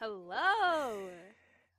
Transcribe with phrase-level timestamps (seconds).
[0.00, 1.08] Hello.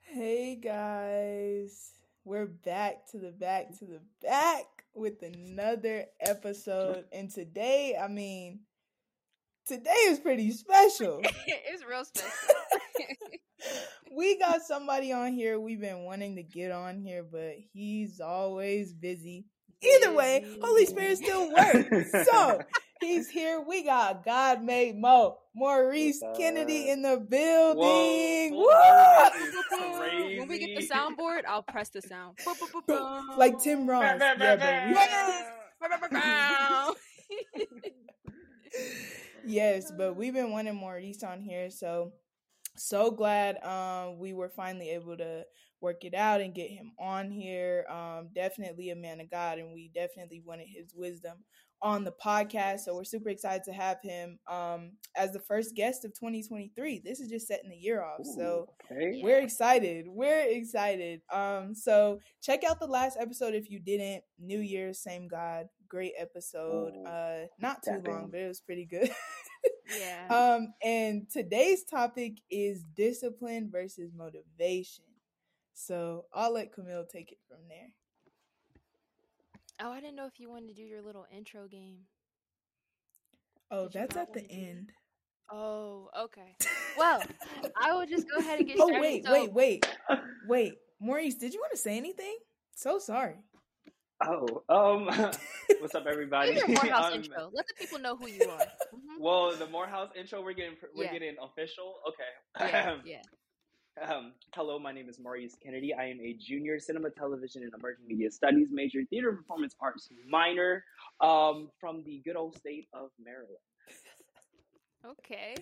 [0.01, 1.93] Hey guys.
[2.25, 7.05] We're back to the back to the back with another episode.
[7.13, 8.59] And today, I mean,
[9.65, 11.21] today is pretty special.
[11.47, 12.33] it's real special.
[14.17, 18.93] we got somebody on here we've been wanting to get on here, but he's always
[18.93, 19.45] busy.
[19.81, 22.11] Either way, Holy Spirit still works.
[22.11, 22.59] So
[22.99, 23.63] he's here.
[23.65, 28.55] We got God made Moe, Maurice Kennedy in the building.
[28.55, 29.29] Whoa,
[30.37, 32.37] when we get the soundboard, I'll press the sound.
[33.37, 34.19] like Tim Ross.
[34.19, 34.35] yeah,
[39.45, 42.13] yes, but we've been wanting Maurice on here, so
[42.75, 45.43] so glad um we were finally able to
[45.81, 47.85] work it out and get him on here.
[47.89, 51.37] Um, definitely a man of God, and we definitely wanted his wisdom
[51.81, 52.81] on the podcast.
[52.81, 57.01] So we're super excited to have him um, as the first guest of 2023.
[57.03, 58.19] This is just setting the year off.
[58.21, 59.21] Ooh, so okay.
[59.23, 60.05] we're excited.
[60.07, 61.21] We're excited.
[61.31, 64.23] Um, so check out the last episode if you didn't.
[64.39, 65.67] New Year's, same God.
[65.87, 66.93] Great episode.
[66.95, 69.09] Ooh, uh, not too long, but it was pretty good.
[69.99, 70.27] yeah.
[70.29, 75.05] Um, and today's topic is discipline versus motivation.
[75.73, 77.89] So I'll let Camille take it from there.
[79.81, 81.99] Oh, I didn't know if you wanted to do your little intro game.
[83.71, 84.91] Oh, Did that's at the end.
[85.51, 86.55] Oh, okay.
[86.97, 87.23] Well,
[87.81, 88.97] I will just go ahead and get oh, started.
[88.97, 89.31] Oh, wait, so...
[89.31, 89.85] wait, wait.
[90.47, 90.73] Wait.
[90.99, 92.35] Maurice, did you want to say anything?
[92.75, 93.35] So sorry.
[94.25, 95.05] Oh, um,
[95.79, 96.55] what's up, everybody?
[96.55, 97.51] Give your Morehouse um, intro.
[97.53, 98.57] Let the people know who you are.
[98.57, 99.21] Mm-hmm.
[99.21, 101.13] Well, the Morehouse intro, we're getting we're yeah.
[101.13, 101.95] getting official.
[102.07, 102.69] Okay.
[102.71, 102.95] Yeah.
[103.05, 103.21] yeah.
[103.97, 105.93] Um, hello, my name is Maurice Kennedy.
[105.93, 110.85] I am a junior cinema, television, and emerging media studies major, theater performance arts minor
[111.19, 113.57] um, from the good old state of Maryland.
[115.05, 115.55] Okay.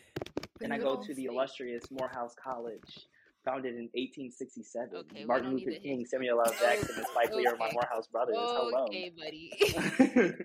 [0.63, 3.05] And I go to the illustrious Morehouse College,
[3.45, 4.95] founded in 1867.
[4.95, 6.51] Okay, Martin Luther King, Samuel L.
[6.59, 8.35] Jackson, and Spike Lee are my Morehouse brothers.
[8.35, 8.85] Hello.
[8.85, 9.51] Okay, buddy.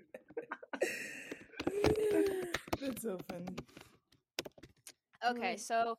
[2.82, 3.56] That's so funny.
[5.26, 5.97] Okay, so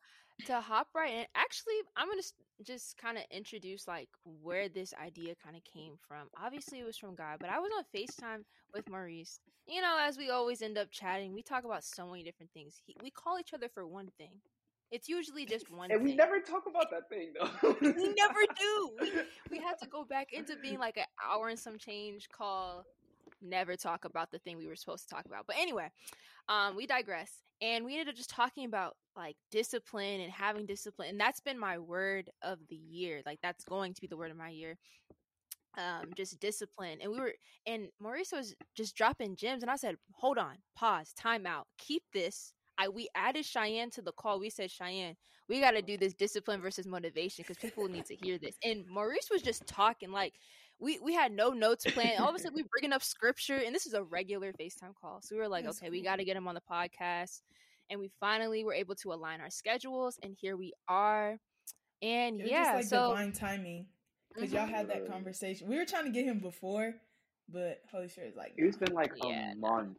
[0.47, 2.21] to hop right in, actually, I'm gonna
[2.63, 4.09] just kind of introduce like
[4.41, 6.27] where this idea kind of came from.
[6.41, 8.43] Obviously, it was from God, but I was on Facetime
[8.73, 9.39] with Maurice.
[9.67, 12.75] You know, as we always end up chatting, we talk about so many different things.
[12.85, 14.41] He, we call each other for one thing.
[14.91, 15.91] It's usually just one.
[15.91, 16.09] And thing.
[16.09, 17.75] we never talk about that thing though.
[17.81, 18.91] we never do.
[19.01, 19.11] We,
[19.51, 22.85] we had to go back into being like an hour and some change call.
[23.43, 25.45] Never talk about the thing we were supposed to talk about.
[25.47, 25.89] But anyway,
[26.49, 27.31] um, we digress
[27.61, 31.57] and we ended up just talking about like discipline and having discipline and that's been
[31.57, 34.75] my word of the year like that's going to be the word of my year
[35.77, 37.33] um just discipline and we were
[37.67, 42.01] and maurice was just dropping gems and i said hold on pause time out keep
[42.11, 44.39] this I we added Cheyenne to the call.
[44.39, 45.15] We said, Cheyenne,
[45.49, 48.55] we got to do this discipline versus motivation because people need to hear this.
[48.63, 50.33] And Maurice was just talking like
[50.83, 52.19] we we had no notes planned.
[52.19, 55.21] All of a sudden, we bringing up scripture, and this is a regular Facetime call.
[55.21, 55.91] So we were like, That's okay, cool.
[55.91, 57.41] we got to get him on the podcast,
[57.89, 61.37] and we finally were able to align our schedules, and here we are.
[62.01, 63.87] And it yeah, like so divine timing
[64.33, 64.57] because mm-hmm.
[64.57, 65.69] y'all had that conversation.
[65.69, 66.93] We were trying to get him before,
[67.49, 69.97] but Holy Spirit is like, it's been like yeah, a month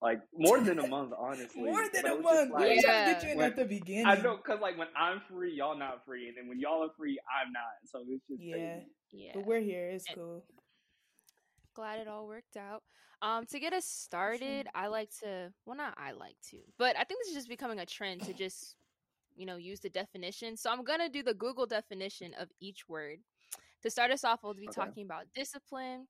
[0.00, 1.62] like more than a month, honestly.
[1.62, 2.52] more than a month.
[2.52, 4.06] Like, we were trying to get you in when, at the beginning.
[4.06, 6.92] I know, cause like when I'm free, y'all not free, and then when y'all are
[6.96, 7.62] free, I'm not.
[7.86, 8.86] So it's just yeah, crazy.
[9.12, 9.32] Yeah.
[9.34, 9.88] But we're here.
[9.90, 10.44] It's cool.
[11.74, 12.82] Glad it all worked out.
[13.20, 15.52] Um, to get us started, I like to.
[15.66, 18.32] Well, not I like to, but I think this is just becoming a trend to
[18.32, 18.76] just,
[19.36, 20.56] you know, use the definition.
[20.56, 23.18] So I'm gonna do the Google definition of each word.
[23.82, 24.80] To start us off, we'll be okay.
[24.80, 26.06] talking about discipline,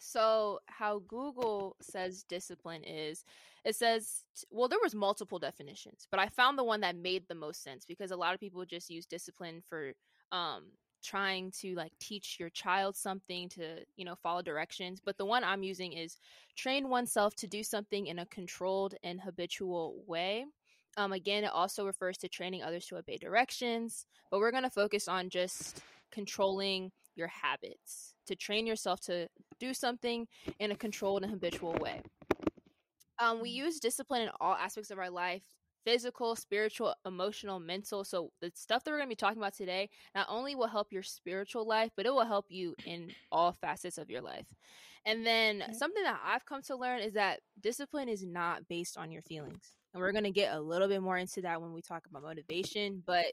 [0.00, 3.24] so how Google says discipline is
[3.64, 7.34] it says well there was multiple definitions, but I found the one that made the
[7.34, 9.92] most sense because a lot of people just use discipline for
[10.32, 10.64] um
[11.02, 15.44] trying to like teach your child something to you know follow directions but the one
[15.44, 16.18] i'm using is
[16.56, 20.44] train oneself to do something in a controlled and habitual way
[20.96, 24.70] um, again it also refers to training others to obey directions but we're going to
[24.70, 25.80] focus on just
[26.10, 29.28] controlling your habits to train yourself to
[29.58, 30.26] do something
[30.60, 32.00] in a controlled and habitual way.
[33.18, 35.42] Um, we use discipline in all aspects of our life
[35.84, 38.04] physical, spiritual, emotional, mental.
[38.04, 40.92] So, the stuff that we're going to be talking about today not only will help
[40.92, 44.46] your spiritual life, but it will help you in all facets of your life.
[45.06, 45.72] And then, okay.
[45.72, 49.72] something that I've come to learn is that discipline is not based on your feelings.
[49.94, 52.22] And we're going to get a little bit more into that when we talk about
[52.22, 53.02] motivation.
[53.06, 53.26] But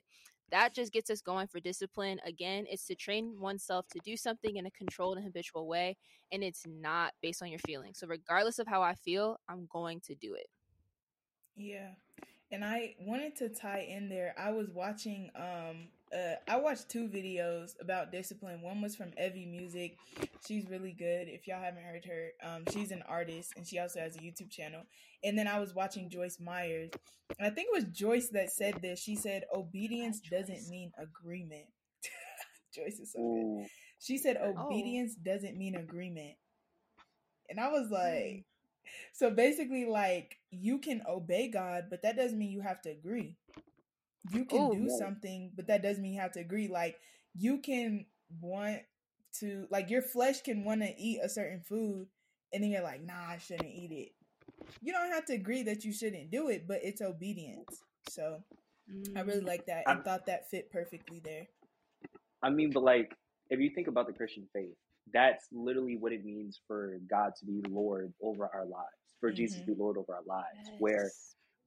[0.52, 2.20] that just gets us going for discipline.
[2.26, 5.98] Again, it's to train oneself to do something in a controlled and habitual way,
[6.32, 8.00] and it's not based on your feelings.
[8.00, 10.48] So, regardless of how I feel, I'm going to do it.
[11.56, 11.90] Yeah.
[12.52, 14.34] And I wanted to tie in there.
[14.38, 18.62] I was watching um uh I watched two videos about discipline.
[18.62, 19.98] One was from Evie Music.
[20.48, 21.28] She's really good.
[21.28, 24.52] If y'all haven't heard her, um she's an artist and she also has a YouTube
[24.52, 24.84] channel.
[25.24, 26.92] And then I was watching Joyce Myers.
[27.40, 29.00] And I think it was Joyce that said this.
[29.02, 31.66] She said obedience doesn't mean agreement.
[32.76, 33.68] Joyce is so good.
[34.00, 34.68] She said Oh.
[34.68, 36.36] obedience doesn't mean agreement.
[37.50, 38.46] And I was like,
[39.14, 43.38] so basically, like, you can obey God, but that doesn't mean you have to agree.
[44.32, 44.74] You can Ooh.
[44.74, 46.68] do something, but that doesn't mean you have to agree.
[46.68, 47.00] Like,
[47.36, 48.06] you can
[48.42, 48.82] want
[49.40, 52.08] to, like, your flesh can want to eat a certain food,
[52.54, 54.12] and then you're like, nah, I shouldn't eat it.
[54.82, 57.82] You don't have to agree that you shouldn't do it, but it's obedience.
[58.10, 58.44] So
[59.16, 59.48] I really Mm.
[59.48, 61.48] like that and I'm- thought that fit perfectly there.
[62.42, 63.16] I mean, but like,
[63.50, 64.76] if you think about the Christian faith,
[65.14, 68.88] that's literally what it means for God to be Lord over our lives,
[69.20, 70.70] for Jesus to be Lord over our lives.
[70.80, 71.12] Where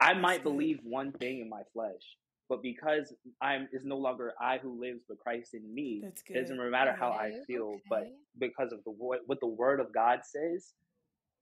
[0.00, 2.02] I might believe one thing in my flesh,
[2.48, 6.00] but because I'm is no longer I who lives, but Christ in me.
[6.02, 6.70] That's It doesn't good.
[6.70, 8.08] matter how I Okay, feel, but
[8.38, 10.72] because of the what the Word of God says,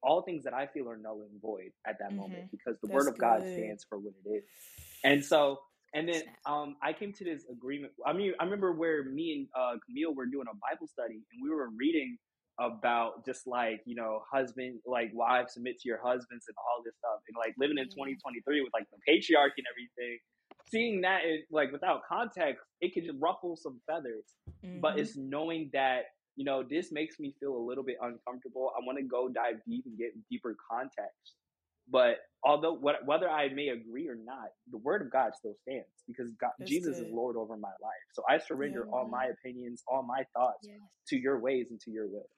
[0.02, 2.50] all things that I feel are null and void at that moment Mhm.
[2.50, 4.44] because the That's Word of God stands for what it is.
[5.04, 5.60] And so,
[5.94, 7.92] and then um, I came to this agreement.
[8.06, 11.42] I mean, I remember where me and uh, Camille were doing a Bible study, and
[11.42, 12.18] we were reading
[12.58, 16.94] about just like you know, husband, like wives submit to your husbands and all this
[16.98, 20.18] stuff, and like living in 2023 with like the patriarchy and everything.
[20.68, 24.24] Seeing that, it, like without context, it could just ruffle some feathers
[24.80, 24.98] but Mhm.
[24.98, 28.98] it's knowing that you know this makes me feel a little bit uncomfortable i want
[28.98, 31.36] to go dive deep and get deeper context
[31.90, 35.86] but although what, whether i may agree or not the word of god still stands
[36.06, 38.98] because god, That's jesus is lord over my life so i surrender Yeah.
[38.98, 40.80] all my opinions all my thoughts Yes.
[41.08, 42.28] to your ways and to your will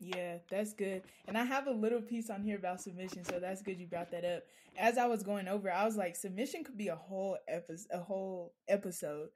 [0.00, 1.02] Yeah, that's good.
[1.28, 4.10] And I have a little piece on here about submission, so that's good you brought
[4.10, 4.42] that up.
[4.76, 7.98] As I was going over, I was like, submission could be a whole episode, a
[8.00, 9.28] whole episode,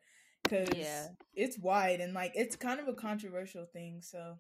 [0.42, 1.08] because Yeah.
[1.34, 4.00] it's wide and like it's kind of a controversial thing.
[4.02, 4.38] So,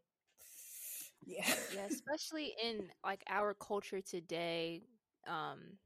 [1.24, 4.82] yeah, yeah, especially in like our culture today,
[5.26, 5.78] um,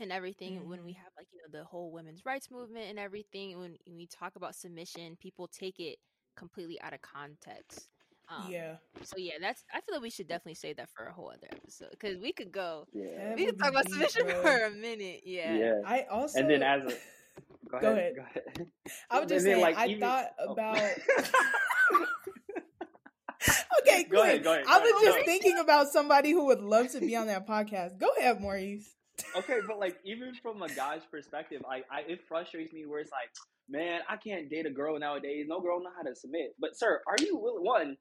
[0.00, 0.68] and everything.
[0.68, 0.96] When we Mhm.
[0.96, 4.54] have like you know the whole women's rights movement and everything, when we talk about
[4.54, 5.98] submission, people take it
[6.36, 7.88] completely out of context.
[8.28, 8.76] Um, yeah.
[9.02, 9.64] So yeah, that's.
[9.72, 12.32] I feel like we should definitely save that for a whole other episode because we
[12.32, 12.86] could go.
[12.92, 14.42] yeah We would could talk about submission bro.
[14.42, 15.22] for a minute.
[15.24, 15.54] Yeah.
[15.54, 16.94] yeah I also and then as a
[17.70, 18.14] go ahead Go ahead.
[18.16, 18.66] go ahead
[19.10, 20.52] I was And just then, saying, like, I even- thought oh.
[20.52, 20.78] about.
[23.88, 27.00] okay, Go ahead, go ahead, I was just thinking about somebody who would love to
[27.00, 27.98] be on that podcast.
[27.98, 28.94] Go ahead, Maurice.
[29.36, 33.10] okay, but like even from a guy's perspective, I, I it frustrates me where it's
[33.10, 33.30] like,
[33.68, 35.46] man, I can't date a girl nowadays.
[35.48, 36.54] No girl know how to submit.
[36.60, 37.96] But sir, are you will- one?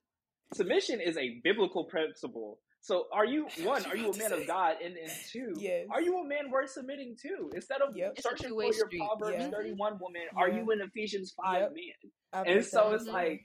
[0.54, 2.60] Submission is a biblical principle.
[2.82, 3.84] So are you one?
[3.86, 4.76] Are you a man of God?
[4.84, 5.88] And and two, Yes.
[5.92, 7.50] are you a man worth submitting to?
[7.54, 8.20] Instead of Yep.
[8.22, 9.00] Searching for your street.
[9.00, 9.50] Proverbs Yeah.
[9.50, 11.72] thirty one woman, are you an Ephesians five Yep.
[11.74, 12.12] man?
[12.32, 13.20] I've And so that it's before.
[13.22, 13.42] like,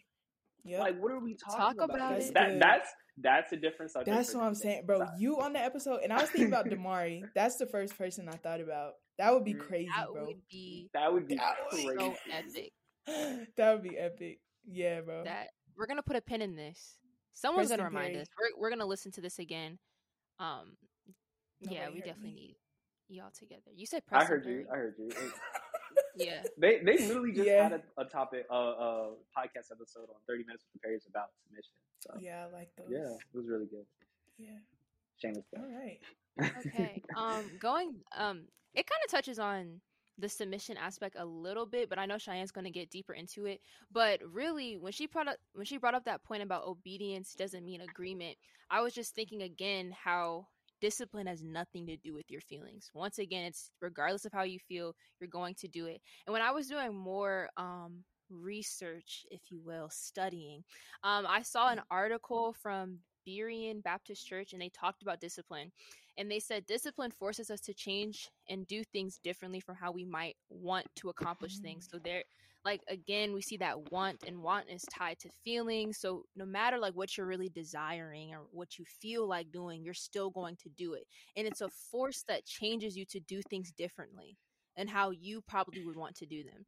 [0.65, 0.81] Yep.
[0.81, 1.91] like what are we talking Talk about?
[1.97, 2.35] about it.
[2.35, 2.63] That Good.
[2.63, 2.89] that's
[3.19, 4.17] that's a different subject.
[4.17, 4.99] That's what I'm saying, bro.
[5.01, 5.11] Sorry.
[5.19, 7.23] You on the episode, and I was thinking about Damari.
[7.35, 8.93] That's the first person I thought about.
[9.19, 9.61] That would be Mm.
[9.61, 10.25] crazy, That bro.
[10.27, 12.73] would be That would be That would be so epic.
[13.57, 14.41] that would be epic.
[14.67, 15.25] Yeah, bro.
[15.25, 16.99] That we're gonna put a pin in this.
[17.35, 18.21] Someone's gonna remind Perry.
[18.23, 18.29] us.
[18.39, 19.79] We're we're gonna listen to this again.
[20.39, 20.77] Um,
[21.61, 22.35] yeah, we definitely me.
[22.35, 22.57] need
[23.09, 23.71] y'all together.
[23.75, 24.61] You said I heard Perry.
[24.61, 24.67] you.
[24.73, 25.11] I heard you.
[26.15, 26.43] And Yeah.
[26.59, 27.63] They they literally just Yeah.
[27.65, 31.07] had a, a topic, a uh, uh, podcast episode on Thirty Minutes with the Perrys
[31.09, 31.73] about submission.
[32.01, 32.87] So yeah, yeah, I like those.
[32.91, 33.87] Yeah, it was really good.
[34.39, 34.59] Yeah.
[35.21, 35.73] Shameless All plug.
[35.75, 36.01] right.
[36.67, 37.03] Okay.
[37.17, 37.95] Um, going.
[38.17, 38.43] Um,
[38.75, 39.81] it kind of touches on
[40.19, 43.47] the submission aspect a little bit, but I know Cheyenne's going to get deeper into
[43.47, 43.61] it.
[43.91, 47.65] But really, when she brought up when she brought up that point about obedience doesn't
[47.65, 48.37] mean agreement,
[48.71, 50.47] I was just thinking again how
[50.83, 52.91] discipline has nothing to do with your feelings.
[52.95, 56.03] Once again, it's regardless of how you feel, you're going to do it.
[56.27, 60.65] And when I was doing more um research, if you will, studying,
[61.05, 62.99] um, I saw an article from
[63.29, 65.73] Berean Baptist Church and they talked about discipline.
[66.19, 70.05] And they said discipline forces us to change and do things differently from how we
[70.05, 71.89] might want to accomplish things.
[71.91, 72.25] So there
[72.65, 75.99] like again, we see that want and want is tied to feelings.
[75.99, 79.95] So no matter like what you're really desiring or what you feel like doing, you're
[79.95, 81.07] still going to do it.
[81.37, 84.37] And it's a force that changes you to do things differently
[84.77, 86.67] and how you probably would want to do them.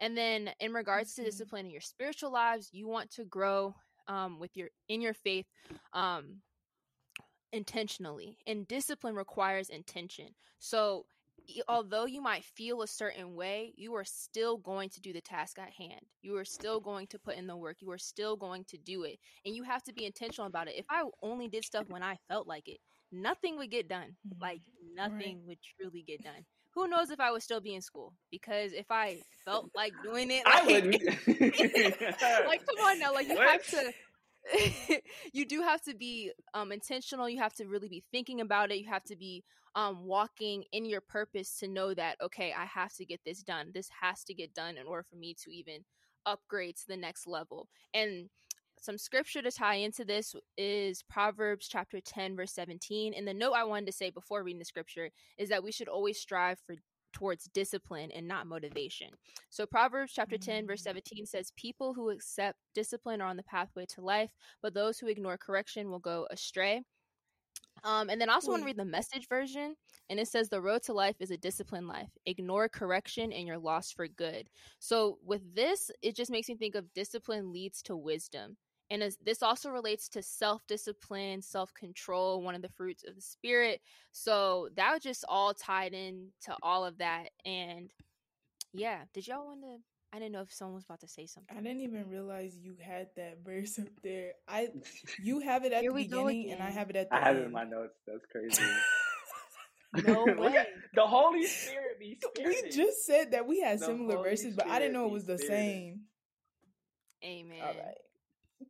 [0.00, 1.24] And then in regards to Mhm.
[1.24, 3.74] discipline in your spiritual lives, you want to grow
[4.08, 5.46] um, with your in your faith
[5.92, 6.42] um,
[7.52, 8.38] intentionally.
[8.46, 10.28] And discipline requires intention.
[10.58, 11.06] So
[11.68, 15.58] although you might feel a certain way, you are still going to do the task
[15.58, 16.00] at hand.
[16.22, 17.76] You are still going to put in the work.
[17.80, 19.18] You are still going to do it.
[19.44, 20.74] And you have to be intentional about it.
[20.76, 22.78] If I only did stuff when I felt like it,
[23.12, 24.16] nothing would get done.
[24.40, 24.94] Like mm-hmm.
[24.96, 26.44] nothing would truly get done.
[26.74, 28.12] who knows if I would still be in school?
[28.30, 31.02] Because if I felt like doing it, I wouldn't.
[32.46, 33.48] like come on now, like you What?
[33.50, 33.92] have to.
[35.32, 38.78] you do have to be um intentional you have to really be thinking about it
[38.78, 39.42] you have to be
[39.74, 43.70] um walking in your purpose to know that okay i have to get this done
[43.74, 45.84] this has to get done in order for me to even
[46.26, 47.68] upgrade to the next level.
[47.94, 48.28] And
[48.78, 53.54] some scripture to tie into this is Proverbs chapter 10 verse 17 and the note
[53.54, 56.74] I wanted to say before reading the scripture is that we should always strive for
[57.16, 59.08] towards discipline and not motivation.
[59.48, 63.86] So Proverbs chapter 10 verse 17 says people who accept discipline are on the pathway
[63.94, 64.28] to life,
[64.60, 66.82] but those who ignore correction will go astray.
[67.84, 69.76] Um, and then I also want to read the message version,
[70.10, 72.10] and it says, The road to life is a disciplined life.
[72.26, 74.48] Ignore correction, and you're lost for good.
[74.78, 78.56] So, with this, it just makes me think of discipline leads to wisdom.
[78.90, 83.14] And as, this also relates to self discipline, self control, one of the fruits of
[83.16, 83.80] the spirit.
[84.12, 87.30] So, that was just all tied in to all of that.
[87.44, 87.90] And
[88.72, 89.76] yeah, did y'all want to?
[90.12, 91.54] I didn't know if someone was about to say something.
[91.56, 94.32] I didn't even realize you had that verse up there.
[94.48, 94.68] I
[95.22, 97.28] you have it at Here the beginning and I have it at the I have
[97.36, 97.38] end.
[97.38, 97.98] it in my notes.
[98.06, 98.62] That's crazy.
[100.06, 100.64] No way.
[100.94, 104.68] the Holy Spirit be we just said that we had The similar Holy verses, but
[104.68, 105.66] I didn't know it was the spirited.
[105.66, 106.00] same.
[107.24, 107.58] Amen.
[107.60, 107.94] All right.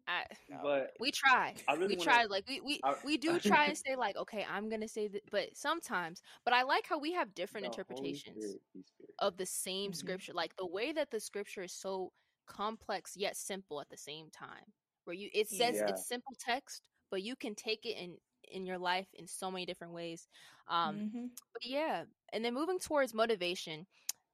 [0.08, 0.24] I,
[0.62, 1.54] But we try.
[1.68, 2.24] I really we wanna- try.
[2.24, 5.22] Like we we, I- we do try and say like, okay, I'm gonna say that,
[5.30, 6.22] but sometimes.
[6.44, 8.84] But I like how we have different the interpretations Spirit be
[9.18, 9.96] of the same Mhm.
[9.96, 10.32] scripture.
[10.34, 12.12] Like the way that the scripture is so
[12.46, 14.72] complex yet simple at the same time.
[15.04, 15.88] Where you it says Yeah.
[15.88, 18.16] it's simple text, but you can take it in
[18.52, 20.28] in your life in so many different ways.
[20.68, 21.30] Um, Mhm.
[21.52, 23.86] but yeah, and then moving towards motivation,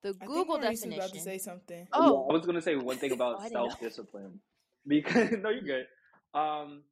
[0.02, 1.04] the I Google Maurice definition.
[1.04, 1.88] about to say something.
[1.92, 2.28] Oh.
[2.28, 3.68] I was gonna say one thing Oh, about I didn't know.
[3.68, 4.40] self discipline
[4.86, 5.86] because no, you're good.
[6.34, 6.82] Um,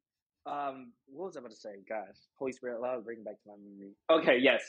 [0.45, 1.75] um, what was I about to say?
[1.87, 3.93] Gosh, Holy Spirit, allow bring it back to my memory.
[4.09, 4.61] Okay, yes.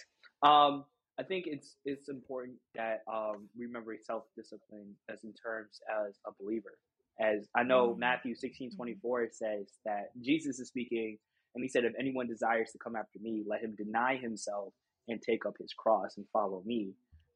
[0.43, 0.85] Um,
[1.19, 6.19] I think it's it's important that um we remember self discipline as in terms as
[6.27, 6.79] a believer.
[7.21, 7.99] As I know Mhm.
[7.99, 11.19] Matthew sixteen twenty four says that Jesus is speaking,
[11.55, 14.73] and he said, "If anyone desires to come after me, let him deny himself
[15.09, 16.95] and take up his cross and follow me."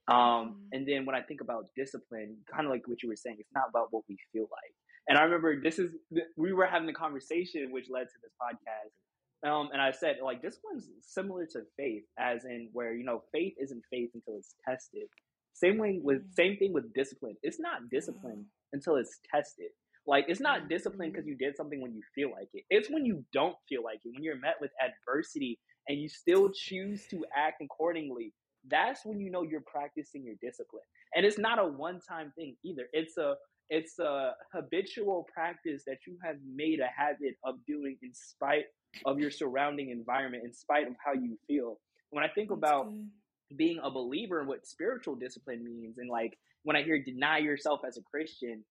[0.08, 0.68] Um, Mhm.
[0.72, 3.52] and then when I think about discipline, kind of like what you were saying, it's
[3.52, 4.74] not about what we feel like.
[5.08, 5.92] And I remember this is
[6.36, 9.48] we were having a conversation which led to this podcast.
[9.48, 13.22] Um, and I said like this one's similar to faith, as in where you know
[13.32, 15.08] faith isn't faith until it's tested.
[15.54, 16.34] Same way with Mm.
[16.34, 17.36] same thing with discipline.
[17.42, 19.70] It's not discipline until it's tested.
[20.06, 22.64] Like it's not discipline because you did something when you feel like it.
[22.70, 24.12] It's when you don't feel like it.
[24.14, 25.58] When you're met with adversity
[25.88, 28.32] and you still choose to act accordingly.
[28.68, 30.82] That's when you know you're practicing your discipline.
[31.14, 32.88] And it's not a one-time thing either.
[32.92, 33.36] It's a
[33.70, 38.66] it's a habitual practice that you have made a habit of doing in spite
[39.04, 41.78] of your surrounding environment, in spite of how you feel.
[42.10, 43.10] When I think That's about good.
[43.56, 47.80] being a believer and what spiritual discipline means and like when i hear deny yourself
[47.86, 48.64] as a christian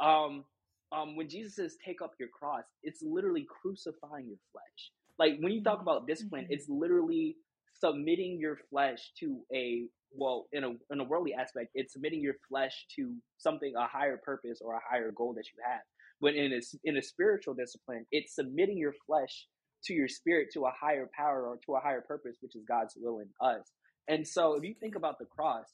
[0.00, 0.44] um
[0.92, 5.52] um when jesus says take up your cross it's literally crucifying your flesh like when
[5.52, 6.50] you talk about discipline Mhm.
[6.50, 7.36] it's literally
[7.80, 12.34] submitting your flesh to a well in a in a worldly aspect it's submitting your
[12.48, 15.82] flesh to something a higher purpose or a higher goal that you have
[16.20, 19.46] but in a in a spiritual discipline it's submitting your flesh
[19.84, 22.94] to your spirit to a higher power or to a higher purpose which is god's
[22.96, 23.70] will in us
[24.08, 25.66] and so if you think about the cross,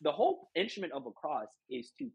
[0.00, 2.08] the whole instrument of a cross is to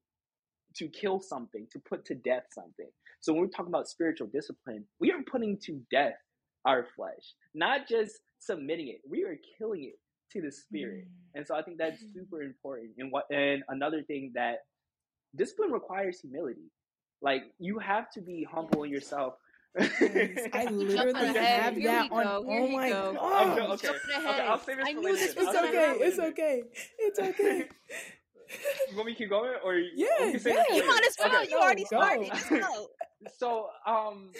[0.76, 2.90] to kill something, to put to death something.
[3.22, 6.18] So when we're talking about spiritual discipline, we are putting to death
[6.66, 9.02] our flesh, not just submitting it.
[9.10, 9.98] We are killing it
[10.34, 11.06] to the spirit.
[11.06, 11.12] Mm.
[11.36, 12.92] And so I think that's super important.
[12.98, 14.60] And what and another thing that
[15.36, 16.72] discipline requires humility.
[17.22, 19.36] Like you have to be humble in yourself.
[19.80, 19.84] I
[20.72, 21.62] literally jumping ahead.
[21.62, 22.24] have Here that on.
[22.24, 22.46] go.
[22.50, 23.14] Here Oh my go.
[23.14, 23.58] God!
[23.58, 23.88] jo- okay.
[23.88, 24.42] Jumping Okay, ahead.
[24.48, 25.18] I'll say this I for knew later.
[25.18, 26.64] this was It's say gonna this okay.
[27.00, 27.30] It's okay.
[27.30, 27.70] It's okay.
[28.90, 30.76] You want me to keep going, or Yeah, want me to say this yeah.
[30.78, 31.42] You might as well.
[31.42, 31.52] Okay.
[31.52, 32.32] You already Go, started.
[32.50, 32.88] go.
[33.38, 34.32] So, um,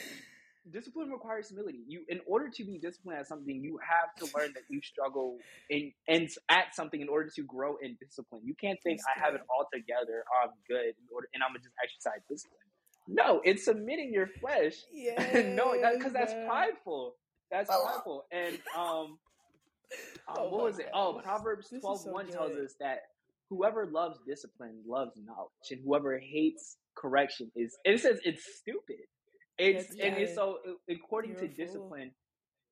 [0.72, 1.80] discipline requires humility.
[1.88, 5.38] You, in order to be disciplined at something, you have to learn that you struggle
[5.70, 8.42] in and at something in order to grow in discipline.
[8.46, 11.60] You can't think I have it all together, I'm good, in order, and I'm gonna
[11.60, 12.60] just exercise discipline.
[13.08, 14.74] No, it's submitting your flesh.
[14.92, 15.54] Yeah.
[15.56, 17.16] no, because that's prideful.
[17.52, 17.84] That's Oh.
[17.86, 18.26] prideful.
[18.32, 18.86] And um,
[20.28, 20.90] um, Oh what was it?
[20.94, 21.22] Oh.
[21.24, 23.00] Proverbs This twelve so one tells us that
[23.50, 27.78] whoever loves discipline loves knowledge, and whoever hates correction is.
[27.86, 29.06] It says it's stupid.
[29.58, 30.60] It's and it's so
[30.90, 32.12] according You're to discipline,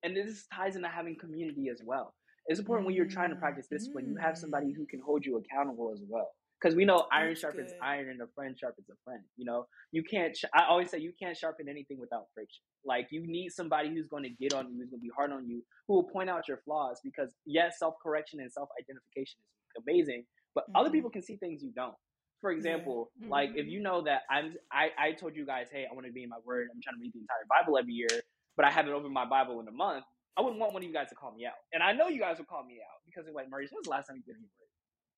[0.02, 2.14] and this ties into having community as well.
[2.46, 4.76] It's important when you're trying to Mm, practice discipline, you have somebody mm.
[4.76, 6.28] who can hold you accountable as well.
[6.60, 7.80] Because we know iron That's sharpens good.
[7.82, 9.22] iron, and a friend sharpens a friend.
[9.36, 10.36] You know, you can't.
[10.36, 12.62] Sh- I always say you can't sharpen anything without friction.
[12.84, 15.32] Like you need somebody who's going to get on you, who's going to be hard
[15.32, 17.00] on you, who will point out your flaws.
[17.04, 19.38] Because yes, self correction and self identification
[19.76, 20.24] is amazing,
[20.54, 20.76] but Mm-hmm.
[20.80, 21.94] other people can see things you don't.
[22.40, 22.58] For mm-hmm.
[22.58, 23.82] example, like if you mm-hmm.
[23.84, 26.36] know that I'm, I, I told you guys, hey, I want to be in my
[26.44, 26.68] word.
[26.72, 28.08] I'm trying to read the entire Bible every year,
[28.56, 30.04] but I haven't opened my Bible in a month.
[30.36, 32.20] I wouldn't want one of you guys to call me out, and I know you
[32.20, 34.38] guys would call me out because they're like, Maurice, when's the last time you did
[34.38, 34.68] your word?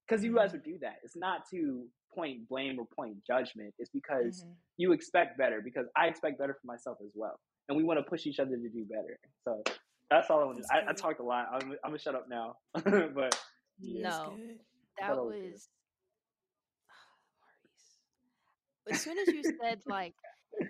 [0.07, 0.59] Because you guys mm-hmm.
[0.59, 0.97] would do that.
[1.03, 3.75] It's not to point blame or point judgment.
[3.79, 4.55] It's because Mhm.
[4.77, 5.61] you expect better.
[5.61, 8.57] Because I expect better for myself as well, and we want to push each other
[8.57, 9.19] to do better.
[9.45, 9.63] So
[10.09, 10.73] that's all I want to.
[10.73, 11.49] I, I talked a lot.
[11.53, 13.39] I'm, I'm gonna shut up now, but
[13.81, 14.37] That's No,
[14.99, 15.43] That was good.
[15.43, 15.69] was Maurice.
[18.89, 20.15] As soon as you said like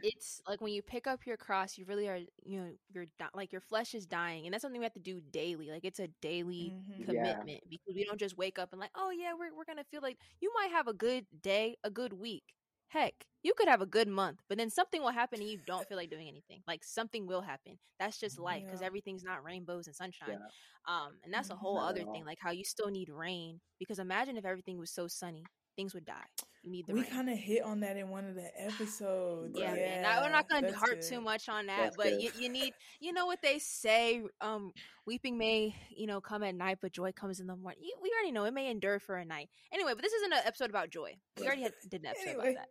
[0.03, 3.29] it's like when you pick up your cross, you really are you know you're di-
[3.35, 5.71] like your flesh is dying, and that's something we have to do daily.
[5.71, 7.05] Like it's a daily Mhm.
[7.13, 7.47] Yeah.
[7.47, 10.01] commitment because we don't just wake up and like oh yeah we're we're gonna feel
[10.03, 12.45] like you might have a good day, a good week.
[12.89, 15.87] Heck, you could have a good month, but then something will happen and you don't
[15.89, 16.63] feel like doing anything.
[16.67, 17.79] Like something will happen.
[17.99, 18.87] That's just life because Yeah.
[18.87, 20.39] everything's not rainbows and sunshine.
[20.39, 20.49] Yeah.
[20.87, 21.59] Um, and that's a Mhm.
[21.59, 23.61] whole Not other thing, like how you still need rain.
[23.79, 26.27] Because imagine if everything was so sunny, things would die.
[26.65, 29.57] You need the We kind of hit on that in one of the episodes.
[29.57, 29.81] yeah, Right.
[29.81, 30.03] man.
[30.03, 32.75] Now, we're not gonna that's harp too much on that, That's but you, you need,
[33.01, 34.73] you know what they say, um,
[35.07, 37.79] weeping may, you know, come at night, but joy comes in the morning.
[37.83, 39.49] You, we already know it may endure for a night.
[39.73, 41.15] Anyway, but this isn't an episode about joy.
[41.39, 42.51] We already had, did an episode Anyway.
[42.51, 42.69] about that.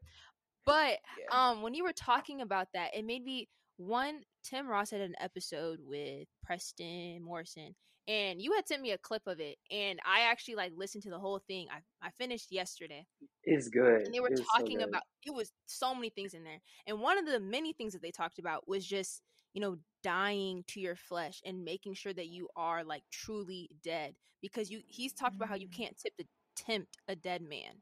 [0.65, 1.49] But Yeah.
[1.51, 3.47] um, when you were talking about that, it made me
[3.77, 4.21] one.
[4.43, 7.73] Tim Ross had an episode with Preston Morrison,
[8.07, 11.09] and you had sent me a clip of it, and I actually like listened to
[11.09, 11.67] the whole thing.
[11.71, 13.07] I I finished yesterday,
[13.43, 14.03] it's good.
[14.05, 16.99] and they were was so talking about it was so many things in there, and
[17.01, 19.21] one of the many things that they talked about was just
[19.53, 24.15] you know dying to your flesh and making sure that you are like truly dead
[24.41, 25.73] because you he's talked about how you Mm.
[25.75, 27.81] can't tip the tempt a dead man.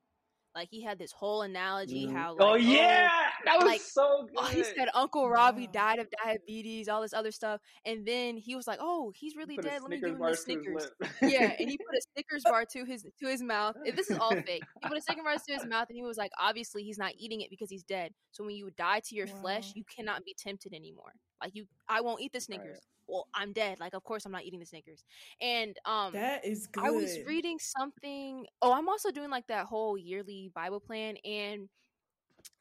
[0.55, 2.13] Like he had this whole analogy Mhm.
[2.13, 3.09] how like, oh yeah,
[3.43, 4.37] that was like, so good.
[4.37, 5.71] Oh, he said Uncle Robbie Wow.
[5.73, 9.57] died of diabetes, all this other stuff, and then he was like, "Oh, he's really
[9.57, 9.81] dead.
[9.81, 10.89] Let me give him the Snickers."
[11.21, 13.75] yeah, and he put a Snickers bar to his to his mouth.
[13.83, 14.63] If This is all fake.
[14.81, 17.11] He put a Snickers bar to his mouth, and he was like, "Obviously, he's not
[17.17, 18.13] eating it because he's dead.
[18.31, 21.13] So when you die to your flesh, you cannot be tempted anymore.
[21.41, 22.79] Like you, I won't eat the Snickers.
[23.07, 23.79] Well, I'm dead.
[23.79, 25.03] Like of course I'm not eating the Snickers.
[25.41, 26.83] And um, that is good.
[26.83, 28.45] I was reading something.
[28.61, 31.69] Oh, I'm also doing like that whole yearly Bible plan and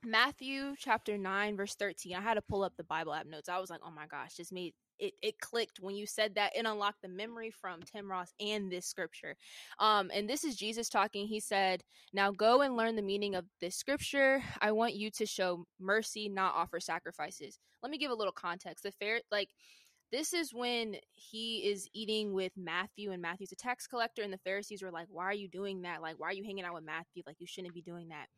[0.05, 2.15] Matthew chapter 9 verse 13.
[2.15, 3.49] I had to pull up the Bible app notes.
[3.49, 6.55] I was like, "Oh my gosh, just made it it clicked when you said that
[6.57, 9.37] it unlocked the memory from Tim Ross and this scripture.
[9.79, 11.27] Um and this is Jesus talking.
[11.27, 14.43] He said, "Now go and learn the meaning of this scripture.
[14.61, 18.85] I want you to show mercy, not offer sacrifices." Let me give a little context.
[18.85, 19.51] The fair like
[20.13, 24.39] this is when he is eating with Matthew, and Matthew's a tax collector, and the
[24.39, 26.03] Pharisees were like, "Why are you doing that?
[26.03, 27.23] Like, why are you hanging out with Matthew?
[27.27, 28.29] Like, you shouldn't be doing that."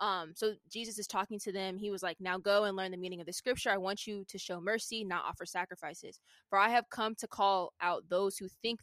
[0.00, 1.78] Um, so Jesus is talking to them.
[1.78, 3.70] He was like, "Now go and learn the meaning of the scripture.
[3.70, 6.20] I want you to show mercy, not offer sacrifices.
[6.50, 8.80] For I have come to call out those who think."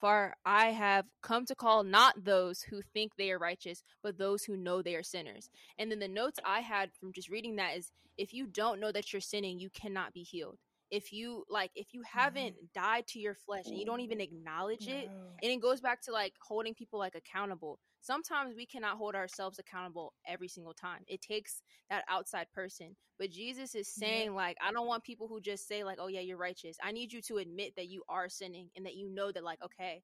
[0.00, 4.44] For I have come to call not those who think they are righteous, but those
[4.44, 5.48] who know they are sinners.
[5.78, 8.92] And then the notes I had from just reading that is if you don't know
[8.92, 10.58] that you're sinning, you cannot be healed
[10.94, 12.66] if you like if you haven't mm-hmm.
[12.72, 15.10] died to your flesh and you don't even acknowledge it
[15.42, 19.58] and it goes back to like holding people like accountable sometimes we cannot hold ourselves
[19.58, 24.06] accountable every single time it takes that outside person but jesus is Yeah.
[24.06, 26.92] saying like i don't want people who just say like oh yeah you're righteous i
[26.92, 30.00] need you to admit that you are sinning and that you know that like okay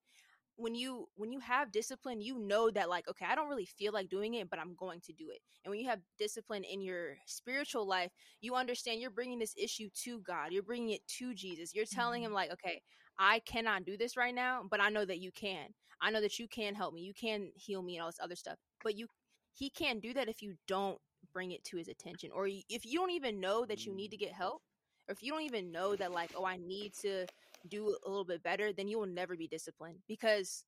[0.56, 3.92] when you when you have discipline you know that like okay i don't really feel
[3.92, 5.38] like doing it but i'm going to do it.
[5.64, 8.10] And when you have discipline in your spiritual life
[8.40, 11.74] you understand you're bringing this issue to god you're bringing it to jesus.
[11.74, 12.28] You're telling mm-hmm.
[12.28, 12.82] him like okay
[13.18, 15.68] i cannot do this right now but i know that you can.
[16.02, 17.02] I know that you can help me.
[17.02, 18.56] You can heal me and all this other stuff.
[18.82, 19.06] But you
[19.52, 20.98] he can't do that if you don't
[21.32, 24.16] bring it to his attention or if you don't even know that you need to
[24.16, 24.20] mm.
[24.20, 24.62] get help
[25.08, 27.26] or if you don't even know that like oh i need to
[27.68, 30.64] do a little bit better then you will never be disciplined because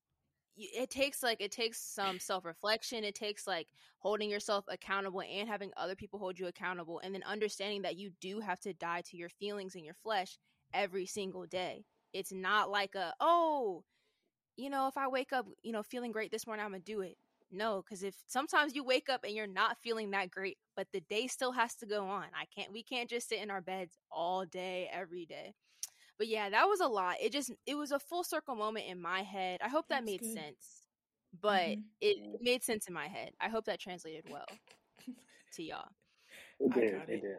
[0.55, 3.67] it takes like it takes some self-reflection it takes like
[3.99, 8.11] holding yourself accountable and having other people hold you accountable and then understanding that you
[8.21, 10.37] do have to die to your feelings and your flesh
[10.73, 11.85] every single day.
[12.13, 13.83] It's not like a oh
[14.55, 17.01] you know if i wake up you know feeling great this morning i'm gonna do
[17.01, 17.17] it.
[17.51, 21.01] No because if sometimes you wake up and you're not feeling that great but the
[21.01, 22.25] day still has to go on.
[22.35, 25.53] I can't we can't just sit in our beds all day every day
[26.17, 28.99] but yeah that was a lot it just it was a full circle moment in
[29.01, 30.33] my head i hope that That's made good.
[30.33, 30.87] sense
[31.41, 31.83] but Mhm.
[32.01, 34.59] it, it made sense in my head i hope that translated well
[35.53, 35.89] to y'all
[36.59, 36.93] It I did.
[36.93, 37.21] got It it.
[37.21, 37.37] did.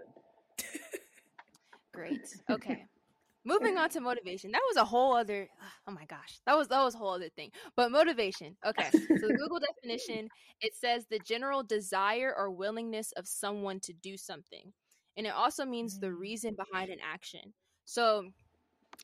[1.93, 2.27] Great.
[2.51, 2.87] Okay.
[3.45, 4.53] Moving on to motivation.
[4.53, 5.49] That was a whole other
[5.87, 6.41] oh my gosh.
[6.47, 7.51] That was that was a whole other thing.
[7.77, 8.57] But motivation.
[8.67, 8.93] Okay.
[9.17, 14.17] So the Google definition, it says the general desire or willingness of someone to do
[14.17, 14.73] something.
[15.17, 16.19] And it also means the Mm.
[16.19, 17.55] reason behind an action.
[17.85, 18.31] So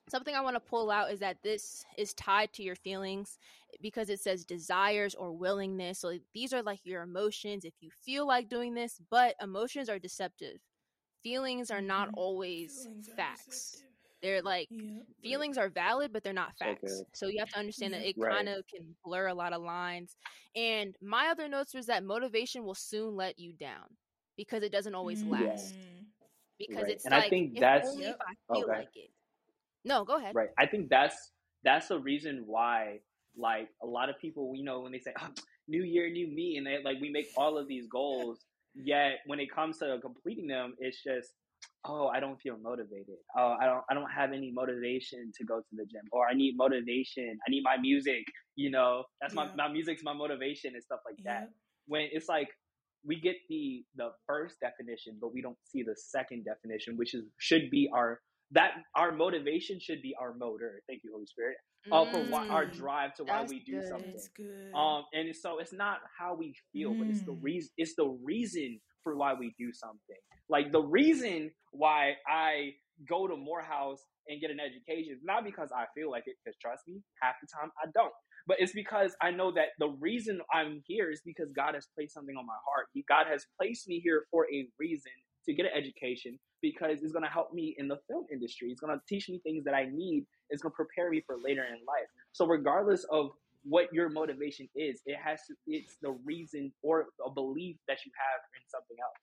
[0.08, 3.38] something I want to pull out is that this is tied to your feelings
[3.80, 5.98] because it says desires or willingness.
[5.98, 9.98] So these are like your emotions if you feel like doing this, but emotions are
[9.98, 10.58] deceptive.
[11.22, 12.14] Feelings are not Mhm.
[12.16, 13.82] always Feelings facts.
[14.22, 15.06] They're like Yep.
[15.22, 16.82] feelings are valid, but they're not facts.
[16.82, 17.06] good.
[17.14, 18.34] So you have to understand that it Right.
[18.34, 20.16] kind of can blur a lot of lines.
[20.54, 23.96] And my other notes was that motivation will soon let you down
[24.36, 25.74] because it doesn't always last.
[25.74, 26.06] Mm.
[26.58, 26.92] Because Right.
[26.92, 28.14] it's And I like think if that's- only Yep.
[28.16, 28.78] if I feel Okay.
[28.78, 29.10] like it.
[29.84, 30.34] No, go ahead.
[30.34, 30.48] Right.
[30.58, 31.32] I think that's
[31.64, 33.00] that's the reason why
[33.36, 35.28] like a lot of people, you know, when they say oh,
[35.68, 38.40] new year, new me and they like we make all of these goals,
[38.74, 41.30] yet when it comes to completing them, it's just
[41.86, 43.16] oh, I don't feel motivated.
[43.36, 46.34] Oh, I don't I don't have any motivation to go to the gym or I
[46.34, 47.38] need motivation.
[47.46, 48.24] I need my music,
[48.56, 49.04] you know.
[49.20, 49.52] That's my Yeah.
[49.56, 51.50] my music's my motivation and stuff like that.
[51.86, 52.48] When it's like
[53.04, 57.24] we get the the first definition, but we don't see the second definition, which is
[57.38, 58.20] should be our
[58.52, 60.82] that our motivation should be our motor.
[60.88, 61.56] Thank you, Holy Spirit.
[61.92, 62.74] Uh, for why, our Mm.
[62.74, 63.86] drive to why we do good.
[63.86, 64.10] something.
[64.12, 64.74] That's good.
[64.74, 67.42] Um, and so it's not how we feel, but it's the Mm.
[67.42, 67.70] reason.
[67.78, 70.16] It's the reason for why we do something.
[70.48, 72.74] Like the reason why I
[73.08, 76.36] go to Morehouse and get an education is not because I feel like it.
[76.44, 78.12] Because trust me, half the time I don't.
[78.46, 82.14] But it's because I know that the reason I'm here is because God has placed
[82.14, 82.88] something on my heart.
[82.94, 85.12] He, God has placed me here for a reason
[85.46, 88.70] to get an education because it's going to help me in the film industry.
[88.70, 90.26] It's going to teach me things that I need.
[90.50, 92.08] It's going to prepare me for later in life.
[92.32, 93.30] So regardless of
[93.64, 95.54] what your motivation is, it has to.
[95.66, 99.16] It's the reason or a belief that you have in something else.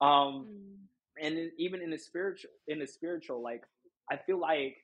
[0.00, 0.76] Um, Mm.
[1.22, 3.62] and even in the spiritual, in the spiritual, like
[4.10, 4.76] I feel like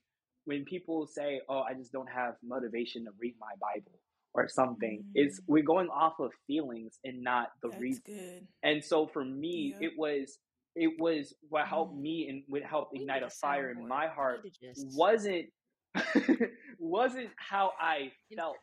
[0.44, 3.98] when people say, "Oh, I just don't have motivation to read my Bible"
[4.34, 5.44] or something, it's Mm.
[5.48, 8.02] we're going off of feelings and not the That's reason.
[8.04, 8.48] good.
[8.62, 9.92] And so for me, Yep.
[9.92, 10.38] it was
[10.76, 12.00] it was what helped Mm.
[12.02, 15.46] me and would help ignite a fire in my heart need to just wasn't
[16.78, 18.56] wasn't how I felt,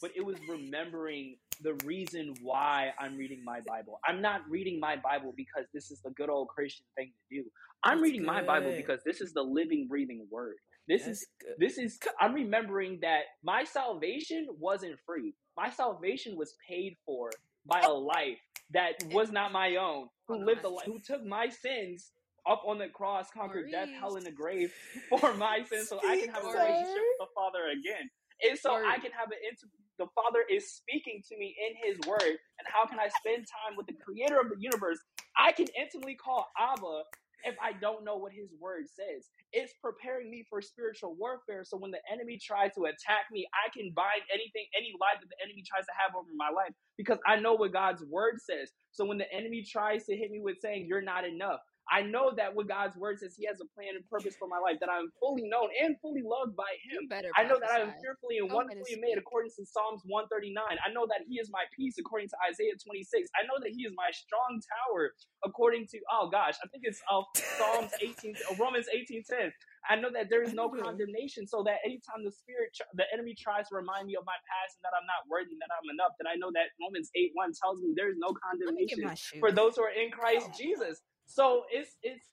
[0.00, 4.00] but it was remembering the reason why I'm reading my Bible.
[4.04, 7.44] I'm not reading my Bible because this is the good old Christian thing to do.
[7.84, 10.56] I'm That's reading my Bible because this is the living, breathing word.
[10.88, 11.54] This That's is good.
[11.58, 15.34] this is I'm remembering that my salvation wasn't free.
[15.56, 17.30] My salvation was paid for
[17.66, 18.38] by a life
[18.72, 20.08] that was not my own.
[20.38, 22.12] Who lived a life who took my sins
[22.48, 24.72] up on the cross, conquered death, hell, and the grave
[25.10, 28.08] for my sins, so I can have a relationship with the Father again.
[28.48, 29.76] And so I can have an intimate.
[29.98, 33.76] The Father is speaking to me in His Word, and how can I spend time
[33.76, 34.98] with the Creator of the universe?
[35.36, 37.02] I can intimately call Abba
[37.44, 39.28] if I don't know what His Word says.
[39.52, 41.64] It's preparing me for spiritual warfare.
[41.64, 45.28] So when the enemy tries to attack me, I can bind anything, any lie that
[45.28, 48.70] the enemy tries to have over my life, because I know what God's Word says.
[48.92, 52.32] So when the enemy tries to hit me with saying you're not enough, I know
[52.36, 54.88] that what God's word says, He has a plan and purpose for my life, that
[54.88, 57.10] I'm fully known and fully loved by Him.
[57.10, 59.66] better I know that I am fearfully and Go ahead and wonderfully made according to
[59.66, 60.54] Psalms 139.
[60.62, 63.28] I know that He is my peace according to Isaiah 26.
[63.34, 65.12] I know that He is my strong tower
[65.44, 67.22] according to, oh gosh, I think it's uh,
[67.58, 69.50] Psalms 18, uh, Romans 18:10.
[69.88, 70.82] I know that there is no Yeah.
[70.84, 74.76] condemnation, so that anytime the spirit, the enemy tries to remind me of my past
[74.78, 77.32] and that I'm not worthy, and that I'm enough, that I know that Romans 8
[77.34, 78.36] 1 tells me there is no Let
[78.76, 79.04] me get condemnation
[79.40, 81.00] for those who are in Christ Jesus.
[81.30, 82.24] So it's it's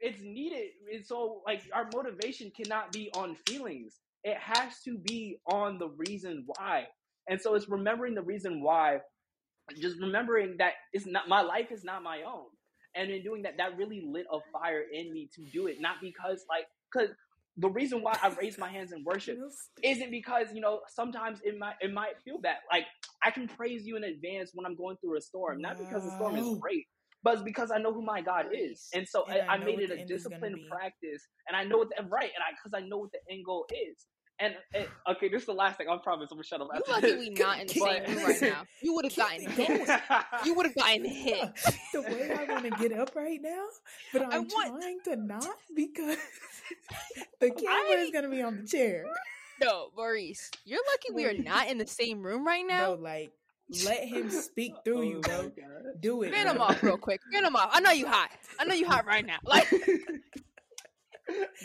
[0.00, 0.70] it's needed.
[0.92, 4.00] And so like our motivation cannot be on feelings.
[4.24, 6.86] It has to be on the reason why.
[7.28, 9.00] And so it's remembering the reason why,
[9.80, 12.46] just remembering that it's not my life is not my own.
[12.94, 15.80] And in doing that, that really lit a fire in me to do it.
[15.80, 17.10] Not because like because
[17.58, 19.38] the reason why I raised my hands in worship
[19.82, 22.56] isn't because you know sometimes it might it might feel bad.
[22.72, 22.84] Like
[23.22, 26.10] I can praise you in advance when I'm going through a storm, not because the
[26.12, 26.86] storm is great,
[27.26, 29.58] but it's because I know who my God is, and so And I, I I
[29.58, 32.52] made it a end is disciplined practice, and I know what the right, and I
[32.54, 34.06] because I know what the end goal is.
[34.38, 35.88] And, and okay, this is the last thing.
[35.88, 36.28] I promise.
[36.30, 37.18] I'm gonna shut up You lucky this.
[37.18, 38.62] we not in the same room right now.
[38.82, 40.00] You would have Keep gotten it hit.
[40.44, 41.50] You would have gotten hit.
[41.94, 43.64] the way I want to get up right now,
[44.12, 46.18] but I'm want- trying to not because
[47.40, 49.04] the camera is I- gonna be on the chair.
[49.60, 52.94] No, Maurice, you're lucky we are not in the same room right now.
[52.94, 53.32] Bro, like
[53.84, 55.42] let him speak through Oh you, bro.
[55.42, 55.52] God.
[56.00, 56.32] Do it.
[56.32, 57.20] Fan him off real quick.
[57.32, 57.70] Fan him off.
[57.72, 58.30] I know you hot.
[58.60, 59.38] I know you hot right now.
[59.44, 59.68] Like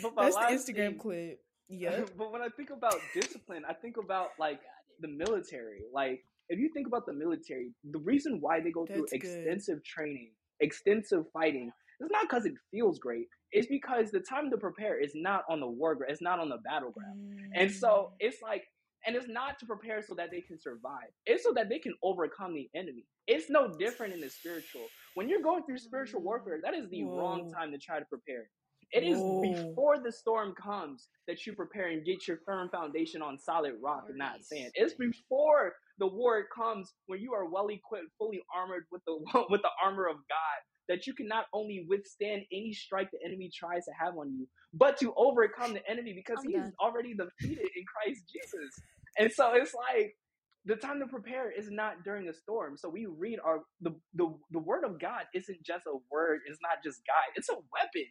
[0.02, 0.36] But my That's
[0.66, 1.38] the Instagram thing- clip.
[1.74, 2.04] Yeah.
[2.18, 4.60] but when I think about discipline, I think about like
[5.00, 5.80] the military.
[5.94, 9.46] Like if you think about the military, the reason why they go through That's good.
[9.46, 13.26] extensive training, extensive fighting, it's not because it feels great.
[13.52, 16.12] It's because the time to prepare is not on the war ground.
[16.12, 17.20] It's not on the battleground.
[17.54, 17.74] And Mm.
[17.74, 18.64] so it's like,
[19.06, 21.10] and it's not to prepare so that they can survive.
[21.26, 23.04] It's so that they can overcome the enemy.
[23.26, 24.86] It's no different in the spiritual.
[25.14, 28.48] When you're going through spiritual warfare, that is the wrong time to try to prepare.
[28.92, 29.40] It is Whoa.
[29.40, 34.04] before the storm comes that you prepare and get your firm foundation on solid rock
[34.08, 34.70] and not sand.
[34.74, 39.16] It's before the war comes when you are well equipped, fully armored with the
[39.50, 43.50] with the armor of God that you can not only withstand any strike the enemy
[43.54, 47.14] tries to have on you, but to overcome the enemy because I'm he is already
[47.14, 48.80] defeated in Christ Jesus.
[49.18, 50.16] And so it's like
[50.64, 52.76] the time to prepare is not during a storm.
[52.76, 56.60] So we read our the the, the word of God isn't just a word, it's
[56.62, 58.08] not just guide, it's a weapon.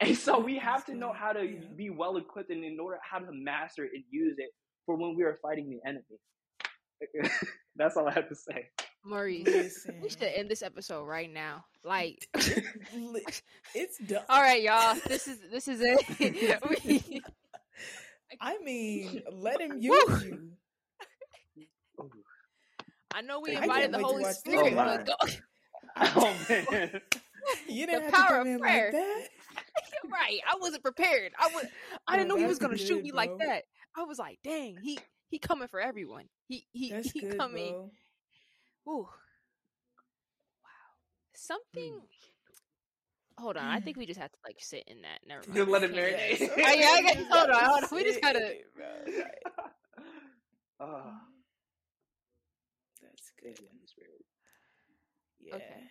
[0.00, 3.18] And so we have to know how to be well equipped and in order how
[3.18, 4.50] to master it and use it
[4.86, 6.04] for when we are fighting the enemy.
[7.76, 8.68] That's all I have to say.
[9.08, 10.00] Maurice, Listen.
[10.02, 11.64] we should end this episode right now.
[11.84, 14.22] Like, it's done.
[14.28, 14.96] all right, y'all.
[15.06, 16.60] This is this is it.
[16.86, 17.22] We-
[18.40, 19.80] I mean, let him Woo.
[19.80, 20.50] use you.
[23.14, 24.24] I know we invited the Holy.
[24.32, 25.14] Spirit, Oh, but go,
[25.96, 27.00] oh, oh man.
[27.66, 28.84] You The didn't have power to of come in prayer.
[28.84, 29.28] like that.
[30.12, 30.40] right.
[30.46, 31.32] I wasn't prepared.
[31.38, 31.64] I was.
[32.06, 33.62] I didn't No, know he was gonna shoot good, me like that.
[33.96, 34.98] I was like, dang, he
[35.30, 36.24] he coming for everyone.
[36.48, 37.72] He he That's he good, coming.
[37.72, 37.90] bro.
[38.88, 39.02] Ooh.
[40.64, 40.70] Wow.
[41.34, 42.00] Something.
[43.38, 43.64] Hold on.
[43.64, 45.20] I think we just have to like sit in that.
[45.26, 45.54] Never mind.
[45.56, 46.50] Just let it marinate.
[46.50, 46.64] Oh, yeah,
[47.10, 47.88] I just hold on, hold on.
[47.92, 48.86] We just gotta- in it, bro.
[49.06, 49.64] Right.
[50.80, 51.20] Ah,
[53.02, 53.58] That's good.
[55.40, 55.56] Yeah.
[55.56, 55.82] Okay.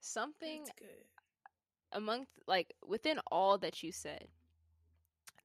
[0.00, 0.64] Something
[1.92, 4.26] among like within all that you said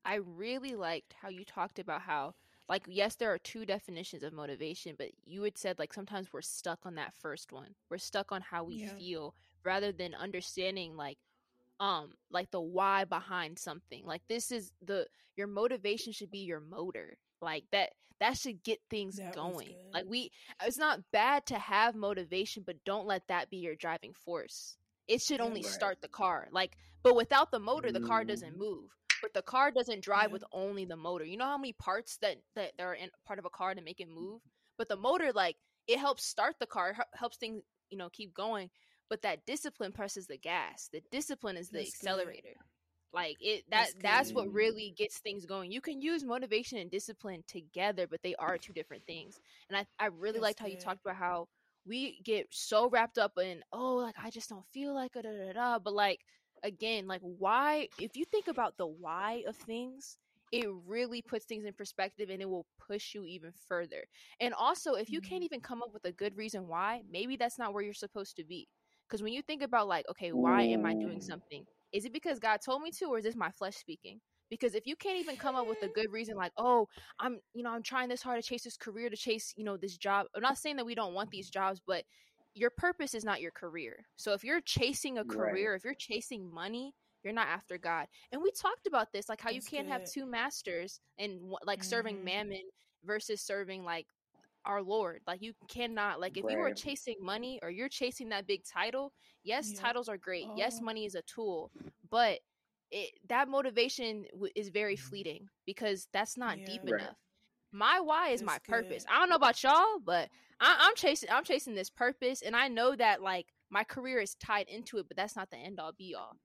[0.04, 2.34] i really liked how you talked about how
[2.72, 6.42] like yes there are two definitions of motivation but you had said like sometimes we're
[6.42, 7.76] stuck on that first one.
[7.92, 8.96] We're stuck on how we Yeah.
[8.98, 11.20] feel rather than understanding like
[11.80, 14.06] um like the why behind something.
[14.06, 15.08] Like this is the
[15.38, 17.18] your motivation should be your motor.
[17.42, 19.78] Like that that should get things That going.
[19.94, 20.32] like we
[20.64, 24.78] it's not bad to have motivation but don't let that be your driving force.
[25.08, 25.64] It should Yeah, only right.
[25.64, 26.48] start the car.
[26.52, 28.58] Like but without the motor the car doesn't Mhm.
[28.58, 30.34] move but the car doesn't drive Yeah.
[30.34, 31.26] with only the motor.
[31.26, 34.00] You know how many parts that that are in part of a car to make
[34.00, 34.16] it mm-hmm.
[34.16, 34.42] move?
[34.78, 35.58] But the motor like
[35.88, 38.70] it helps start the car helps things you know keep going
[39.10, 40.90] but that discipline presses the gas.
[40.94, 42.08] The discipline is the That's good.
[42.10, 42.56] accelerator.
[43.14, 45.72] Like it that That's that's what really gets things going.
[45.72, 49.40] You can use motivation and discipline together but they are two different things.
[49.70, 51.48] And i, I really That's liked how you talked about how
[51.86, 55.54] we get so wrapped up in oh like i just don't feel like da, da,
[55.54, 55.80] da.
[55.80, 56.20] but like
[56.64, 60.18] again like why if you think about the why of things
[60.52, 64.04] it really puts things in perspective and it will push you even further.
[64.40, 65.46] And also if you can't Mhm.
[65.46, 68.44] even come up with a good reason why maybe that's not where you're supposed to
[68.44, 68.68] be.
[69.08, 71.66] Because when you think about like okay why am i doing something?
[71.92, 74.20] Is it because god told me to or is this my flesh speaking?
[74.50, 76.88] Because if you can't even come up with a good reason like oh
[77.20, 79.78] i'm you know i'm trying this hard to chase this career to chase you know
[79.78, 82.04] this job i'm not saying that we don't want these jobs but
[82.54, 85.26] your purpose is not your career so if you're chasing a Right.
[85.26, 89.42] career if you're chasing money you're not after god and we talked about this like
[89.42, 92.24] how you can't have two masters and like serving Mhm.
[92.24, 92.62] mammon
[93.04, 94.08] versus serving like
[94.66, 98.48] our lord like you cannot like if you are chasing money or you're chasing that
[98.48, 99.80] big title yes Yep.
[99.80, 100.82] titles are great yes Oh.
[100.82, 101.72] money is a tool
[102.10, 102.40] but
[102.92, 106.90] it, that motivation w- is very fleeting because that's not deep Right.
[106.90, 107.18] enough
[107.72, 109.14] my why is my purpose good.
[109.14, 110.30] i don't know about y'all but
[110.60, 114.36] I, i'm chasing i'm chasing this purpose and i know that like my career is
[114.36, 116.38] tied into it but that's not the end all be all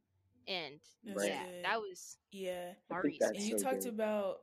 [0.47, 2.73] and That's yeah that was Yeah.
[2.91, 3.95] I think and you so talked good.
[3.95, 4.37] about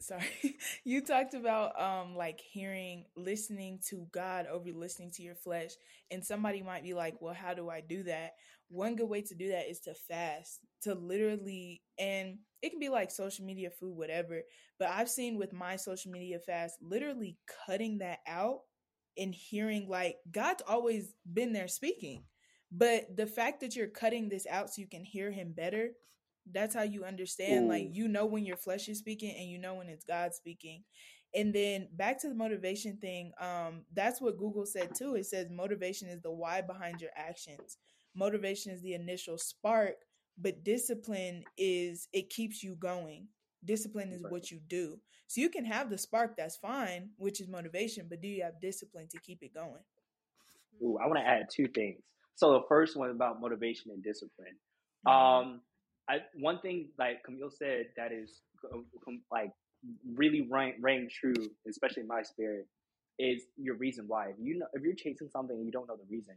[0.00, 0.24] sorry
[0.84, 5.72] you talked about um like hearing listening to god over listening to your flesh
[6.10, 8.34] and somebody might be like well how do i do that
[8.68, 12.88] one good way to do that is to fast to literally and it can be
[12.88, 14.42] like social media food whatever
[14.78, 18.60] but i've seen with my social media fast literally cutting that out
[19.16, 22.22] and hearing like god's always been there speaking
[22.70, 25.90] but the fact that you're cutting this out so you can hear him better
[26.52, 29.74] that's how you understand like you know when your flesh is speaking and you know
[29.74, 30.82] when it's god speaking.
[31.34, 35.48] And then back to the motivation thing um that's what google said too it says
[35.50, 37.76] motivation is the why behind your actions
[38.18, 39.94] motivation is the initial spark
[40.40, 43.26] but discipline is it keeps you going
[43.64, 47.48] discipline is what you do so you can have the spark that's fine which is
[47.48, 49.82] motivation but do you have discipline to keep it going
[50.82, 52.02] Ooh, I want to add two things.
[52.34, 54.56] So the first one about motivation and discipline.
[55.06, 55.10] Mhm.
[55.10, 55.62] Um,
[56.08, 58.40] I one thing like Camille said that is
[58.72, 58.86] um,
[59.30, 59.52] like
[60.14, 61.34] really rang, rang true,
[61.68, 62.66] especially in my spirit,
[63.18, 64.30] is your reason why.
[64.30, 66.36] If you know, if you're chasing something and you don't know the reason,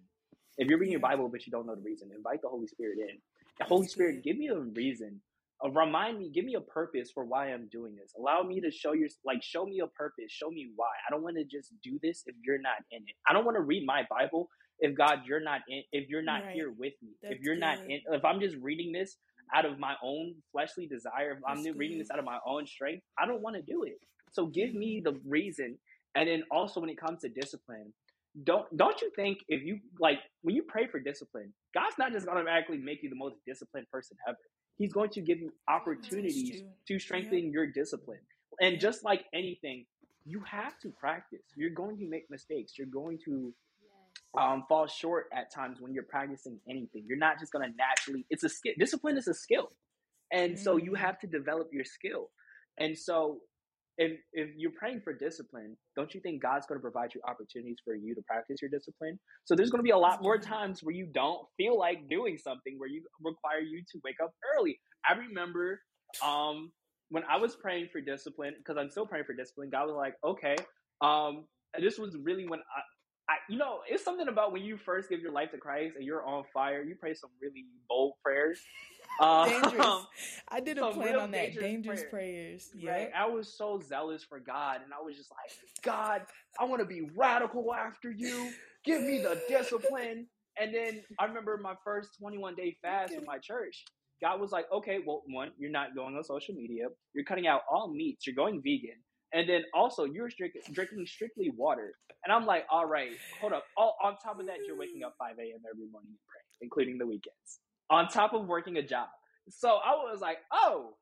[0.61, 2.99] if you're reading your Bible but you don't know the reason, invite the Holy Spirit
[2.99, 3.17] in.
[3.59, 5.19] The Holy Spirit, give me a reason.
[5.63, 8.13] Uh, remind me, give me a purpose for why I'm doing this.
[8.17, 10.87] Allow me to show your like show me a purpose, show me why.
[11.07, 13.15] I don't want to just do this if you're not in it.
[13.29, 16.43] I don't want to read my Bible if God, you're not in, if you're not
[16.43, 16.55] Right.
[16.55, 19.17] here with me, That's if you're not in, if I'm just reading this
[19.53, 22.65] out of my own fleshly desire, if I'm That's reading this out of my own
[22.65, 23.99] strength, I don't want to do it.
[24.31, 25.77] So give me the reason.
[26.15, 27.93] And then also when it comes to discipline,
[28.43, 32.25] don't don't you think if you like when you pray for discipline, God's not just
[32.25, 34.37] gonna automatically make you the most disciplined person ever.
[34.77, 38.19] He's going to give you opportunities to strengthen your discipline.
[38.61, 39.85] And just like anything,
[40.25, 41.41] you have to practice.
[41.55, 42.77] You're going to make mistakes.
[42.77, 43.53] You're going to
[44.39, 47.03] um, fall short at times when you're practicing anything.
[47.07, 48.25] You're not just going to naturally.
[48.29, 48.73] It's a skill.
[48.79, 49.71] Discipline is a skill,
[50.31, 50.97] and so you Mm.
[50.99, 52.29] have to develop your skill.
[52.77, 53.39] And so,
[54.01, 57.77] if if you're praying for discipline, don't you think God's going to provide you opportunities
[57.85, 59.19] for you to practice your discipline?
[59.45, 62.37] So there's going to be a lot more times where you don't feel like doing
[62.37, 64.79] something, where you require you to wake up early.
[65.07, 65.81] I remember
[66.25, 66.71] um,
[67.09, 69.69] when I was praying for discipline, because I'm still praying for discipline.
[69.71, 70.55] God was like, okay.
[71.01, 71.45] Um,
[71.79, 75.19] this was really when I, I, you know, it's something about when you first give
[75.21, 76.83] your life to Christ and you're on fire.
[76.83, 78.59] You pray some really bold prayers.
[79.19, 80.05] Um, dangerous.
[80.49, 81.53] I did a plan on that.
[81.53, 82.69] dangerous Dangerous prayers.
[82.73, 82.87] prayers.
[82.95, 83.09] Right?
[83.13, 83.23] Yeah.
[83.23, 85.51] I was so zealous for God, and I was just like,
[85.83, 86.21] God,
[86.59, 88.51] I want to be radical after you.
[88.85, 90.27] Give me the discipline.
[90.59, 93.83] And then I remember my first 21 day fast with my church.
[94.21, 96.85] God was like, okay, well, one, you're not going on social media.
[97.13, 98.27] You're cutting out all meats.
[98.27, 98.97] You're going vegan.
[99.33, 100.29] And then also, you're
[100.73, 101.93] drinking strictly water.
[102.25, 103.63] And I'm like, all right, hold up.
[103.77, 105.61] All, on top of that, you're waking up 5 a.m.
[105.71, 107.59] every morning and pray, including the weekends,
[107.91, 109.07] on top of working a job.
[109.49, 110.95] So I was like, oh,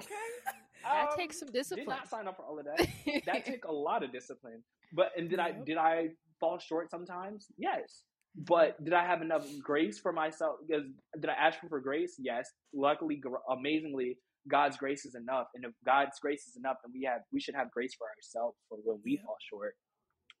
[0.00, 0.14] okay.
[0.84, 1.86] That Um, takes some discipline.
[1.86, 2.86] Did not sign up for all of that.
[3.26, 4.62] that took a lot of discipline.
[4.92, 6.08] But and did I did I
[6.40, 7.46] fall short sometimes?
[7.56, 8.02] Yes.
[8.36, 10.56] But did I have enough grace for myself?
[10.66, 10.84] Because
[11.18, 12.16] did I ask for, for grace?
[12.18, 12.50] Yes.
[12.74, 15.46] Luckily, gr- amazingly, God's grace is enough.
[15.54, 18.58] And if God's grace is enough, then we have we should have grace for ourselves
[18.68, 19.24] for when we Yep.
[19.24, 19.74] fall short.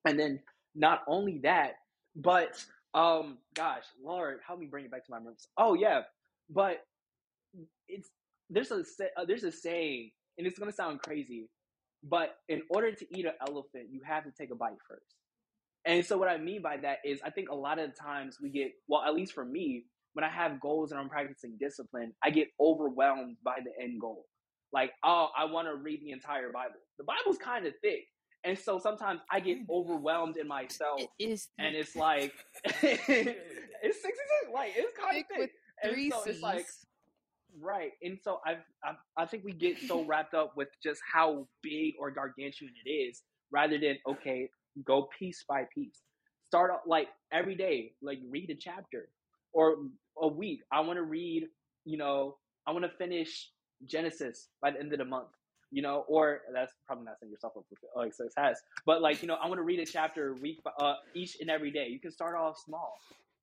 [0.04, 0.40] And then
[0.74, 1.72] not only that,
[2.16, 2.62] but
[2.94, 5.48] um, gosh, Lord, help me bring it back to my roots.
[5.58, 6.02] Oh yeah,
[6.50, 6.78] but
[7.88, 8.10] it's
[8.50, 8.84] there's a
[9.16, 11.48] uh, there's a saying, and it's gonna sound crazy,
[12.02, 15.14] but in order to eat an elephant, you have to take a bite first.
[15.86, 18.50] And so what I mean by that is I think a lot of times we
[18.50, 22.30] get well, at least for me, when I have goals and I'm practicing discipline, I
[22.30, 24.26] get overwhelmed by the end goal.
[24.72, 26.74] Like, oh, I want to read the entire Bible.
[26.98, 28.06] The Bible's kind of thick.
[28.44, 32.32] And so sometimes I get overwhelmed in myself it is and it's like
[32.82, 33.24] it's 66
[34.52, 35.52] like it's kind of thick.
[35.82, 36.66] And three so it's like
[37.60, 41.46] Right, and so I've, I've I think we get so wrapped up with just how
[41.62, 44.48] big or gargantuan it is, rather than okay,
[44.84, 46.00] go piece by piece.
[46.48, 49.08] Start out like every day, like read a chapter,
[49.52, 49.76] or
[50.20, 50.60] a week.
[50.72, 51.44] I want to read,
[51.84, 53.50] you know, I want to finish
[53.86, 55.28] Genesis by the end of the month,
[55.74, 59.28] you know, or that's probably not setting yourself up for like success, but like you
[59.28, 61.88] know, I want to read a chapter week, uh, each and every day.
[61.88, 62.94] You can start off small,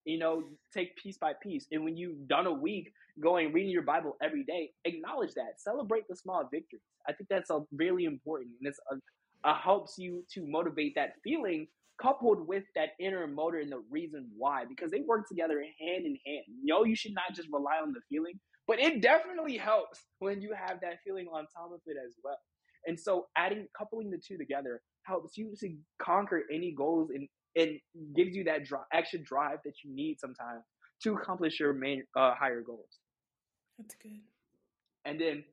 [0.06, 3.82] you know, take piece by piece, and when you've done a week going reading your
[3.84, 6.82] Bible every day, acknowledge that, celebrate the small victories.
[7.08, 11.16] I think that's a really important, and it's a, uh, helps you to motivate that
[11.24, 11.68] feeling
[12.02, 16.18] coupled with that inner motor and the reason why, because they work together hand in
[16.26, 16.46] hand.
[16.48, 20.42] You know, you should not just rely on the feeling, but it definitely helps when
[20.42, 22.38] you have that feeling on top of it as well.
[22.86, 27.80] And so, adding, coupling the two together helps you to conquer any goals and and
[28.16, 30.64] gives you that dri extra drive that you need sometimes
[31.04, 33.00] to accomplish your main uh, higher goals.
[33.78, 34.20] That's good.
[35.06, 35.44] And then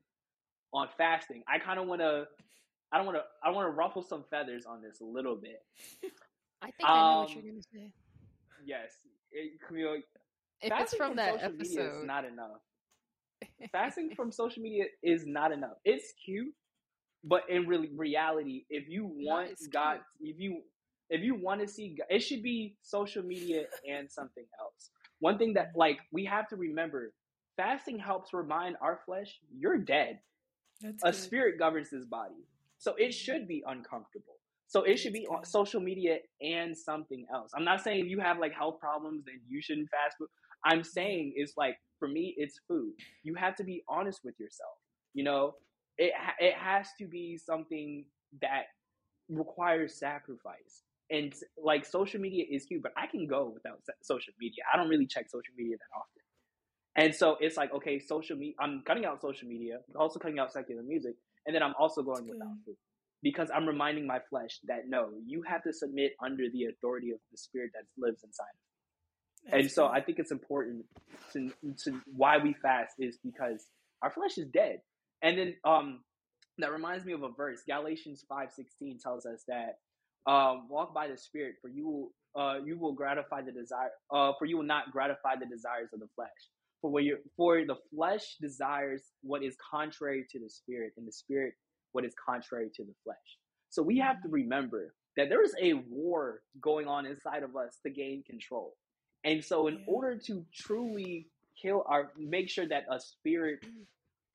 [0.73, 2.25] on fasting, I kind of want to.
[2.91, 3.23] I don't want to.
[3.43, 5.61] I want to ruffle some feathers on this a little bit.
[6.61, 7.93] I think I know what Um, you're gonna say.
[8.65, 8.91] Yes,
[9.31, 10.01] it, Camille,
[10.61, 12.59] If it's from that social media is episode, not enough.
[13.71, 15.77] Fasting from social media is not enough.
[15.83, 16.53] It's cute,
[17.23, 20.61] but in really reality, if you want God, if you
[21.09, 24.91] if you want to see, God, it should be social media and something else.
[25.19, 27.13] One thing that like we have to remember,
[27.57, 30.19] fasting helps remind our flesh you're dead.
[30.81, 31.15] That's a good.
[31.15, 32.45] spirit governs this body.
[32.77, 33.11] So it mm-hmm.
[33.11, 34.35] should be uncomfortable.
[34.67, 37.51] So it should be on social media and something else.
[37.55, 40.15] I'm not saying if you have like health problems, then you shouldn't fast.
[40.65, 42.93] I'm saying it's like for me, it's food.
[43.23, 44.75] You have to be honest with yourself.
[45.13, 45.55] You know,
[45.97, 48.05] it it has to be something
[48.41, 48.63] that
[49.29, 50.83] requires sacrifice.
[51.11, 54.63] And like social media is cute, but I can go without social media.
[54.71, 56.21] I don't really check social media that often.
[56.95, 60.51] And so it's like, okay, social media, I'm cutting out social media, also cutting out
[60.51, 61.15] secular music,
[61.45, 62.75] and then I'm also going without food.
[63.21, 67.19] Because I'm reminding my flesh that no, you have to submit under the authority of
[67.31, 68.45] the spirit that lives inside.
[69.51, 69.87] That's and so.
[69.87, 70.85] I think it's important
[71.33, 71.51] to,
[71.85, 73.65] to why we fast is because
[74.03, 74.81] our flesh is dead.
[75.21, 76.01] And then um
[76.59, 77.61] that reminds me of a verse.
[77.67, 79.79] Galatians 5:16 tells us that
[80.31, 83.91] um walk by the spirit for you will uh, you will gratify the desire.
[84.13, 86.29] Uh, for you will not gratify the desires of the flesh.
[86.81, 91.13] For what you for the flesh desires what is contrary to the spirit, and the
[91.13, 91.53] spirit
[91.93, 93.17] what is contrary to the flesh.
[93.69, 97.79] So we have to remember that there is a war going on inside of us
[97.85, 98.75] to gain control.
[99.23, 99.85] And so, in Yeah.
[99.87, 101.27] order to truly
[101.61, 103.59] kill our, make sure that a spirit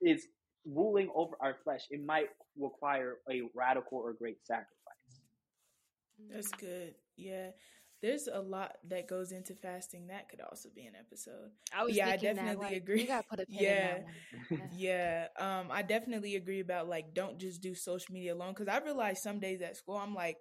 [0.01, 0.27] is
[0.67, 2.29] ruling over our flesh, it might
[2.59, 5.21] require a radical or great sacrifice.
[6.31, 6.95] That's good.
[7.17, 7.51] Yeah.
[8.03, 10.09] There's a lot that goes into fasting.
[10.09, 11.51] That could also be an episode.
[11.73, 13.03] I was Yeah, I thinking that, definitely like, agree.
[13.03, 13.71] We gotta put a pin Yeah.
[13.71, 14.15] in that one.
[14.71, 15.29] Yeah.
[15.39, 19.23] Um, I definitely agree about like don't just do social media alone because I realize
[19.23, 20.37] some days at school I'm like,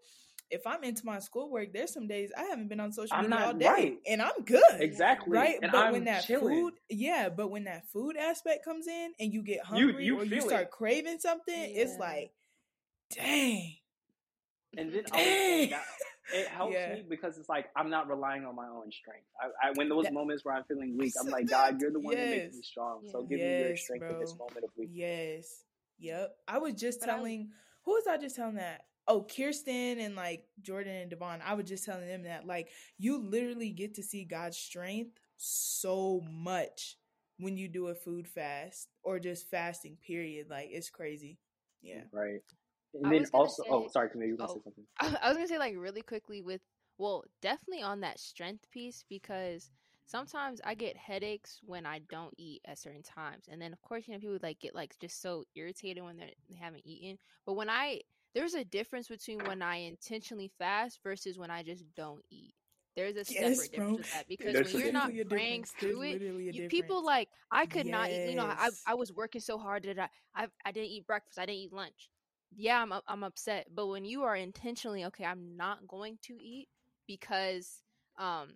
[0.54, 3.54] if I'm into my schoolwork, there's some days I haven't been on social media all
[3.54, 3.98] day, right.
[4.08, 4.62] and I'm good.
[4.80, 5.36] Exactly.
[5.38, 6.56] Right, And but I'm when that chilling.
[6.56, 10.24] food, yeah, but when that food aspect comes in and you get hungry you or
[10.24, 10.48] you feel it.
[10.48, 12.32] start craving something, it's like,
[13.16, 13.76] dang,
[14.78, 15.70] And then oh, I would say dang.
[15.72, 15.84] that
[16.34, 16.94] it helps Yeah.
[16.96, 19.26] me because it's like I'm not relying on my own strength.
[19.42, 22.00] I, I when those That- moments where I'm feeling weak, I'm like, God, you're the
[22.00, 22.68] one that makes me Yes.
[22.68, 23.02] strong.
[23.12, 23.28] So Yeah.
[23.30, 24.98] give me your Yes, strength in this moment of weakness.
[24.98, 25.64] Yes.
[26.00, 26.36] Yep.
[26.48, 27.50] I was just But I- telling
[27.86, 28.86] who was I just telling that?
[29.08, 31.42] Oh, Kirsten and like Jordan and Devon.
[31.46, 36.22] I was just telling them that like you literally get to see God's strength so
[36.32, 36.98] much
[37.40, 39.98] when you do a food fast or just fasting.
[40.06, 40.48] Period.
[40.50, 41.38] Like it's crazy.
[41.82, 42.04] Yeah.
[42.12, 42.42] Right.
[42.94, 44.58] And I then was gonna also, oh, sorry, Camille, you want to oh.
[44.58, 45.18] say something?
[45.22, 46.62] I was gonna say like really quickly with
[46.98, 49.72] well, definitely on that strength piece because
[50.06, 54.08] sometimes I get headaches when I don't eat at certain times, and then of course
[54.08, 57.18] you know people like get like just so irritated when they're, they haven't eaten.
[57.46, 58.02] But when I
[58.34, 62.54] there's a difference between when I intentionally fast versus when I just don't eat.
[62.96, 66.20] There's a separate Yes, difference with that because There's when you're not praying through it,
[66.50, 68.22] you, people like I could not eat.
[68.24, 70.10] You know, I I was working so hard that I
[70.44, 71.40] I, I didn't eat breakfast.
[71.40, 72.10] I didn't eat lunch.
[72.56, 73.68] Yeah, I'm I'm upset.
[73.74, 76.68] But when you are intentionally okay, I'm not going to eat
[77.08, 77.82] because
[78.18, 78.50] um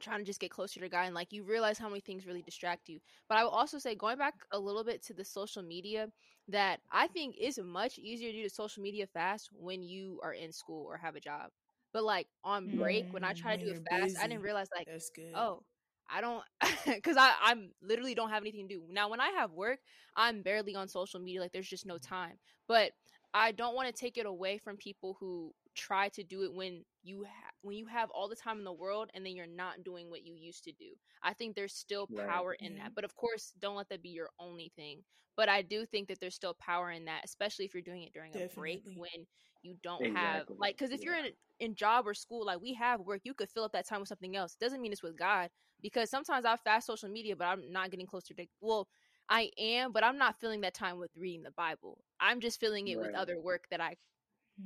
[0.00, 2.42] trying to just get closer to God and like you realize how many things really
[2.42, 3.00] distract you.
[3.28, 6.08] But I will also say going back a little bit to the social media
[6.50, 10.32] that I think is much easier to do the social media fast when you are
[10.32, 11.50] in school or have a job.
[11.92, 14.68] But like on break when I Mm, try to do it fast, I didn't realize
[14.76, 15.34] like That's good.
[15.34, 15.62] oh
[16.10, 16.42] i don't
[16.86, 18.82] because i i'm literally don't have anything to do.
[18.90, 19.78] Now when i have work
[20.16, 22.38] i'm barely on social media like there's just no time.
[22.68, 22.92] But
[23.34, 26.84] i don't want to take it away from people who try to do it when
[27.02, 29.82] you ha- when you have all the time in the world and then you're not
[29.84, 30.90] doing what you used to do.
[31.22, 32.26] I think there's still Right.
[32.28, 35.02] power in that but of course don't let that be your only thing
[35.36, 38.12] but i do think that there's still power in that especially if you're doing it
[38.12, 39.26] during a break when
[39.62, 41.26] you don't have like because if you're in
[41.60, 44.08] in job or school like we have work you could fill up that time with
[44.08, 45.50] something else It doesn't mean it's with god
[45.82, 48.88] because sometimes i fast social media but i'm not getting closer to well
[49.28, 52.88] i am but i'm not filling that time with reading the bible i'm just filling
[52.88, 53.94] it with other work that i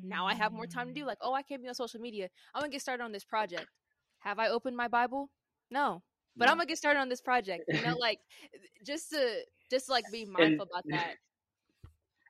[0.03, 1.07] now i have more time to do Mm.
[1.07, 3.69] like oh i can't be on social media i'm gonna get started on this project
[4.21, 5.31] have i opened my bible
[5.71, 6.03] no
[6.37, 8.19] but i'm gonna get started on this project you know like
[8.85, 11.17] just to just like be mindful about that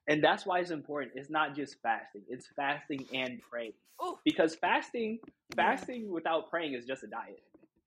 [0.06, 1.12] And that's why it's important.
[1.14, 3.72] It's not just fasting; it's fasting and praying.
[4.02, 4.18] Ooh.
[4.24, 5.18] Because fasting,
[5.56, 5.76] Yeah.
[5.76, 7.42] fasting without praying is just a diet.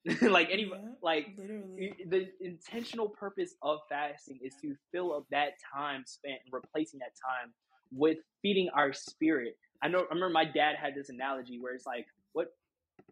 [0.31, 1.93] like any, Yeah, like literally.
[2.07, 7.53] the intentional purpose of fasting is to fill up that time spent replacing that time
[7.91, 9.57] with feeding our spirit.
[9.81, 9.99] I know.
[9.99, 12.47] I remember my dad had this analogy where it's like, what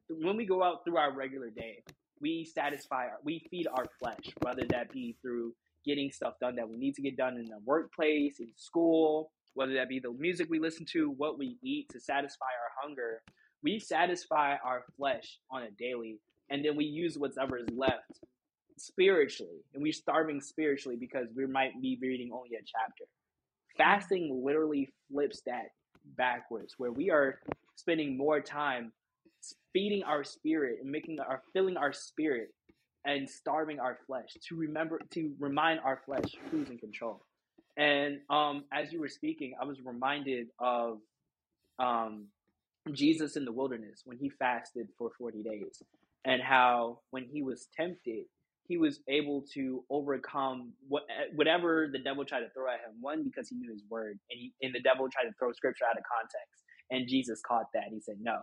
[0.09, 1.83] when we go out through our regular day,
[2.21, 5.53] we satisfy, our, we feed our flesh, whether that be through
[5.85, 9.73] getting stuff done that we need to get done in the workplace, in school, whether
[9.73, 13.21] that be the music we listen to, what we eat to satisfy our hunger.
[13.63, 18.19] We satisfy our flesh on a daily, and then we use whatever is left
[18.77, 23.05] spiritually, and we're starving spiritually because we might be reading only a chapter.
[23.77, 25.69] Fasting literally flips that
[26.17, 27.39] backwards, where we are
[27.75, 28.91] spending more time
[29.73, 32.49] feeding our spirit and making our filling our spirit
[33.05, 37.21] and starving our flesh to remember to remind our flesh who's in control.
[37.77, 40.99] And um, as you were speaking, I was reminded of
[41.77, 42.27] um,
[42.91, 45.83] Jesus in the wilderness when he fasted for 40 days
[46.23, 48.25] and how when he was tempted,
[48.67, 53.01] he was able to overcome what, eh, whatever the devil tried to throw at him.
[53.01, 55.85] One, because he knew his word, and, he, and the devil tried to throw scripture
[55.85, 56.63] out of context.
[56.91, 57.85] And Jesus caught that.
[57.91, 58.39] He said, no.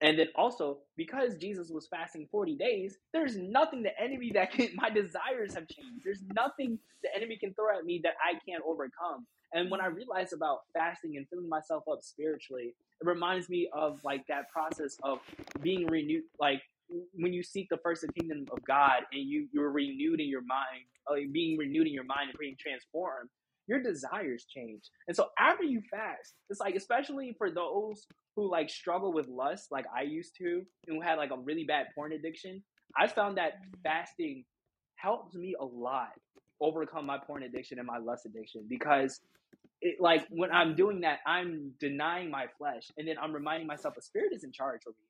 [0.00, 4.70] And then also, because Jesus was fasting 40 days, there's nothing the enemy that can,
[4.74, 6.04] my desires have changed.
[6.04, 9.26] There's nothing the enemy can throw at me that I can't overcome.
[9.52, 14.00] And when I realize about fasting and filling myself up spiritually, it reminds me of
[14.04, 15.18] like that process of
[15.60, 16.22] being renewed.
[16.38, 16.62] Like
[17.14, 20.42] when you seek the first the kingdom of God and you, you're renewed in your
[20.42, 23.30] mind, like being renewed in your mind and being transformed,
[23.66, 24.82] your desires change.
[25.08, 29.68] And so after you fast, it's like especially for those who like struggle with lust,
[29.70, 32.62] like I used to, and who had like a really bad porn addiction.
[32.96, 34.44] I found that fasting
[34.96, 36.10] helps me a lot
[36.60, 39.20] overcome my porn addiction and my lust addiction because
[39.80, 43.94] it, like when I'm doing that, I'm denying my flesh, and then I'm reminding myself
[43.98, 45.09] a spirit is in charge over here.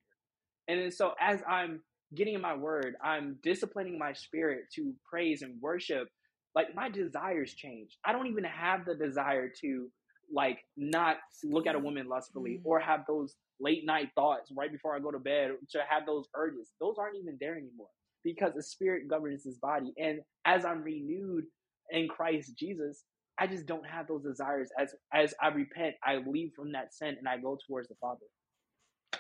[0.68, 1.80] And then so as I'm
[2.14, 6.08] getting in my word, I'm disciplining my spirit to praise and worship.
[6.54, 7.96] Like my desires change.
[8.04, 9.88] I don't even have the desire to
[10.32, 12.68] like not look at a woman lustfully mm-hmm.
[12.68, 16.26] or have those late night thoughts right before I go to bed to have those
[16.34, 16.70] urges.
[16.80, 17.88] Those aren't even there anymore
[18.24, 19.92] because the spirit governs his body.
[19.96, 21.44] And as I'm renewed
[21.90, 23.04] in Christ Jesus,
[23.38, 24.68] I just don't have those desires.
[24.78, 28.26] As as I repent, I leave from that sin and I go towards the Father.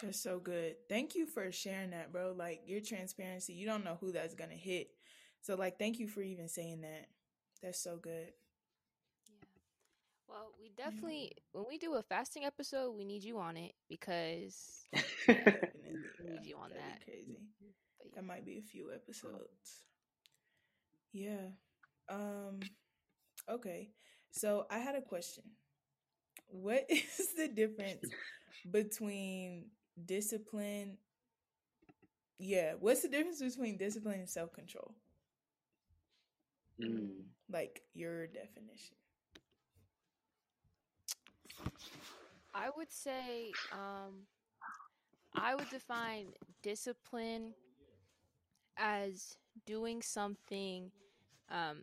[0.02, 0.76] That's so good.
[0.88, 2.32] Thank you for sharing that, bro.
[2.36, 4.88] Like your transparency, you don't know who that's gonna hit.
[5.42, 7.06] So like thank you for even saying that.
[7.62, 8.32] That's so good.
[9.28, 9.46] Yeah.
[10.28, 14.86] Well, we definitely when we do a fasting episode, we need you on it because
[15.28, 17.00] we need you on that.
[17.04, 17.40] Crazy.
[17.60, 17.72] Yeah.
[18.14, 19.84] That might be a few episodes.
[21.12, 21.50] Yeah.
[22.08, 22.70] Um
[23.48, 23.90] okay.
[24.32, 25.44] So I had a question.
[26.48, 28.10] What is the difference
[28.70, 29.66] between
[30.06, 30.98] discipline?
[32.38, 34.94] Yeah, what's the difference between discipline and self control?
[36.80, 37.24] Mm.
[37.50, 38.96] Like your definition.
[42.54, 44.26] I would say um,
[45.34, 46.26] I would define
[46.62, 47.54] discipline
[48.76, 49.36] as
[49.66, 50.90] doing something
[51.50, 51.82] um,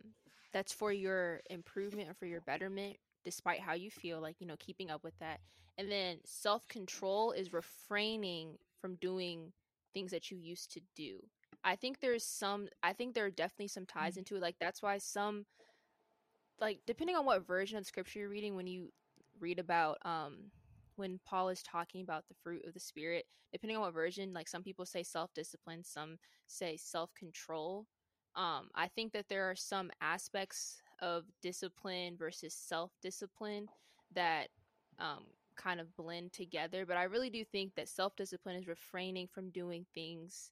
[0.52, 4.56] that's for your improvement or for your betterment despite how you feel like you know
[4.58, 5.40] keeping up with that
[5.78, 9.52] and then self-control is refraining from doing
[9.94, 11.18] things that you used to do
[11.64, 14.20] i think there's some i think there are definitely some ties mm-hmm.
[14.20, 15.46] into it like that's why some
[16.60, 18.90] like depending on what version of scripture you're reading when you
[19.40, 20.50] read about um
[20.96, 24.48] when paul is talking about the fruit of the spirit depending on what version like
[24.48, 26.16] some people say self-discipline some
[26.46, 27.86] say self-control
[28.38, 33.66] um, I think that there are some aspects of discipline versus self discipline
[34.14, 34.48] that
[35.00, 35.24] um,
[35.58, 36.86] kind of blend together.
[36.86, 40.50] But I really do think that self discipline is refraining from doing things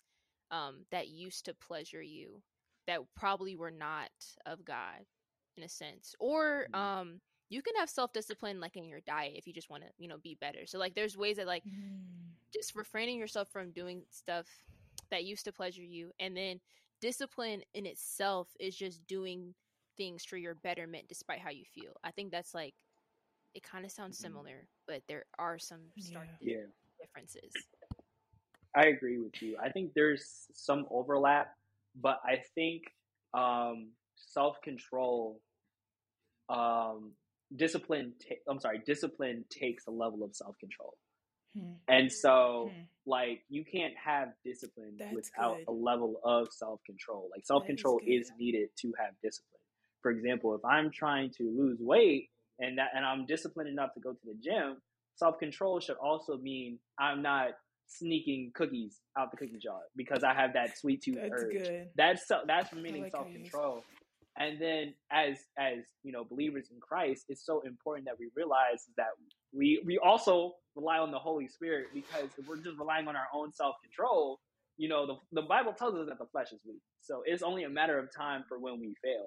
[0.51, 2.43] um, that used to pleasure you,
[2.87, 4.11] that probably were not
[4.45, 5.07] of God
[5.57, 6.15] in a sense.
[6.21, 6.79] Or mm.
[6.79, 9.89] um, you can have self discipline like in your diet if you just want to,
[9.99, 10.67] you know, be better.
[10.67, 12.01] So like there's ways that like mm.
[12.53, 14.47] just refraining yourself from doing stuff
[15.11, 16.59] that used to pleasure you and then
[17.01, 19.55] discipline in itself is just doing
[19.97, 21.93] things for your betterment despite how you feel.
[22.03, 22.75] I think that's like
[23.57, 24.27] it kind of sounds mm-hmm.
[24.27, 26.59] similar, but there are some stark yeah.
[27.01, 27.51] differences.
[28.77, 29.57] I agree with you.
[29.61, 31.49] I think there's some overlap,
[31.99, 32.83] but I think
[33.33, 35.41] um, self control,
[36.51, 37.13] um,
[37.57, 38.13] discipline.
[38.29, 40.93] Ta- I'm sorry, discipline takes a level of self control.
[41.57, 41.73] Hmm.
[41.89, 42.83] And so, hmm.
[43.07, 45.69] like, you can't have discipline That's without good.
[45.69, 47.31] a level of self control.
[47.35, 49.53] Like, self control is, is, needed to have discipline.
[50.03, 52.29] For example, if I'm trying to lose weight
[52.59, 54.77] and that, and I'm disciplined enough to go to the gym,
[55.17, 57.51] self control should also mean I'm not
[57.89, 61.53] sneaking cookies out the cookie jar because I have that sweet tooth that's urge.
[61.53, 61.89] Good.
[61.97, 63.85] That's that's meaning like self control.
[64.39, 68.85] And then as as you know believers in Christ, it's so important that we realize
[68.97, 69.09] that
[69.53, 73.29] we we also rely on the Holy Spirit because if we're just relying on our
[73.35, 74.41] own self control,
[74.77, 76.83] you know, the, the Bible tells us that the flesh is weak.
[77.01, 79.27] So it's only a matter of time for when we fail.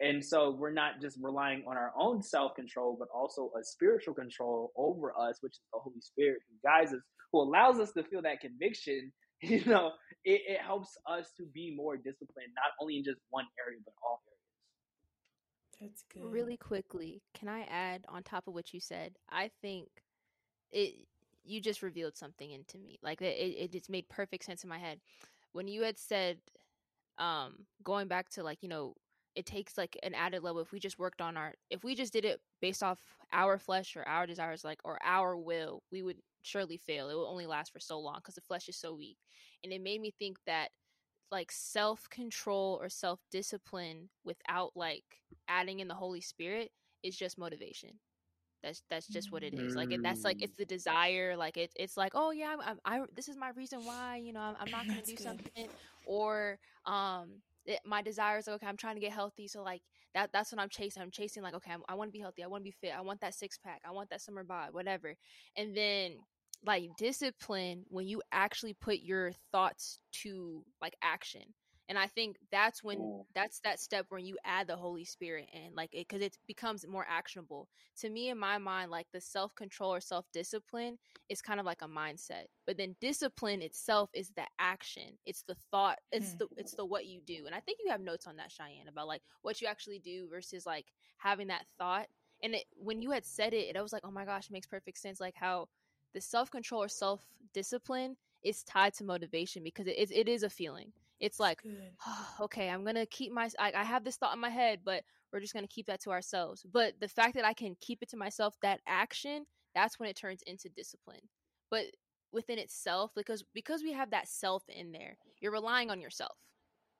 [0.00, 4.14] And so we're not just relying on our own self control, but also a spiritual
[4.14, 7.00] control over us, which is the Holy Spirit who guides us,
[7.32, 9.12] who allows us to feel that conviction.
[9.42, 9.90] You know,
[10.24, 13.92] it, it helps us to be more disciplined, not only in just one area, but
[14.02, 14.22] all
[15.82, 15.92] areas.
[15.92, 16.32] That's good.
[16.32, 19.16] Really quickly, can I add on top of what you said?
[19.30, 19.88] I think
[20.72, 20.94] it
[21.44, 22.98] you just revealed something into me.
[23.02, 24.98] Like it, it just made perfect sense in my head
[25.52, 26.38] when you had said,
[27.18, 28.94] um, going back to like you know,
[29.34, 30.60] it takes like an added level.
[30.60, 33.96] If we just worked on our, if we just did it based off our flesh
[33.96, 37.08] or our desires, like or our will, we would surely fail.
[37.10, 39.18] It will only last for so long because the flesh is so weak.
[39.62, 40.68] And it made me think that
[41.30, 45.04] like self control or self discipline without like
[45.48, 46.70] adding in the Holy Spirit
[47.02, 47.90] is just motivation.
[48.62, 49.74] That's that's just what it is.
[49.74, 50.58] Like that's like it's mm.
[50.58, 51.36] the desire.
[51.36, 54.32] Like it, it's like oh yeah, I, I, I this is my reason why you
[54.32, 55.22] know I'm, I'm not gonna do good.
[55.22, 55.68] something
[56.06, 58.66] or um it, my desire is okay.
[58.66, 59.82] I'm trying to get healthy, so like
[60.14, 61.02] that that's what I'm chasing.
[61.02, 62.42] I'm chasing like okay, I'm, i want to be healthy.
[62.42, 62.96] I want to be fit.
[62.96, 63.82] I want that six pack.
[63.86, 65.14] I want that summer bod, whatever.
[65.56, 66.12] And then
[66.64, 71.42] like discipline when you actually put your thoughts to like action
[71.88, 75.74] and i think that's when that's that step when you add the holy spirit in
[75.74, 79.92] like it because it becomes more actionable to me in my mind like the self-control
[79.94, 85.16] or self-discipline is kind of like a mindset but then discipline itself is the action
[85.26, 86.38] it's the thought it's Hmm.
[86.38, 88.88] the it's the what you do and i think you have notes on that cheyenne
[88.88, 90.86] about like what you actually do versus like
[91.18, 92.06] having that thought
[92.42, 94.66] and it, when you had said it, it was like, oh my gosh, it makes
[94.66, 95.20] perfect sense.
[95.20, 95.68] Like how
[96.12, 97.22] the self control or self
[97.52, 100.92] discipline is tied to motivation because it, it, it is a feeling.
[101.24, 101.92] It's like, Good.
[102.06, 103.48] Ah, okay, I'm gonna keep my.
[103.58, 106.10] I, I have this thought in my head, but we're just gonna keep that to
[106.10, 106.64] ourselves.
[106.70, 110.16] But the fact that I can keep it to myself, that action, that's when it
[110.16, 111.28] turns into discipline.
[111.70, 111.86] But
[112.32, 116.36] within itself, because because we have that self in there, you're relying on yourself,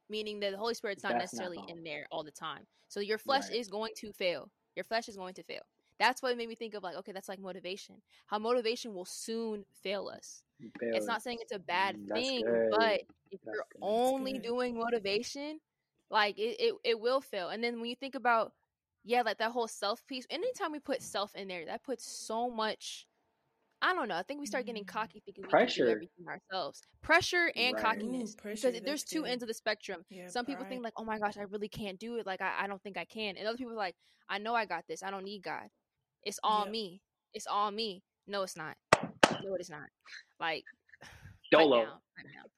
[0.09, 1.69] meaning that the Holy Spirit's not That's necessarily wrong.
[1.69, 2.67] in there all the time.
[2.89, 3.51] So your flesh Right.
[3.51, 4.51] is going to fail.
[4.77, 5.63] Your flesh is going to fail.
[5.99, 7.97] That's what made me think of like, okay, that's like motivation.
[8.27, 10.43] How motivation will soon fail us.
[10.81, 12.71] It's not saying it's a bad Mm, thing, good.
[12.71, 13.83] but if That's you're good.
[13.83, 15.61] only doing motivation,
[16.11, 17.49] like it, it, it will fail.
[17.51, 18.53] And then when you think about,
[19.05, 22.51] yeah, like that whole self piece, anytime we put self in there, that puts so
[22.51, 23.07] much.
[23.83, 24.17] I don't know.
[24.17, 24.89] I think we start getting Mm.
[24.89, 25.85] cocky thinking we can Pressure.
[25.87, 26.83] do everything ourselves.
[27.03, 27.83] Pressure and Right.
[27.83, 28.33] cockiness.
[28.33, 29.31] Ooh, pressure, because there's two good.
[29.33, 30.05] ends of the spectrum.
[30.09, 32.27] Yeah, Some people think like, oh my gosh, I really can't do it.
[32.27, 33.37] Like I, I don't think I can.
[33.37, 33.97] And other people are like,
[34.29, 35.03] I know I got this.
[35.03, 35.69] I don't need God.
[36.25, 36.73] It's all Yep.
[36.73, 37.01] me.
[37.35, 38.03] It's all me.
[38.27, 38.77] No, it's not.
[39.43, 39.89] No, it is not.
[40.41, 40.65] Like
[41.03, 41.11] pipe
[41.51, 41.85] Dolo.
[41.85, 42.49] down, pipe down.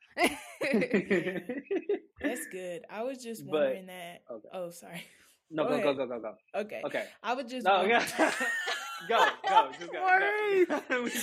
[2.20, 2.82] That's good.
[2.90, 4.22] I was just But- wondering that.
[4.30, 4.48] okay.
[4.52, 5.04] Oh, sorry.
[5.50, 6.60] no, Go go, go, go, go, go.
[6.60, 6.82] Okay.
[6.84, 7.06] Okay.
[7.22, 8.00] I was just No, wondering-
[9.08, 10.00] go, go, just go.
[10.00, 10.66] Maurice.
[10.68, 10.78] go.
[10.78, 11.20] Go for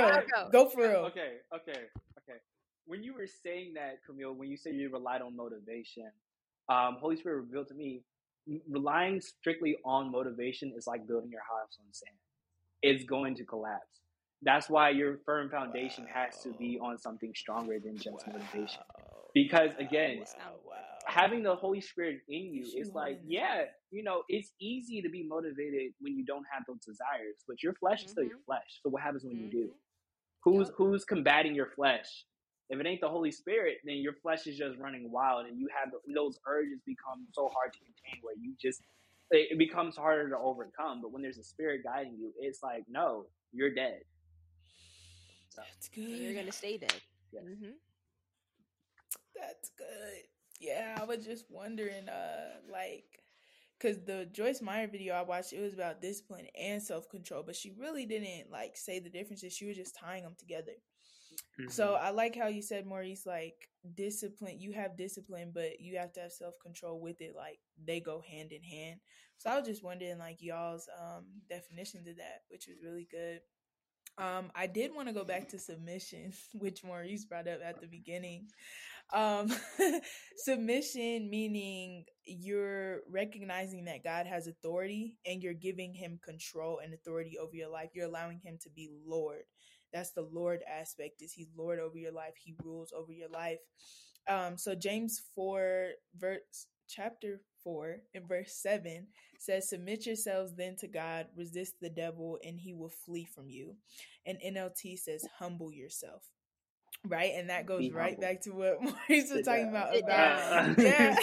[0.00, 0.22] real.
[0.34, 0.48] go.
[0.52, 1.04] Go for real.
[1.10, 1.80] Okay, okay,
[2.18, 2.38] okay.
[2.86, 6.10] When you were saying that, Camille, when you said you relied on motivation,
[6.68, 8.02] um, Holy Spirit revealed to me m-
[8.68, 12.16] relying strictly on motivation is like building your house on sand.
[12.82, 14.00] It's going to collapse.
[14.42, 18.80] That's why your firm foundation has to be on something stronger than just motivation.
[19.34, 20.74] Because again, wow, wow.
[21.06, 25.08] having the Holy Spirit in you Is is like, yeah, you know, it's easy to
[25.08, 28.80] be motivated when you don't have those desires, but your flesh is still your flesh.
[28.82, 29.66] So what happens when you do?
[29.66, 29.74] Mhm.
[30.44, 30.76] Who's Yup.
[30.76, 32.24] who's combating your flesh?
[32.68, 35.68] If it ain't the Holy Spirit, then your flesh is just running wild, and you
[35.78, 38.82] have those urges become so hard to contain, where you just
[39.30, 41.00] it, it becomes harder to overcome.
[41.02, 44.00] But when there's a Spirit guiding you, it's like, no, you're dead.
[45.50, 46.08] So, That's good.
[46.08, 46.94] You're gonna stay dead.
[47.32, 47.40] Yeah.
[47.40, 47.70] hmm
[49.40, 50.22] That's good.
[50.60, 53.22] Yeah, I was just wondering, uh, like,
[53.80, 57.56] cause the Joyce Meyer video I watched, it was about discipline and self control, but
[57.56, 59.52] she really didn't like say the differences.
[59.52, 60.72] She was just tying them together.
[61.68, 62.00] So Mm-hmm.
[62.00, 64.60] I like how you said, Maurice, like discipline.
[64.60, 67.34] You have discipline, but you have to have self control with it.
[67.36, 69.00] Like they go hand in hand.
[69.38, 73.40] So I was just wondering, like y'all's um definitions of that, which was really good.
[74.18, 77.86] Um, I did want to go back to submission, which Maurice brought up at the
[77.86, 78.48] beginning.
[79.12, 79.52] Um,
[80.36, 87.38] submission meaning you're recognizing that God has authority and you're giving him control and authority
[87.40, 87.90] over your life.
[87.94, 89.42] You're allowing him to be Lord.
[89.92, 92.34] That's the Lord aspect is he Lord over your life.
[92.42, 93.58] He rules over your life.
[94.28, 99.06] Um, so James 4 verse chapter 4 and verse 7
[99.38, 103.76] says submit yourselves then to God, resist the devil and he will flee from you.
[104.24, 106.22] And NLT says humble yourself.
[107.06, 107.32] Right?
[107.36, 111.16] And that goes right back to what Maurice was talking about about yeah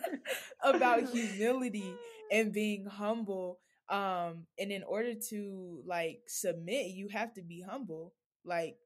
[0.62, 1.94] about humility
[2.30, 8.12] and being humble um and in order to like submit you have to be humble
[8.44, 8.76] like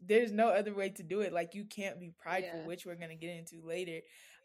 [0.00, 2.66] there's no other way to do it like you can't be prideful Yeah.
[2.66, 4.00] which we're going to get into later.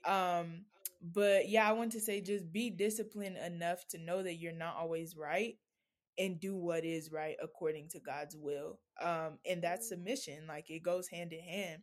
[0.05, 0.65] Um
[1.13, 4.75] but yeah i want to say just be disciplined enough to know that you're not
[4.77, 5.55] always right
[6.17, 10.81] and do what is right according to god's will um and that's submission like it
[10.81, 11.81] goes hand in hand.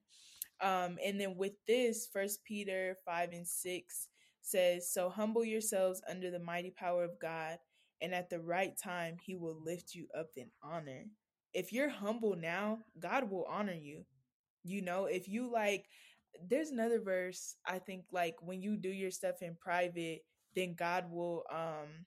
[0.62, 4.08] Um and then with this first peter 5 and 6
[4.40, 7.58] says so humble yourselves under the mighty power of god
[8.02, 11.04] and at the right time he will lift you up in honor.
[11.52, 14.04] If you're humble now god will honor you.
[14.64, 15.86] You know if you like
[16.48, 20.20] there's another verse i think like when you do your stuff in private
[20.54, 22.06] then god will um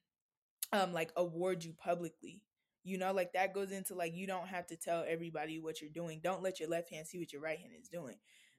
[0.72, 2.42] um like award you publicly.
[2.84, 5.92] You know like that goes into like you don't have to tell everybody what you're
[5.92, 6.20] doing.
[6.24, 8.16] Don't let your left hand see what your right hand is doing.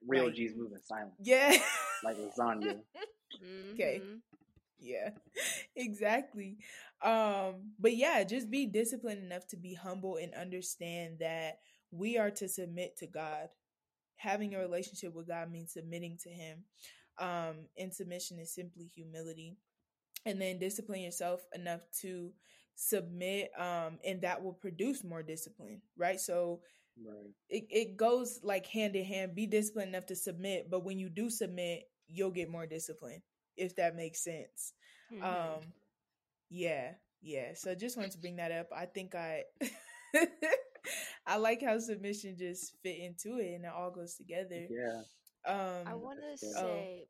[0.07, 1.57] Real like- G's moving silent, yeah.
[2.03, 2.80] Like lasagna.
[3.72, 4.01] Okay.
[4.79, 5.11] Yeah
[5.77, 6.59] exactly.
[7.03, 11.59] Um but yeah just be disciplined enough to be humble and understand that
[11.91, 13.49] we are to submit to god.
[14.16, 16.64] Having a relationship with god means submitting to him.
[17.18, 19.57] Um and submission is simply humility.
[20.27, 22.33] And then discipline yourself enough to
[22.77, 26.20] submit um and that will produce more discipline right?
[26.20, 26.61] So
[26.97, 27.35] Right.
[27.49, 29.35] it, it goes like hand in hand.
[29.35, 33.22] Be disciplined enough to submit, but when you do submit, you'll get more discipline,
[33.57, 34.73] if that makes sense.
[35.13, 35.23] Mhm.
[35.23, 35.61] Um
[36.51, 36.93] yeah,
[37.23, 37.55] yeah.
[37.55, 38.69] So just wanted to bring that up.
[38.75, 39.45] I think I
[41.27, 44.67] I like how submission just fit into it and it all goes together.
[44.69, 45.03] Yeah.
[45.47, 46.47] Um I want to.
[46.57, 46.63] Oh.
[46.63, 47.07] say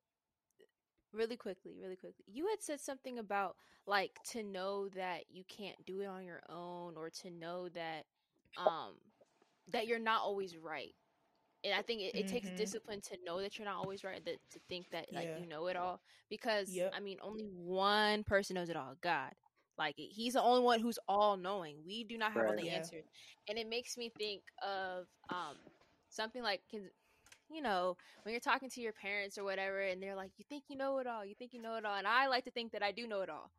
[1.12, 2.24] really quickly, really quickly.
[2.26, 6.42] You had said something about like to know that you can't do it on your
[6.48, 8.04] own or to know that
[8.58, 8.94] um
[9.72, 10.94] that you're not always right.
[11.64, 12.56] And I think it, it takes Mhm.
[12.56, 15.34] discipline to know that you're not always right, that to think that like Yeah.
[15.34, 16.00] you know it all
[16.30, 16.94] because Yep.
[16.94, 19.32] I mean only one person knows it all, God.
[19.78, 21.78] Like he's the only one who's all knowing.
[21.86, 22.76] We do not have all the Yeah.
[22.76, 23.04] answers.
[23.48, 25.56] And it makes me think of um
[26.10, 26.90] something like can
[27.50, 30.64] you know, when you're talking to your parents or whatever, and they're like, "You think
[30.68, 31.24] you know it all?
[31.24, 33.22] You think you know it all?" And I like to think that I do know
[33.22, 33.50] it all.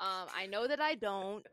[0.00, 1.46] Um, I know that I don't,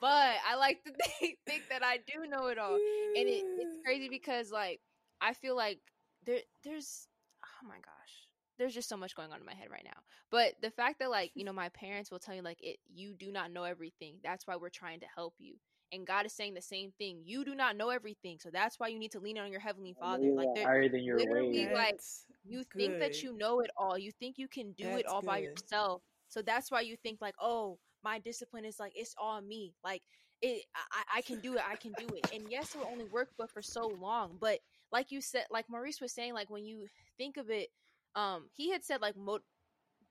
[0.00, 2.80] but I like to think, think that I do know it all.
[3.14, 4.80] And it, it's crazy because like
[5.20, 5.78] I feel like
[6.24, 7.08] there there's
[7.44, 10.00] oh my gosh, there's just so much going on in my head right now.
[10.30, 13.14] But the fact that like you know my parents will tell you like it you
[13.14, 14.16] do not know everything.
[14.22, 15.54] That's why we're trying to help you.
[15.92, 17.20] And God is saying the same thing.
[17.24, 19.94] You do not know everything, so that's why you need to lean on your heavenly
[19.98, 20.24] Father.
[20.32, 21.68] Like there, higher than your literally, ways.
[21.72, 25.04] like, That's you think that you know it all you think you can do it
[25.04, 28.92] That's all by yourself so that's why you think like oh my discipline is like
[28.94, 30.02] it's all me like
[30.42, 33.04] it I, I can do it i can do it and yes it will only
[33.06, 34.58] work but for so long but
[34.92, 36.86] like you said like maurice was saying like when you
[37.18, 37.68] think of it
[38.14, 39.40] um he had said like mo-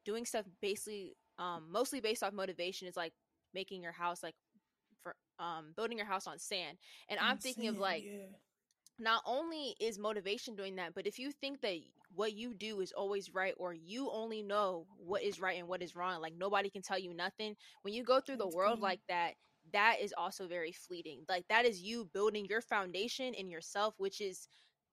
[0.05, 3.13] doing stuff basically um mostly based off motivation is like
[3.53, 4.35] making your house like
[5.01, 6.77] for um building your house on sand
[7.09, 8.27] and i'm I'm thinking of like yeah.
[8.99, 11.75] not only is motivation doing that, but if you think that
[12.15, 15.81] what you do is always right or you only know what is right and what
[15.81, 19.01] is wrong, like nobody can tell you nothing, when you go through the world like
[19.09, 19.33] that,
[19.75, 21.21] that is also very fleeting.
[21.29, 24.47] Like that is you building your foundation in yourself, which is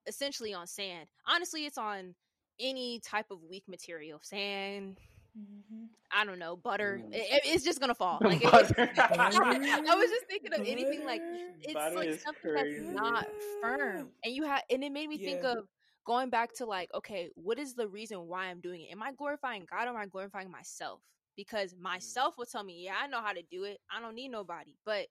[0.07, 1.09] essentially on sand.
[1.27, 2.15] Honestly, it's on
[2.59, 4.99] any type of weak material, sand,
[5.37, 5.89] Mhm.
[6.11, 7.01] I don't know, butter.
[7.03, 7.13] Mm.
[7.15, 8.19] It- it- it's just gonna fall.
[8.39, 8.91] Like it- Butter.
[9.89, 11.21] I was just thinking of anything like
[11.61, 12.79] it's Butter like something crazy.
[12.81, 13.27] that's not
[13.61, 15.67] firm, and you have, and it made me think of
[16.05, 18.91] going back to like, okay, what is the reason why I'm doing it?
[18.91, 21.01] Am I glorifying God or am I glorifying myself?
[21.35, 21.81] Because Mm.
[21.81, 23.79] myself will tell me, yeah, I know how to do it.
[23.89, 24.75] I don't need nobody.
[24.85, 25.07] But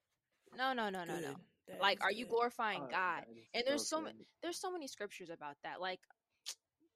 [0.56, 1.34] no, no, no, no, no.
[1.68, 3.24] That Like, are you glorifying Oh, God?
[3.54, 5.80] And there's so many, there's so many scriptures about that.
[5.80, 6.00] Like,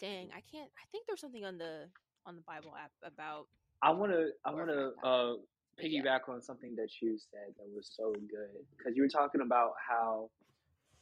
[0.00, 0.70] dang, I can't.
[0.76, 1.88] I think there's something on the
[2.24, 3.46] on the Bible app about.
[3.82, 5.34] I want to I want to uh,
[5.78, 6.02] yeah.
[6.02, 9.72] piggyback on something that you said that was so good because you were talking about
[9.88, 10.30] how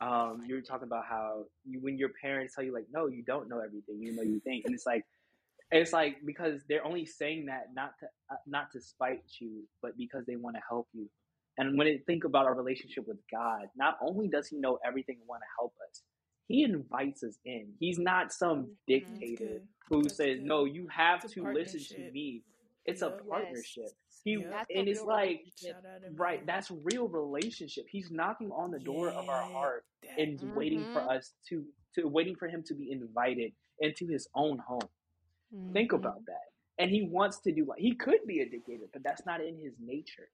[0.00, 3.22] um, you were talking about how you, when your parents tell you like no you
[3.22, 5.04] don't know everything you know you think and it's like
[5.70, 9.96] it's like because they're only saying that not to uh, not to spite you but
[9.96, 11.08] because they want to help you.
[11.58, 15.16] And when I think about our relationship with God not only does he know everything
[15.20, 16.02] and want to help us
[16.48, 17.72] he invites us in.
[17.80, 18.76] He's not some Mhm.
[18.86, 20.46] Dictator who That's says good.
[20.46, 22.42] no you have It's to listen to me.
[22.86, 23.90] It's a partnership.
[24.24, 24.66] He Yep.
[24.74, 25.76] And it's like relationship.
[25.76, 27.86] Shout out to right that's real relationship.
[27.88, 29.86] He's knocking on the door of our Yeah, heart
[30.18, 31.16] and waiting for Mhm.
[31.16, 34.88] us to to waiting for him to be invited into his own home
[35.72, 35.96] think Mhm.
[35.96, 36.48] about that.
[36.78, 39.56] And he wants to do like he could be a dictator but that's not in
[39.58, 40.28] his nature.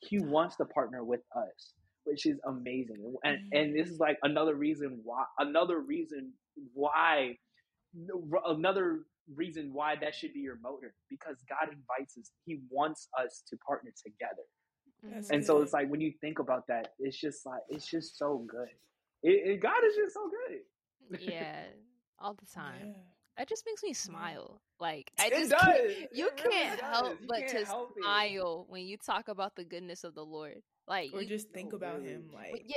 [0.00, 1.74] He wants to partner with us
[2.04, 3.16] which is amazing.
[3.24, 6.32] And and this is like another reason why another reason
[6.72, 7.36] why
[8.46, 9.04] another
[9.34, 13.56] reason why that should be your motor because god invites us he wants us to
[13.66, 14.44] partner together.
[15.02, 18.16] That's and so it's like when you think about that it's just like it's just
[18.18, 18.68] so good.
[19.22, 21.20] It, it god is just so good.
[21.20, 21.64] Yeah,
[22.18, 22.94] all the time.
[22.94, 23.02] Yeah.
[23.36, 24.12] That just makes me mm-hmm.
[24.12, 24.60] smile.
[24.80, 25.60] Like I it just does.
[25.60, 27.20] Can't, you really can't help does.
[27.20, 28.02] You but can't to help it.
[28.02, 30.62] smile when you talk about the goodness of the Lord.
[30.88, 32.12] Like Or you, just think No, about really.
[32.12, 32.76] him like yeah,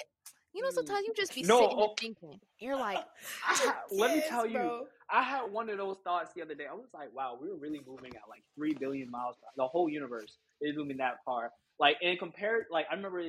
[0.54, 1.94] you know, sometimes you just be No, sitting oh.
[2.00, 2.40] thinking.
[2.60, 2.98] You're like,
[3.48, 4.88] I ha- let me Yes, tell you.
[5.12, 6.66] I had one of those thoughts the other day.
[6.70, 9.68] I was like, wow, we were really moving at like three billion miles per The
[9.68, 11.52] whole universe is moving that far.
[11.80, 13.24] Like, and compared, like, I remember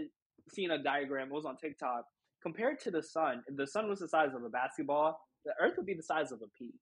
[0.52, 1.28] seeing a diagram.
[1.28, 2.04] It was on TikTok.
[2.42, 5.74] Compared to the sun, if the sun was the size of a basketball, the Earth
[5.76, 6.72] would be the size of a pea.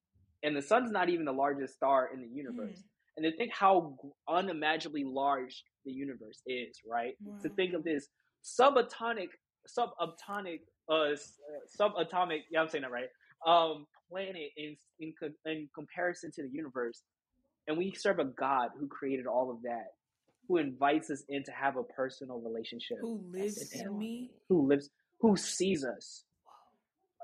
[0.43, 2.77] And the sun's not even the largest star in the universe.
[2.77, 2.83] Hmm.
[3.17, 7.15] And to think how unimaginably large the universe is, right?
[7.43, 8.07] To think of this
[8.43, 9.27] subatomic,
[9.67, 11.15] subatomic, uh, uh,
[11.79, 12.39] subatomic.
[12.49, 13.09] Yeah, I'm saying that right.
[13.45, 15.13] Um, planet in in
[15.45, 17.01] in comparison to the universe,
[17.67, 19.87] and we serve a God who created all of that,
[20.47, 24.31] who invites us in to have a personal relationship, Who lives in me?
[24.47, 26.23] who lives, who sees us.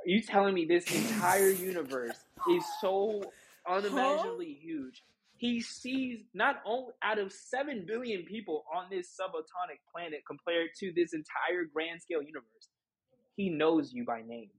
[0.05, 2.15] Are you telling me this entire universe
[2.49, 3.23] is so
[3.67, 5.03] unimaginably huge?
[5.37, 10.93] He sees not only out of seven billion people on this subatomic planet compared to
[10.95, 12.69] this entire grand scale universe.
[13.35, 14.49] He knows you by name.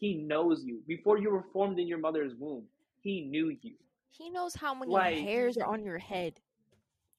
[0.00, 2.64] He knows you before you were formed in your mother's womb.
[3.00, 3.74] He knew you.
[4.10, 6.40] He knows how many Like- hairs are on your head.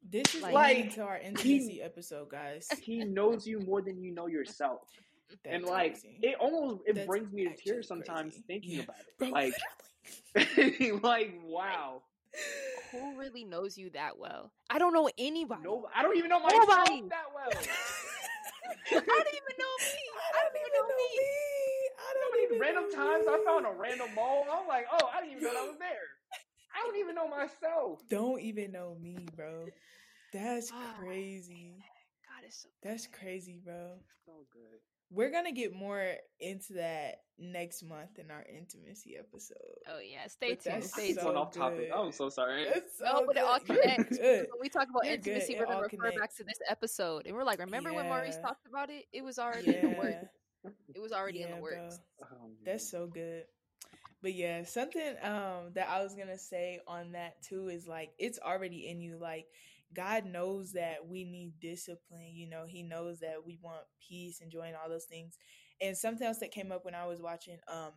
[0.03, 2.67] This is Like- leading to our intimacy episode, guys.
[2.81, 4.81] He knows you more than you know yourself.
[5.45, 6.19] And like crazy.
[6.21, 8.43] it almost it That's brings me to tears sometimes crazy.
[8.47, 8.83] thinking Yeah.
[8.83, 9.17] about it.
[9.17, 9.55] Bro, like
[11.03, 12.01] like wow.
[12.91, 14.51] Who really knows you that well?
[14.69, 15.63] I don't know anybody.
[15.63, 17.01] No, I don't even know myself Nobody.
[17.09, 17.51] that well.
[18.91, 19.97] I don't even know me.
[20.33, 21.09] I don't even know me.
[21.97, 24.45] I don't How even random know times I found a random mole.
[24.51, 26.07] I'm like, oh, I didn't even know that was there.
[26.73, 28.01] I don't even know myself.
[28.09, 29.65] Don't even know me, bro.
[30.31, 31.83] That's Oh crazy.
[32.25, 33.99] God, it's so That's crazy, bro.
[34.25, 34.79] So good.
[35.09, 39.57] We're gonna get more into that next month in our intimacy episode.
[39.87, 40.75] Oh yeah, stay But tuned.
[40.83, 41.25] that's Stay so tuned.
[41.33, 41.77] Going off topic.
[41.89, 41.91] good.
[41.91, 42.63] I'm so sorry.
[42.63, 44.17] It's No, so but it all connects.
[44.19, 47.25] When we talk about You're intimacy, It we're gonna all refer back to this episode,
[47.25, 49.05] and we're like, remember when Maurice talked about it?
[49.13, 50.25] It was already in the Yeah, works.
[50.93, 51.61] It was already in the bro.
[51.63, 51.99] works.
[52.21, 53.43] Um, That's so good.
[54.21, 58.39] But yeah, something um that I was gonna say on that too is like it's
[58.39, 59.17] already in you.
[59.21, 59.45] Like
[59.95, 62.31] God knows that we need discipline.
[62.33, 65.37] You know, He knows that we want peace and joy and all those things.
[65.81, 67.91] And something else that came up when I was watching um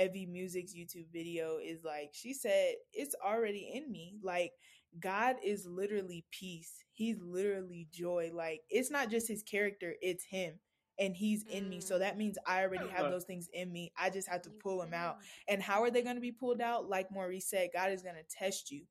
[0.00, 4.18] Evie Music's YouTube video is like she said it's already in me.
[4.22, 4.52] Like
[5.00, 6.72] God is literally peace.
[6.92, 8.30] He's literally joy.
[8.32, 10.54] Like it's not just his character, it's him.
[10.98, 11.80] And he's in me.
[11.80, 13.10] So that means I already have Uh.
[13.10, 13.90] those things in me.
[13.98, 15.16] I just have to pull them out.
[15.48, 16.88] And how are they going to be pulled out?
[16.90, 18.84] Like Maurice said, God is going to test you.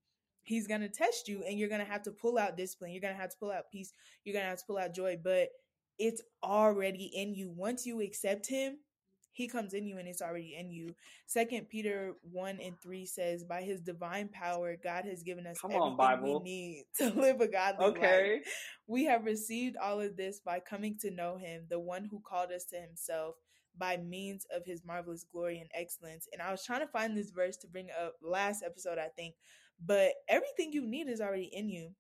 [0.44, 2.92] He's going to test you, and you're going to have to pull out discipline.
[2.92, 3.94] You're going to have to pull out peace.
[4.24, 5.18] You're going to have to pull out joy.
[5.24, 5.50] But
[5.98, 7.52] it's already in you.
[7.52, 8.78] Once you accept Him,
[9.32, 10.96] He comes in you, and it's already in you.
[11.28, 15.72] Second Peter one and three says, "By His divine power, God has given us Come
[15.72, 18.42] everything on, we need to live a godly life." Okay.
[18.88, 22.52] We have received all of this by coming to know him, the one who called
[22.52, 23.36] us to himself
[23.78, 26.28] by means of his marvelous glory and excellence.
[26.34, 29.36] And I was trying to find this verse to bring up last episode, I think,
[29.86, 31.92] but everything you need is already in you,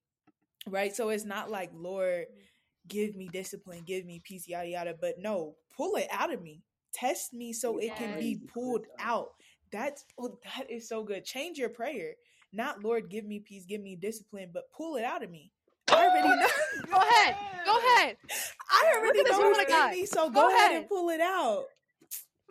[0.67, 0.95] right?
[0.95, 2.39] So it's not like, Lord, mm-hmm.
[2.87, 6.61] give me discipline, give me peace, yada, yada, but no, pull it out of me.
[6.93, 9.29] Test me so it can be pulled out.
[9.71, 11.23] That's oh, that is so good.
[11.23, 12.13] Change your prayer.
[12.51, 15.51] Not Lord, give me peace, give me discipline, but pull it out of me.
[15.87, 16.47] I already know.
[16.91, 17.35] Go ahead.
[17.65, 18.17] Go ahead.
[18.71, 20.71] I already at this know woman it's of in me, so Go go, ahead.
[20.71, 20.81] ahead.
[20.81, 21.65] and pull it out.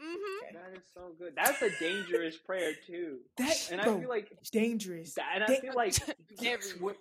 [0.02, 0.54] Mm-hmm.
[0.54, 1.32] That is so good.
[1.36, 3.18] That's a dangerous prayer too.
[3.36, 5.14] That And I bro, feel like it's dangerous.
[5.14, 5.94] that, and I Da- feel like
[6.80, 6.94] when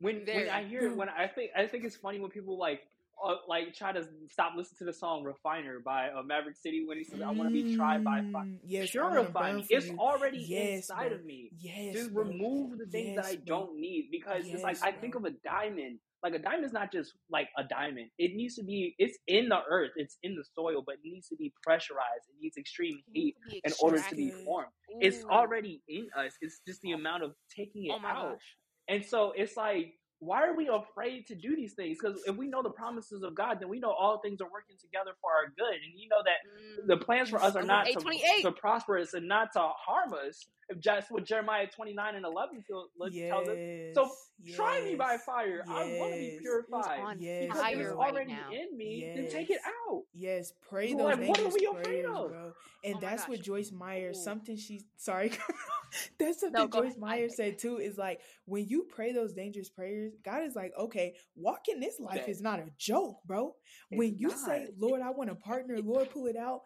[0.00, 2.82] when, when I hear it when I think I think it's funny when people like
[3.24, 6.98] uh, like try to stop listening to the song "Refiner" by uh, Maverick City when
[6.98, 9.66] he says, "I want to be tried by fire." Mm, Yes, I Purify me.
[9.70, 9.96] It's you.
[9.98, 11.16] already Yes, inside bro.
[11.18, 11.50] of me.
[11.58, 12.24] Yes, Just bro.
[12.24, 13.44] remove the things that I bro.
[13.46, 15.98] don't need because it's like Yes, I think of a diamond.
[16.24, 18.08] Like a diamond is not just like a diamond.
[18.18, 18.94] It needs to be.
[18.98, 19.90] It's in the earth.
[19.96, 22.24] It's in the soil, but it needs to be pressurized.
[22.30, 24.70] It needs extreme heat in order to be formed.
[25.00, 26.32] It's already in us.
[26.40, 28.32] It's just the amount of taking it Oh out.
[28.32, 28.56] gosh.
[28.88, 29.92] And so it's like,
[30.24, 31.96] why are we afraid to do these things?
[32.00, 34.76] Because if we know the promises of God, then we know all things are working
[34.80, 35.74] together for our good.
[35.74, 38.42] And you know that mm, the plans for us are not to, 828.
[38.42, 40.46] to prosper us and not to harm us.
[40.68, 43.58] If just what Jeremiah 29 and 11 feel, Yes, tells us.
[43.94, 44.10] So
[44.56, 45.62] try me by yes, fire.
[45.68, 46.98] I want to be purified.
[47.00, 47.98] on Yes, Because if fire it's bro.
[47.98, 49.60] right already in me, then take it
[49.90, 50.02] out.
[50.14, 52.30] Yes, pray So, those like, what are dangerous we afraid prayers, of?
[52.30, 52.52] bro.
[52.84, 53.42] And Oh my that's what.
[53.42, 54.10] Joyce Meyer.
[54.10, 54.14] Ooh.
[54.14, 55.32] Something she sorry,
[56.18, 56.98] that's something No, Joyce ahead.
[56.98, 57.78] Meyer said too.
[57.78, 62.28] Is like when you pray those dangerous prayers, God is like, okay, walking this life
[62.28, 63.54] is not a joke, bro.
[63.90, 64.68] When It's you say.
[64.78, 66.62] Lord, I want a partner, Lord, pull it out.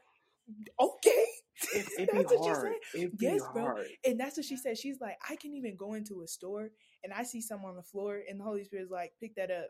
[0.81, 1.27] Okay,
[1.73, 2.67] It, it That's what she hard.
[2.93, 3.01] said.
[3.03, 3.63] It be Yes, bro.
[3.65, 3.87] hard.
[4.05, 4.79] And that's what she said.
[4.79, 6.71] She's like, I can even go into a store
[7.05, 9.69] and I see someone on the floor, and the Holy Spirit's like, pick that up.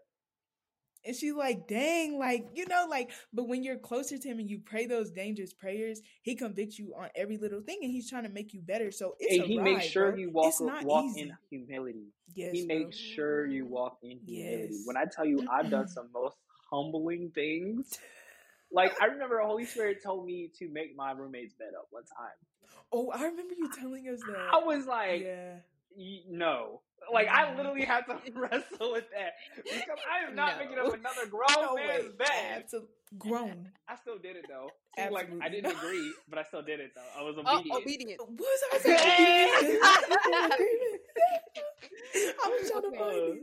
[1.05, 4.51] And she's like, dang, like, you know, like, but when you're closer to him and
[4.51, 8.25] you pray those dangerous prayers, he convicts you on every little thing and he's trying
[8.25, 8.91] to make you better.
[8.91, 10.19] So it's And a he ride, makes sure bro.
[10.19, 11.21] you walk walk easy.
[11.23, 12.13] in humility.
[12.35, 12.77] Yes, he bro.
[12.79, 14.75] makes sure you walk in humility.
[14.75, 14.83] Yes.
[14.85, 16.37] When I tell you I've done some most
[16.71, 17.99] humbling things,
[18.73, 22.35] like I remember Holy Spirit told me to make my roommate's bed up one time.
[22.93, 24.37] Oh, I remember you telling us that.
[24.53, 25.55] I was like, yeah.
[25.97, 26.83] y- no.
[27.13, 27.57] Like I Mhm.
[27.57, 30.65] literally had to wrestle with that because I am not No.
[30.65, 32.11] making up another grown No man's way.
[32.19, 32.65] bed.
[32.67, 32.87] Absol-
[33.19, 33.73] grown.
[33.89, 34.69] I still did it though.
[34.99, 37.19] See, like I didn't agree, but I still did it though.
[37.19, 37.83] I was Oh, obedient.
[37.83, 38.21] obedient.
[38.21, 39.79] What was I saying?
[42.45, 43.43] I was trying to find it.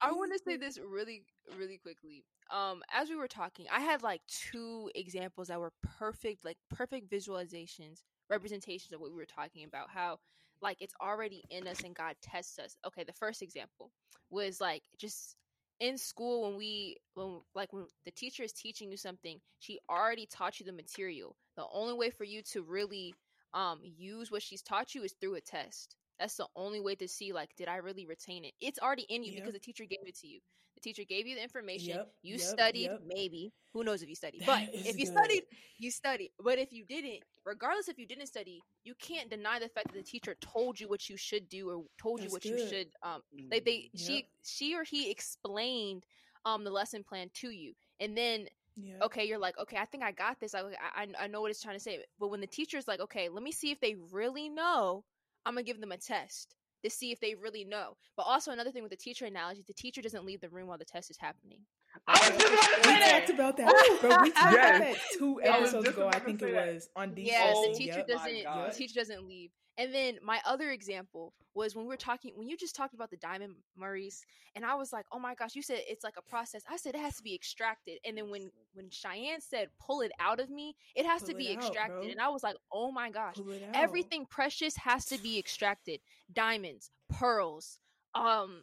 [0.00, 1.22] I want to say this really,
[1.56, 2.24] really quickly.
[2.50, 7.08] Um, as we were talking, I had like two examples that were perfect, like perfect
[7.10, 9.90] visualizations, representations of what we were talking about.
[9.90, 10.18] How
[10.62, 12.76] like it's already in us and God tests us.
[12.86, 13.90] Okay, the first example
[14.30, 15.36] was like just
[15.80, 20.26] in school when we when like when the teacher is teaching you something, she already
[20.26, 21.36] taught you the material.
[21.56, 23.14] The only way for you to really
[23.54, 25.96] um use what she's taught you is through a test.
[26.18, 28.54] That's the only way to see like did I really retain it?
[28.60, 29.42] It's already in you Yep.
[29.42, 30.40] because the teacher gave it to you.
[30.82, 31.96] Teacher gave you the information.
[31.96, 33.02] Yep, you yep, studied, yep.
[33.14, 33.52] maybe.
[33.72, 34.40] Who knows if you studied?
[34.40, 35.12] That but if you good.
[35.16, 35.42] studied,
[35.78, 36.30] you studied.
[36.42, 39.96] But if you didn't, regardless if you didn't study, you can't deny the fact that
[39.96, 42.88] the teacher told you what you should do or told you That's what you should
[43.02, 46.04] um they they she she or he explained
[46.44, 47.74] um the lesson plan to you.
[48.00, 48.94] And then Yeah.
[49.02, 50.54] okay, you're like, okay, I think I got this.
[50.54, 50.62] I,
[50.94, 52.04] I I know what it's trying to say.
[52.18, 55.04] But when the teacher's like, okay, let me see if they really know,
[55.46, 57.96] I'm gonna give them a test to see if they really know.
[58.16, 60.78] But also another thing with the teacher analogy, the teacher doesn't leave the room while
[60.78, 61.60] the test is happening.
[62.06, 63.10] I was just about to We say that.
[63.10, 64.22] talked about that, bro.
[64.22, 64.76] We talked Yes.
[64.76, 66.08] about that two I episodes just ago.
[66.08, 66.74] I think it that.
[66.74, 67.26] was on DC.
[67.26, 68.42] Yeah, Oh the teacher my doesn't.
[68.44, 69.50] The teacher doesn't leave.
[69.78, 73.10] And then my other example was when we were talking when you just talked about
[73.10, 74.22] the diamond Maurice,
[74.54, 76.62] and I was like, oh my gosh, you said it's like a process.
[76.68, 80.12] I said it has to be extracted, and then when when Cheyenne said pull it
[80.20, 82.10] out of me, it has to Pull be it out, extracted, bro.
[82.10, 83.74] and I was like, oh my gosh, Pull it out.
[83.76, 86.00] everything precious has to be extracted
[86.32, 87.78] diamonds pearls
[88.14, 88.62] um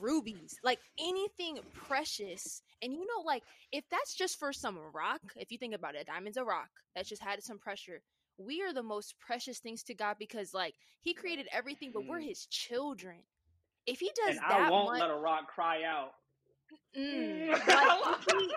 [0.00, 5.52] rubies like anything precious and you know like if that's just for some rock if
[5.52, 8.00] you think about it a diamond's a rock that just had some pressure
[8.38, 12.20] we are the most precious things to god because like he created everything but we're
[12.20, 12.28] Mm.
[12.28, 13.18] his children
[13.86, 16.12] if he does And that I won't much let a rock cry out.
[16.96, 18.56] mm, like, if he,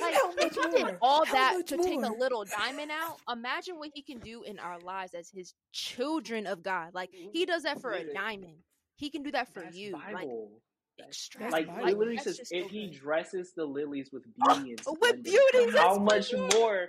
[0.00, 3.76] like if he did all How that much to take a little diamond out, imagine
[3.78, 6.94] what he can do in our lives as his children of God.
[6.94, 8.56] Like he does that for a diamond.
[9.00, 9.92] He can do that for That's you.
[9.92, 10.50] Like Bible.
[10.98, 11.52] extract.
[11.52, 11.88] like Bible.
[11.88, 13.00] it literally that's says, if so he good.
[13.00, 16.88] dresses the lilies with beauty and with splendor, beauty, how much my more?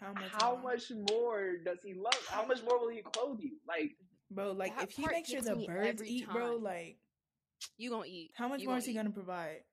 [0.00, 0.30] How much?
[0.38, 0.62] How more?
[0.62, 2.14] much more does he love?
[2.28, 3.56] How much more will he clothe you?
[3.66, 3.96] Like
[4.30, 4.52] bro?
[4.52, 6.56] Like if he makes sure gets the birds every eat, bro.
[6.62, 6.96] Like
[7.76, 8.30] you gonna eat.
[8.34, 8.94] how much You more is he eat.
[8.94, 9.64] gonna provide?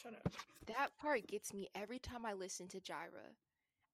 [0.00, 0.32] Shut up.
[0.66, 3.34] That part gets me every time I listen to Jireh.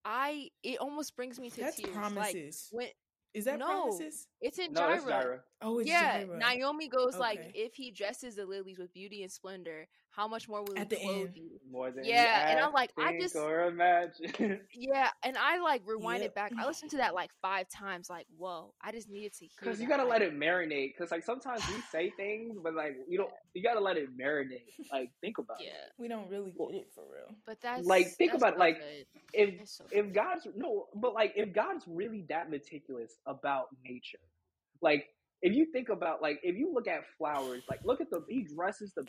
[0.04, 1.94] I it almost brings me to That's tears.
[1.94, 2.68] promises.
[2.72, 2.88] Like when
[3.32, 3.66] Is that No.
[3.66, 4.26] promises?
[4.40, 4.94] It's in no, Jireh.
[4.96, 5.40] it's Jireh.
[5.62, 6.38] Oh, it's yeah, Jireh.
[6.38, 10.62] Naomi goes like, if he dresses the lilies with beauty and splendor, how much more
[10.62, 11.36] will At he the clothe end.
[11.36, 11.60] you?
[11.70, 14.60] More than Yeah, and I'm like, I think, just- or imagine.
[14.72, 16.30] Yeah, and I like rewind Yep.
[16.30, 16.52] it back.
[16.58, 18.08] I listened to that like five times.
[18.08, 19.50] Like, whoa, I just needed to hear.
[19.60, 20.94] Because you gotta like, let it marinate.
[20.96, 23.30] Because like sometimes we say things, but like you don't.
[23.52, 24.62] You gotta let it marinate.
[24.92, 25.92] Like think about Yeah, it.
[25.98, 27.34] We don't really get it for real.
[27.44, 29.06] but that's Like, think that's about, so like, good.
[29.32, 30.14] If so if good.
[30.14, 34.18] God's no, but like if God's really that meticulous about nature,
[34.82, 35.06] like
[35.42, 38.46] if you think about like if you look at flowers, like look at the he
[38.54, 39.04] dresses the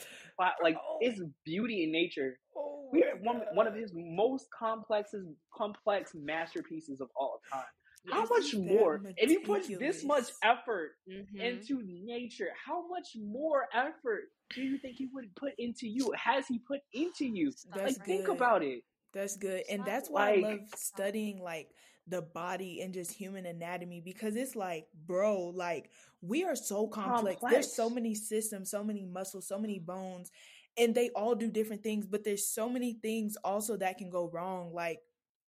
[0.64, 0.98] like Oh.
[1.02, 2.38] it's beauty in nature.
[2.56, 5.14] Oh, We are one one of his most complex
[5.56, 7.64] complex masterpieces of all time.
[8.10, 11.36] How much more if he puts this much effort Mhm.
[11.40, 14.24] into nature, how much more effort
[14.56, 16.12] do you think he would put into you?
[16.16, 17.52] Has he put into you?
[17.76, 18.84] That's Like think about it.
[19.14, 19.64] That's good.
[19.70, 21.68] And that's why like- I love studying like
[22.08, 25.90] the body and just human anatomy because it's like, bro, like
[26.22, 27.42] we are so complex.
[27.50, 30.32] There's so many systems, so many muscles, so many bones,
[30.78, 34.30] and they all do different things, but there's so many things also that can go
[34.32, 34.74] wrong.
[34.74, 35.00] Like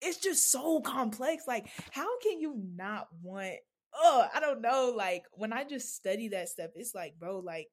[0.02, 1.44] it's just so complex.
[1.48, 3.56] Like how can you not want
[3.96, 7.68] oh, I don't know, like when I just study that stuff, it's like, bro, like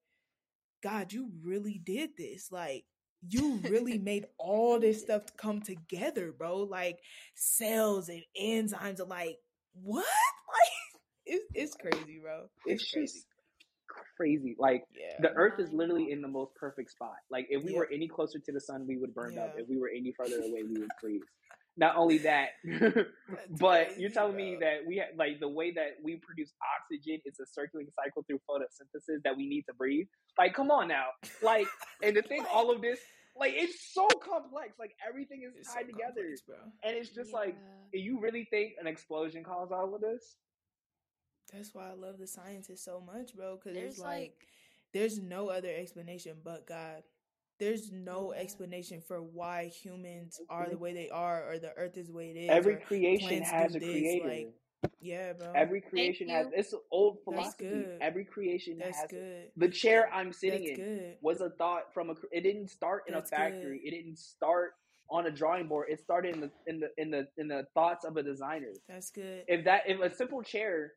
[0.83, 2.51] God, you really did this.
[2.51, 2.85] Like
[3.29, 6.59] you really made all this stuff come together, bro.
[6.59, 6.99] Like
[7.35, 9.37] cells and enzymes are like,
[9.75, 10.05] what?
[10.51, 12.49] Like it's it's crazy, bro.
[12.66, 13.07] It's crazy.
[13.07, 13.27] just
[14.16, 14.57] crazy.
[14.59, 15.14] Like yeah.
[15.21, 17.14] the Earth is literally in the most perfect spot.
[17.31, 17.79] Like if we Yeah.
[17.79, 19.55] were any closer to the sun, we would burn up.
[19.57, 21.23] If we were any further away, we would freeze.
[21.81, 22.51] Not only that,
[23.59, 27.41] but you're telling me that we have like the way that we produce oxygen is
[27.41, 30.07] a circulating cycle through photosynthesis that we need to breathe.
[30.39, 31.07] Like, come on now.
[31.43, 31.66] Like,
[32.03, 32.99] and to think all of this,
[33.35, 34.74] like, it's so complex.
[34.78, 36.57] Like everything is It's so tied together, complex, bro.
[36.85, 37.76] and it's just like, Yeah.
[37.95, 40.37] do you really think an explosion caused all of this?
[41.51, 43.57] That's why I love the scientists so much, bro.
[43.57, 44.37] Because There's it's like, like
[44.93, 47.03] there's no other explanation but God.
[47.61, 50.83] There's no explanation for why humans are the mm-hmm.
[50.83, 52.51] way they are, or the Earth is the way it is.
[52.51, 54.29] Every creation has a this, creator.
[54.29, 54.55] like,
[54.99, 55.53] yeah, bro.
[55.55, 56.53] Every creation has you.
[56.57, 57.69] it's old That's philosophy.
[57.69, 57.99] good.
[58.01, 59.51] Every creation That's has good.
[59.59, 61.17] the chair I'm sitting That's in good.
[61.21, 62.15] was a thought from a.
[62.33, 63.81] It didn't start in That's a factory.
[63.85, 63.89] good.
[63.89, 64.73] It didn't start
[65.11, 65.89] on a drawing board.
[65.91, 68.73] It started in the in the in the in the thoughts of a designer.
[68.89, 69.45] That's good.
[69.49, 70.93] If that if a simple chair,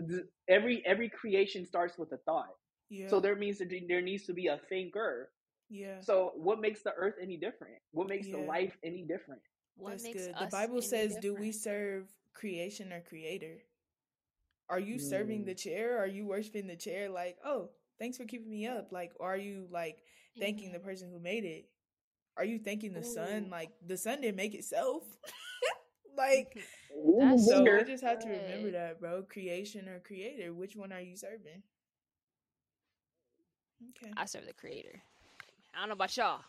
[0.00, 0.16] uh,
[0.48, 2.48] every every creation starts with a thought.
[2.90, 3.08] Yeah.
[3.08, 5.30] So there means that there needs to be a thinker.
[5.70, 6.00] yeah.
[6.00, 7.76] So what makes the earth any different?
[7.92, 9.42] What makes the life any different?
[9.76, 10.34] what That's makes good.
[10.38, 13.58] The Bible any says, "Do we serve creation or creator?"
[14.68, 15.46] Are you serving Mm.
[15.46, 15.96] the chair?
[15.96, 17.08] Or are you worshiping the chair?
[17.10, 18.92] Like, oh, thanks for keeping me up.
[18.92, 20.02] Like, are you like
[20.38, 21.68] thanking the person who made it?
[22.36, 23.50] Are you thanking the sun?
[23.50, 25.02] Like, the sun didn't make itself.
[26.16, 26.56] like,
[27.18, 27.78] That's so Here.
[27.80, 29.22] I just have to remember that, bro.
[29.22, 30.52] Creation or creator?
[30.54, 31.62] Which one are you serving?
[33.90, 34.12] Okay.
[34.16, 35.02] I serve the creator.
[35.74, 36.40] I don't know about y'all.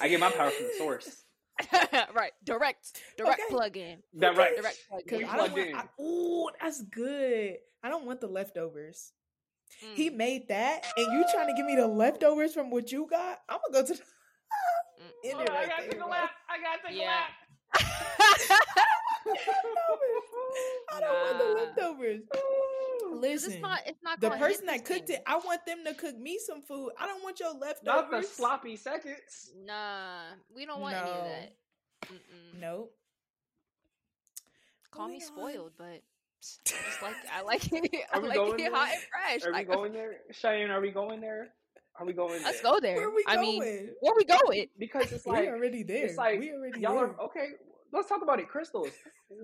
[0.00, 1.24] I get my power from the source.
[2.14, 3.50] right, direct, direct Okay.
[3.50, 4.56] plug in, That right.
[4.56, 5.20] direct plug in.
[5.20, 5.74] You I don't want.
[5.74, 7.56] I, ooh, that's good.
[7.82, 9.12] I don't want the leftovers.
[9.84, 9.94] Mm.
[9.94, 13.40] He made that, and you trying to give me the leftovers from what you got?
[13.48, 13.94] I'm gonna go to.
[13.94, 14.02] The-
[14.98, 15.10] Mm.
[15.24, 16.08] End Hold it on, I gotta there, take a bro.
[16.08, 16.30] lap.
[16.48, 17.04] I gotta take Yeah.
[17.04, 18.58] a lap.
[20.90, 21.60] I don't want the Nah.
[21.60, 22.22] leftovers.
[23.20, 23.80] 'Cause Listen, it's not.
[23.86, 25.16] It's not the person that cooked same.
[25.18, 26.90] it, I want them to cook me some food.
[26.98, 27.84] I don't want your leftovers.
[27.84, 29.52] Not the sloppy seconds.
[29.64, 30.20] Nah,
[30.54, 31.52] we don't want any of that.
[32.06, 32.60] Mm-mm.
[32.60, 32.92] Nope.
[34.90, 35.50] Call me Moving on.
[35.50, 36.00] spoiled, but I
[36.40, 38.04] just like I like it.
[38.12, 38.74] I like going it there?
[38.74, 39.44] hot and fresh.
[39.44, 40.70] Are we Like, going there, Cheyenne?
[40.70, 41.48] Are we going there?
[41.98, 42.42] Are we going?
[42.44, 42.94] Let's go there.
[42.96, 43.60] Where we I going?
[43.60, 44.66] mean, where we going?
[44.78, 46.06] Because it's we like already there.
[46.06, 47.04] it's like we already y'all there.
[47.08, 47.48] are okay.
[47.92, 48.48] Let's talk about it.
[48.48, 48.88] Crystals,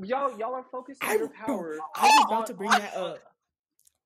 [0.02, 1.78] y'all y'all are focusing I, your power.
[1.96, 3.18] I was about to bring that up.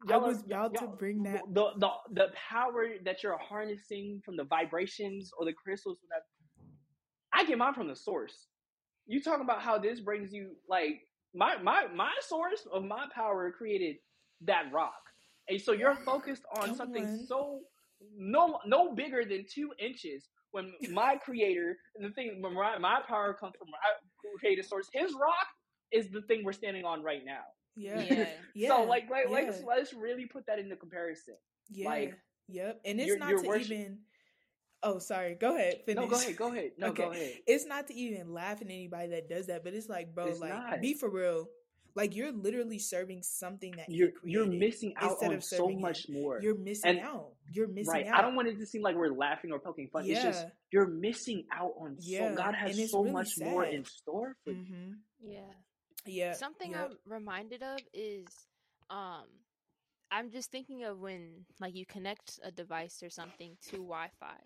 [0.07, 1.43] I Y'all was about to bring that.
[1.53, 5.99] the the the power that you're harnessing from the vibrations or the crystals.
[6.07, 6.25] Whatever.
[7.33, 8.47] I get mine from the source.
[9.07, 11.01] You talk about how this brings you like
[11.35, 13.97] my my my source of my power created
[14.43, 15.03] that rock,
[15.49, 17.61] and so you're focused on something so
[18.17, 20.29] no no bigger than two inches.
[20.53, 23.79] When my creator, and the thing, my, my power comes from my
[24.41, 25.47] creative source, his rock
[25.93, 27.43] is the thing we're standing on right now.
[27.79, 28.01] Yeah.
[28.01, 28.27] Yeah.
[28.55, 28.69] Yeah.
[28.71, 29.35] so like, like, yeah.
[29.35, 31.35] let's let's really put that into comparison.
[31.71, 31.87] Yeah.
[31.89, 32.19] like,
[32.49, 32.81] yep.
[32.85, 33.99] And it's you're- not you're to worship- even.
[34.83, 35.35] Oh, sorry.
[35.35, 35.81] Go ahead.
[35.87, 36.03] Finish.
[36.03, 36.71] No, go ahead, go ahead.
[36.79, 37.21] No, go Okay.
[37.21, 37.35] ahead.
[37.49, 40.39] It's not to even laugh at anybody that does that, but it's like, bro, It's
[40.41, 40.81] like, not.
[40.81, 41.49] be for real.
[41.97, 45.81] Like, you're literally serving something that You're he you're missing out on of so serving
[45.81, 46.39] much more.
[46.41, 47.33] You're missing And- out.
[47.51, 48.07] You're missing right.
[48.07, 48.19] out.
[48.19, 50.05] I don't want it to seem like we're laughing or poking fun.
[50.07, 50.51] It's just Yeah.
[50.71, 54.51] you're missing out on Yeah, so God has so really much more in store for
[54.53, 54.59] you.
[54.59, 54.93] Mm-hmm.
[55.33, 55.41] Yeah.
[56.09, 56.33] Yeah.
[56.33, 56.91] Something yep.
[56.91, 58.27] I'm reminded of is
[58.91, 59.25] um
[60.11, 64.37] I'm just thinking of when like you connect a device or something to Wi-Fi.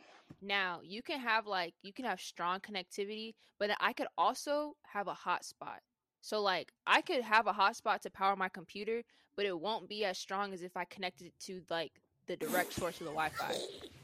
[0.40, 5.06] Now, you can have like you can have strong connectivity, but I could also have
[5.06, 5.78] a hotspot.
[6.20, 9.02] So like I could have a hotspot to power my computer,
[9.36, 11.92] but it won't be as strong as if I connected it to like
[12.26, 13.54] the direct source of the Wi-Fi.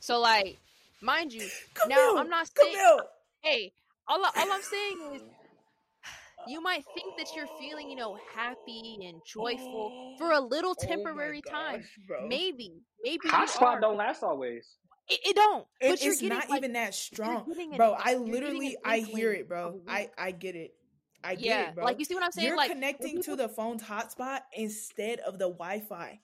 [0.00, 0.58] So like
[1.00, 2.16] mind you, Come now.
[2.16, 3.08] I'm not saying out.
[3.42, 3.72] hey,
[4.06, 5.22] all, all I'm saying is
[6.48, 10.38] you might think that you're feeling, you know, happy and joyful for mm.
[10.38, 11.84] a little Oh my temporary time.
[12.06, 12.26] bro.
[12.26, 13.80] Maybe, maybe you Hotspot are.
[13.80, 14.76] don't last always.
[15.08, 15.66] It, it don't.
[15.80, 17.96] It- but you're it's getting not like, even that strong, getting an- bro.
[17.98, 19.68] I literally, I hear it, bro.
[19.68, 20.10] of a I week.
[20.18, 20.74] I get it.
[21.24, 21.84] I get yeah, it, bro.
[21.84, 22.46] like you see what I'm saying?
[22.46, 26.20] You're like connecting people- to the phone's hotspot instead of the Wi-Fi.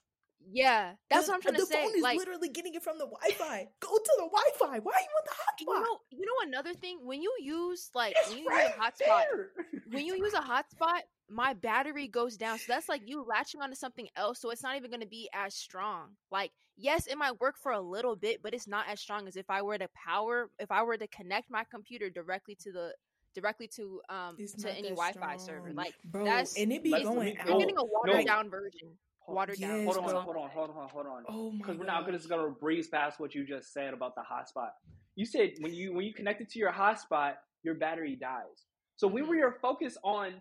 [0.52, 1.76] Yeah, that's The- what I'm trying to say.
[1.82, 3.68] The phone is Like literally getting it from the Wi-Fi.
[3.80, 4.78] Go to the Wi-Fi.
[4.80, 5.82] Why are you on the you hotspot?
[5.84, 8.80] know, you know another thing when you use like It's when you right use a
[8.80, 9.50] hotspot, there.
[9.90, 12.58] when you use a hotspot, my battery goes down.
[12.58, 14.40] So that's like you latching onto something else.
[14.40, 16.10] So it's not even going to be as strong.
[16.30, 19.36] Like, yes, it might work for a little bit, but it's not as strong as
[19.36, 22.94] if I were to power, if I were to connect my computer directly to the
[23.34, 25.72] directly to um It's to any Wi-Fi server.
[25.72, 27.48] Like, bro, that's- and it be Let's- going let me- out.
[27.48, 27.88] you're getting a no.
[27.90, 28.96] watered down version.
[29.26, 29.84] Watered down.
[29.84, 31.24] Hold on, hold on, hold on, hold on.
[31.28, 32.12] Oh my Because we're not god.
[32.12, 34.70] just gonna breeze past what you just said about the hotspot.
[35.16, 38.66] You said when you when you connect it to your hotspot, your battery dies.
[38.96, 40.34] So when we are focused on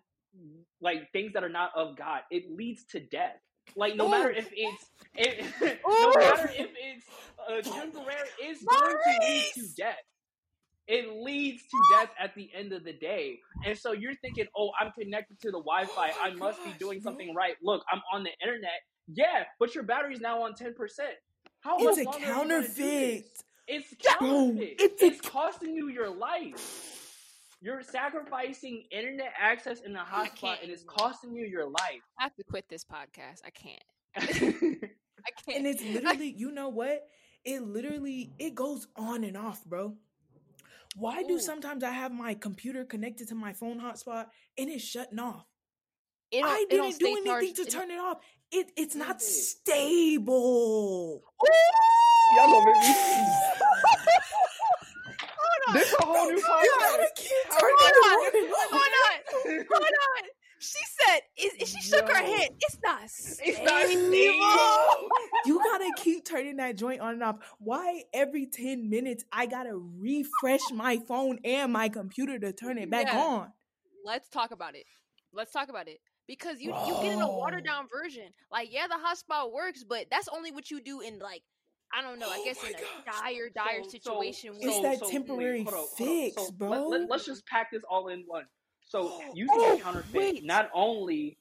[0.81, 3.37] like things that are not of God, it leads to death.
[3.75, 4.35] Like no matter Ooh.
[4.35, 5.77] if it's it, Ooh.
[6.01, 7.05] no matter if it's
[7.49, 9.95] uh, temporary, it's going to lead to death.
[10.87, 13.39] It leads to death at the end of the day.
[13.65, 16.11] And so you're thinking, oh, I'm connected to the Wi Fi.
[16.13, 17.55] Oh I must be doing something right.
[17.63, 18.81] Look, I'm on the internet.
[19.07, 20.73] Yeah, but your battery's now on 10%.
[21.61, 23.25] How It's a longer are you gonna do counterfeit.
[23.67, 24.75] It's counterfeit.
[24.79, 26.99] it's It's, a- costing you your life.
[27.61, 32.01] You're sacrificing internet access in the hotspot, and it's costing you your life.
[32.19, 33.39] I have to quit this podcast.
[33.45, 33.81] I can't.
[34.17, 35.57] I can't.
[35.59, 37.03] And it's literally, you know what?
[37.45, 39.95] It literally it goes on and off, bro.
[40.95, 45.19] Why do sometimes I have my computer connected to my phone hotspot and it's shutting
[45.19, 45.45] off?
[46.31, 48.19] It don't- I didn't do anything charged- to turn it off.
[48.51, 49.25] It it's not did.
[49.27, 51.21] stable.
[52.37, 52.93] Y'all gonna make me.
[55.73, 57.15] This a whole new You gotta podcast.
[57.15, 58.67] keep How turning are it you- on.
[58.69, 59.65] Hold on.
[59.71, 60.23] Hold on.
[60.63, 62.49] She said, is, she shook her head.
[62.61, 65.09] It's not It's not stable." stable.
[65.45, 67.35] You gotta keep turning that joint on and off.
[67.59, 72.89] Why every 10 minutes I gotta refresh my phone and my computer to turn it
[72.89, 73.19] back Yeah.
[73.21, 73.53] on?
[74.05, 74.85] Let's talk about it.
[75.33, 75.99] Let's talk about it.
[76.27, 78.29] Because you you get in a watered down version.
[78.49, 81.43] Like, yeah, the hotspot works, but that's only what you do in like
[81.95, 82.27] I don't know.
[82.29, 83.19] I Oh guess my in a gosh.
[83.21, 84.55] dire, dire So- so- situation.
[84.55, 86.07] It's where- that wait, temporary hold on, hold on.
[86.07, 86.87] fix, So bro.
[86.87, 88.45] Let, us just pack this all in one.
[88.93, 90.45] So using oh, a counterfeit, wait.
[90.45, 91.37] not only.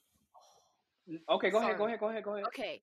[1.29, 2.47] Okay, go ahead, go ahead, go ahead, go ahead.
[2.47, 2.81] okay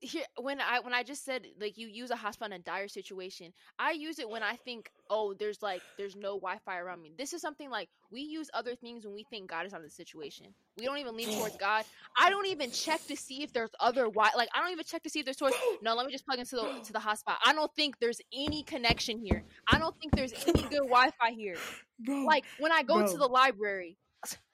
[0.00, 2.86] here when i when i just said like you use a hotspot in a dire
[2.86, 7.12] situation i use it when i think oh there's like there's no wi-fi around me
[7.18, 9.90] this is something like we use other things when we think god is on the
[9.90, 10.46] situation
[10.76, 11.84] we don't even lean towards god
[12.16, 15.02] i don't even check to see if there's other wi like i don't even check
[15.02, 17.34] to see if there's source no let me just plug into the to the hotspot
[17.44, 21.56] i don't think there's any connection here i don't think there's any good wi-fi here
[21.98, 22.24] bro.
[22.24, 23.96] like when I go to the library,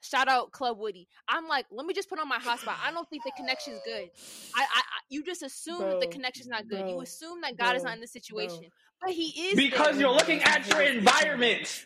[0.01, 1.07] shout out Club Woody.
[1.27, 2.75] I'm like, let me just put on my hotspot.
[2.83, 4.09] I don't think the connection's good.
[4.55, 6.87] I, I, I you just assume that the connection's not good.
[6.89, 8.21] you assume that God is not in this bro.
[8.21, 8.69] situation,
[9.01, 9.55] but He is.
[9.55, 10.01] Because there.
[10.01, 11.85] you're looking at your environment.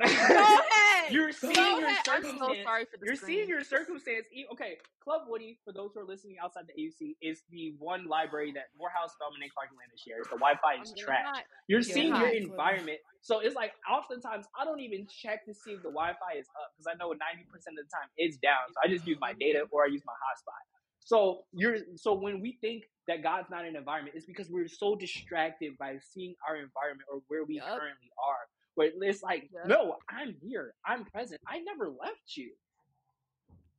[0.00, 1.12] Go ahead.
[1.12, 2.04] You're Go seeing your ahead.
[2.08, 2.64] I'm so circumstance.
[2.64, 3.36] sorry for the You're screen.
[3.36, 4.26] seeing your circumstance.
[4.52, 8.52] Okay, Club Woody, for those who are listening outside the AUC, is the one library
[8.56, 10.26] that Morehouse, Spelman, and Clark Atlanta shares.
[10.30, 11.26] The Wi-Fi I'm is um, getting trash.
[11.26, 11.44] hot.
[11.68, 12.34] You're You're seeing your hot.
[12.34, 12.98] environment.
[13.22, 16.74] So it's like oftentimes I don't even check to see if the Wi-Fi is up
[16.76, 18.68] because I know 90% of the time it's down.
[18.74, 20.62] So I just use my data or I use my hotspot.
[21.00, 24.68] So you're so when we think that God's not in an environment, it's because we're
[24.68, 27.66] so distracted by seeing our environment or where we Yup.
[27.68, 28.44] currently are.
[28.74, 29.66] Where it's like, Yup.
[29.68, 30.74] no, I'm here.
[30.84, 31.40] I'm present.
[31.46, 32.50] I never left you.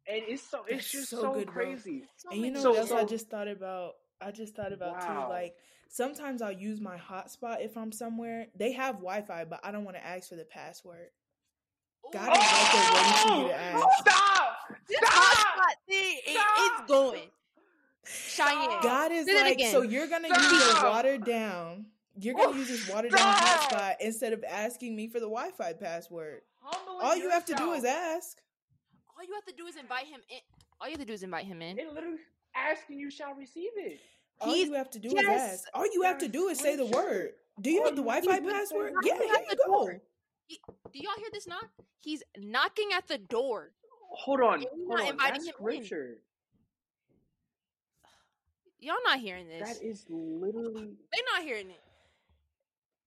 [0.08, 2.04] And it's so it's That's just so so, good, crazy.
[2.18, 3.94] So And you know So- what else I just thought about?
[4.22, 5.24] I just thought about Wow.
[5.26, 5.30] too.
[5.30, 5.56] Like
[5.90, 8.48] sometimes I'll use my hotspot if I'm somewhere.
[8.56, 11.10] They have Wi-Fi, but I don't want to ask for the password.
[12.14, 13.88] God is right there waiting for you to oh!
[13.90, 14.00] ask.
[14.00, 14.58] Stop!
[14.88, 15.14] This Stop!
[15.14, 17.30] hotspot thing, it- it's going.
[18.08, 18.82] Cheyenne.
[18.84, 20.84] God is Say it like, so you're gonna use a Stop!
[20.84, 21.88] watered down.
[22.18, 23.72] You're gonna oh, use this watered down Stop!
[23.72, 26.42] hotspot instead of asking me for the Wi-Fi password.
[26.62, 28.42] Humble All you have to do is ask.
[29.18, 30.40] All you have to do is invite him in.
[30.80, 31.78] All you have to do is invite him in.
[31.78, 32.20] It literally
[32.56, 34.00] ask and you shall receive it.
[34.42, 35.24] All He's- you have to do yes.
[35.24, 35.70] is ask.
[35.74, 37.32] All you have to do is say the word.
[37.62, 38.94] Do you All have the you have to Wi-Fi do is say password?
[39.04, 39.24] Yeah, word.
[39.24, 39.72] here you the go.
[39.72, 40.02] door.
[40.94, 41.70] Do y'all hear this knock?
[42.02, 43.72] He's knocking at the door.
[44.12, 44.60] Hold on.
[44.60, 45.08] We're Hold not on.
[45.08, 46.16] inviting That's him in.
[48.80, 49.78] Y'all not hearing this.
[49.80, 51.82] That is literally They're not hearing it.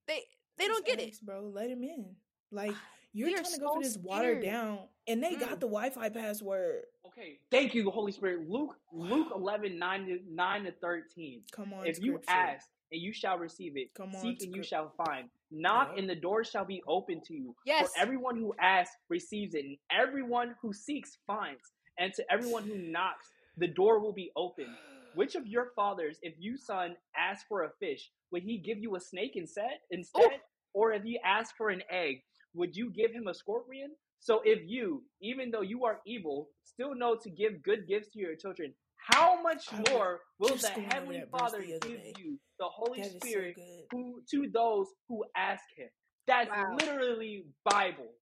[0.08, 0.22] They
[0.58, 1.16] they don't Just get it.
[1.22, 1.42] bro.
[1.54, 2.16] Let him in.
[2.50, 2.74] Like
[3.12, 4.44] you're We trying to go for this watered scared.
[4.44, 5.40] down, and they Mm.
[5.40, 6.82] got the Wi-Fi password.
[7.06, 7.38] Okay.
[7.50, 8.48] Thank you, Holy Spirit.
[8.48, 11.42] Luke Luke 11, 9 to, 9 to 13.
[11.52, 14.62] Come on, if you ask and you shall receive it, Come on, seek and you
[14.62, 15.28] shall find.
[15.50, 15.98] Knock Yup.
[15.98, 17.54] and the door shall be open to you.
[17.64, 17.90] Yes.
[17.94, 21.62] For everyone who asks receives it, and everyone who seeks finds.
[21.98, 24.66] And to everyone who knocks, the door will be open.
[25.14, 28.96] Which of your fathers, if you son ask for a fish, would he give you
[28.96, 29.70] a snake instead?
[29.72, 29.86] Oh!
[29.90, 30.40] Instead,
[30.74, 32.22] or if he asked for an egg,
[32.54, 33.90] would you give him a scorpion?
[34.20, 38.18] So if you, even though you are evil, still know to give good gifts to
[38.18, 42.12] your children, how much more will the heavenly Father the give day.
[42.18, 43.84] you the Holy That is so Spirit good.
[43.90, 45.88] who to those who ask him?
[46.26, 46.76] That's Wow.
[46.76, 48.12] literally Bible.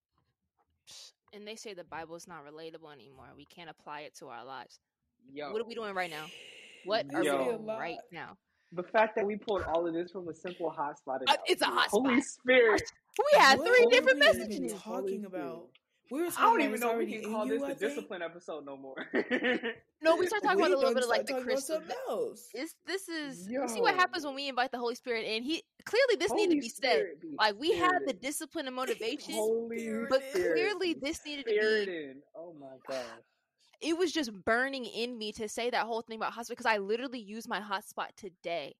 [1.33, 3.27] And they say the Bible is not relatable anymore.
[3.37, 4.79] We can't apply it to our lives.
[5.33, 6.27] Yo, What are we doing right now?
[6.85, 7.39] What are Yo.
[7.39, 8.37] we doing right now?
[8.77, 11.21] The fact that we pulled all of this from a simple hotspot.
[11.27, 11.89] Uh, it's a hotspot.
[11.91, 12.83] Holy Spirit.
[13.33, 14.73] We had What three are different we even messages.
[14.75, 15.69] talking Holy about?
[16.11, 18.65] We were I don't even know if we can call this I the discipline episode
[18.67, 18.95] no more.
[20.03, 21.77] No, we start talking about a little bit of like the talking about crystal.
[21.77, 22.35] something.
[22.53, 25.43] It's, this is you see what happens when we invite the Holy Spirit in.
[25.43, 27.05] He clearly this needed to Holy be said.
[27.23, 31.51] Be Like we had the discipline and motivation, Holy but Spirit clearly this needed to
[31.51, 31.57] be.
[31.57, 32.17] spirited.
[32.37, 33.03] Oh my gosh.
[33.81, 36.79] It was just burning in me to say that whole thing about hotspot because I
[36.79, 38.77] literally used my hotspot today,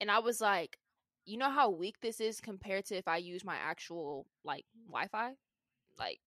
[0.00, 0.78] and I was like,
[1.24, 5.32] you know how weak this is compared to if I use my actual like Wi-Fi,
[5.98, 6.20] like.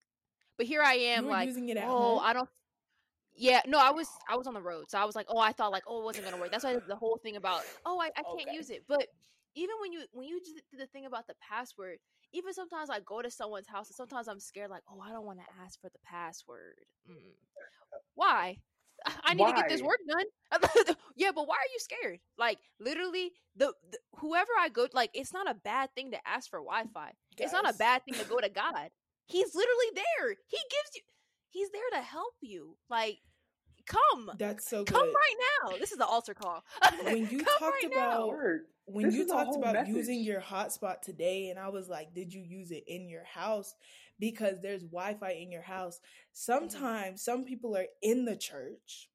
[0.58, 2.18] But here I am, like, using it at oh.
[2.20, 2.50] I don't.
[3.38, 5.52] Yeah, no, I was I was on the road, so I was like, oh, I
[5.52, 6.52] thought like, oh, it wasn't gonna work.
[6.52, 8.56] That's why the whole thing about, oh, I, I can't Okay.
[8.56, 8.84] use it.
[8.88, 9.08] But
[9.56, 12.00] even when you when you did the thing about the password,
[12.32, 15.26] even sometimes I go to someone's house and sometimes I'm scared, like, oh, I don't
[15.26, 16.86] want to ask for the password.
[17.10, 17.36] Mm.
[18.16, 18.58] Why?
[19.24, 20.26] I need to get this work done.
[21.16, 22.20] yeah, but why are you scared?
[22.38, 26.50] Like literally, the, the whoever I go, like, it's not a bad thing to ask
[26.50, 27.12] for Wi-Fi.
[27.38, 28.90] It's not a bad thing to go to God.
[29.28, 30.30] He's literally there.
[30.48, 31.02] He gives you.
[31.50, 32.78] He's there to help you.
[32.90, 33.20] Like,
[33.86, 34.94] come, That's so good.
[34.96, 35.36] come right
[35.72, 35.78] now.
[35.78, 36.64] This is the altar call.
[37.04, 38.62] When you Come talked right about- Word.
[38.86, 42.32] when This you talked whole about using your hotspot today and i was like did
[42.32, 43.74] you use it in your house
[44.20, 46.00] because there's wi-fi in your house
[46.34, 49.10] sometimes some people are in the church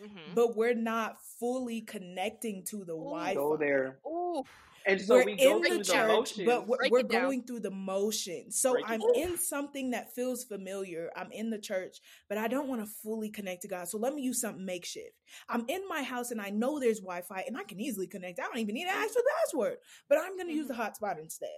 [0.00, 0.36] Mhm.
[0.36, 3.98] but we're not fully connecting to the wi-fi Go there.
[4.06, 4.44] Ooh, Ooh.
[4.88, 6.46] And so we're we go in through the the church, motions.
[6.46, 8.58] but we're, we're going through the motions.
[8.58, 11.10] So Break I'm in something that feels familiar.
[11.14, 11.98] I'm in the church,
[12.28, 13.88] but I don't want to fully connect to God.
[13.88, 15.12] So let me use something makeshift.
[15.48, 18.40] I'm in my house and I know there's Wi-Fi and I can easily connect.
[18.40, 19.76] I don't even need to ask for the password,
[20.08, 21.48] but I'm going to use the hotspot instead.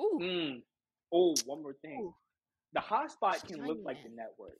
[0.00, 0.20] Ooh.
[0.22, 0.62] Mm.
[1.12, 2.00] Oh, one more thing.
[2.00, 2.14] Ooh.
[2.72, 4.58] The hotspot can look like the network.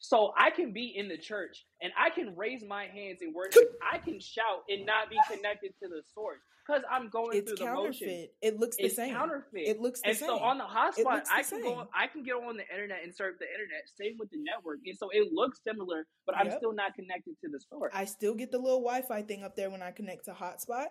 [0.00, 3.62] So I can be in the church and I can raise my hands and worship.
[3.92, 7.56] I can shout and not be connected to the source because I'm going It's through
[7.58, 8.34] the counterfeit.
[8.40, 9.12] It looks the It's same.
[9.14, 9.68] counterfeit.
[9.68, 10.10] It looks the same.
[10.10, 10.28] and same.
[10.28, 11.86] so on the hotspot, I can go.
[11.94, 13.82] I can get on the internet and surf the internet.
[14.00, 17.50] Same with the network, and so it looks similar, but I'm still not connected to
[17.50, 17.92] the source.
[17.94, 20.86] I still get the little Wi-Fi thing up there when I connect to hotspot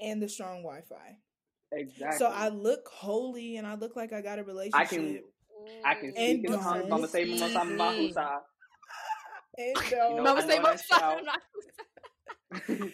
[0.00, 1.18] and the strong Wi-Fi.
[1.72, 2.18] exactly.
[2.18, 4.80] So I look holy and I look like I got a relationship.
[4.80, 5.20] I can.
[5.84, 6.16] I can Mm.
[6.16, 6.64] And speak in tongues.
[6.80, 8.12] don't Mama say, Mama say, Mama see.
[8.12, 8.22] say.
[9.58, 10.16] And You don't.
[10.16, 11.18] know, Mama I say, know Mama that say, shout.
[12.58, 12.92] I'm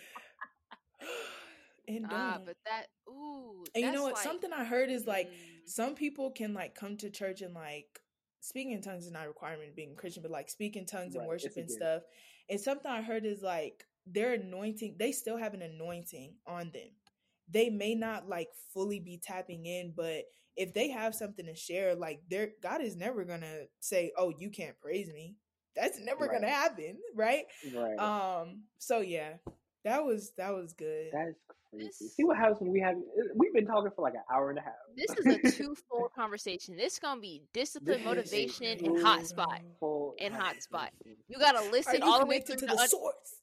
[1.88, 2.20] and don't.
[2.20, 3.64] Ah, but that ooh.
[3.74, 4.14] and you know what?
[4.14, 5.68] like- Something I heard is like Mm.
[5.68, 8.00] some people can like come to church and like
[8.40, 11.14] speaking in tongues is not a requirement of being Christian, but like speak in tongues
[11.14, 12.02] and Right, worship and stuff.
[12.50, 16.88] And something I heard is like their anointing, they still have an anointing on them.
[17.50, 20.24] They may not like fully be tapping in, but
[20.56, 24.50] if they have something to share, like their God is never gonna say, Oh, you
[24.50, 25.36] can't praise me.
[25.76, 27.44] That's never gonna happen, right?
[27.74, 27.96] right.
[27.98, 29.34] Um, so yeah,
[29.84, 31.10] that was that was good.
[31.12, 31.36] That is
[31.70, 31.86] crazy.
[31.86, 32.96] This- See what happens when we have.
[33.36, 34.72] We've been talking for like an hour and a half.
[34.96, 36.76] This is a twofold conversation.
[36.76, 39.60] This is gonna be discipline, This is a motivation, and two- hotspot.
[39.78, 40.88] Full And hotspot.
[40.90, 41.16] conversation.
[41.28, 43.37] You gotta listen you all the way connected through to the the un- source?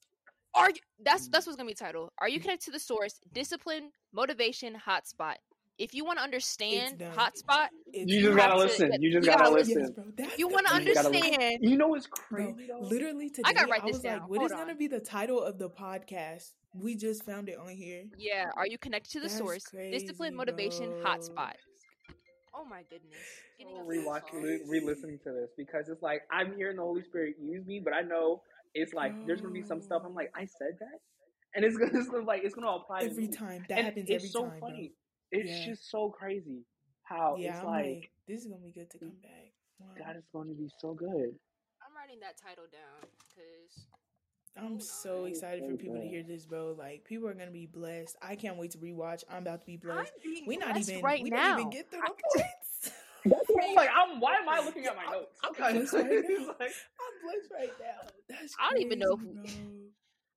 [0.56, 0.76] Are you?
[1.04, 1.32] That's Mm.
[1.32, 2.10] that's what's gonna be titled.
[2.18, 3.20] Are you connected to the source?
[3.32, 5.36] Discipline, motivation, hotspot.
[5.78, 9.02] If you want to understand hotspot, You You just gotta listen.
[9.02, 9.92] You just gotta gotta listen.
[9.92, 10.04] Bro.
[10.16, 11.22] That's you want to You just gotta thing.
[11.22, 11.34] listen.
[11.34, 11.64] understand.
[11.70, 12.16] You know what's Bro,
[12.54, 12.80] crazy though?
[12.80, 14.20] literally today, I gotta write I this was down.
[14.20, 16.52] like, what Hold is gonna be the title of the podcast?
[16.72, 18.04] We just found it on here.
[18.16, 19.64] Yeah, are you connected to the That's source?
[19.66, 21.04] crazy, Discipline, motivation, bro.
[21.04, 21.54] hotspot.
[22.54, 23.12] Oh my goodness.
[23.58, 24.42] Getting I'm up this rewatching, song.
[24.42, 27.92] re- re-listening to this because it's like I'm hearing the Holy Spirit use me, but
[27.92, 28.42] I know
[28.74, 30.98] it's like there's gonna be some stuff I'm like I said that,
[31.54, 33.36] and it's gonna, it's gonna like it's gonna apply Every me.
[33.36, 34.92] time that and happens, it's every so time, funny.
[35.30, 35.40] bro.
[35.40, 35.64] It's Yeah.
[35.72, 36.64] just so crazy
[37.04, 39.52] how Yeah, it's I'm like, like, this is gonna be good to come mm, back.
[39.80, 39.86] Wow.
[39.98, 41.34] God is going to be so good.
[41.82, 43.86] I'm writing that title down because
[44.56, 46.74] I'm so excited for people to hear this, bro.
[46.76, 48.16] Like, people are gonna be blessed.
[48.22, 49.24] I can't wait to rewatch.
[49.30, 50.12] I'm about to be I'm blessed.
[50.22, 51.36] being We not blessed even right we now.
[51.36, 52.90] don't even get through the points.
[53.28, 53.88] That's what I'm like.
[53.94, 54.20] I'm.
[54.20, 55.38] Why am I looking at my I'm- notes?
[55.44, 55.72] I'm Okay.
[55.78, 56.46] blessed right now.
[56.58, 58.10] like, I'm blessed right now.
[58.28, 59.72] That's I don't even know crazy, if- bro.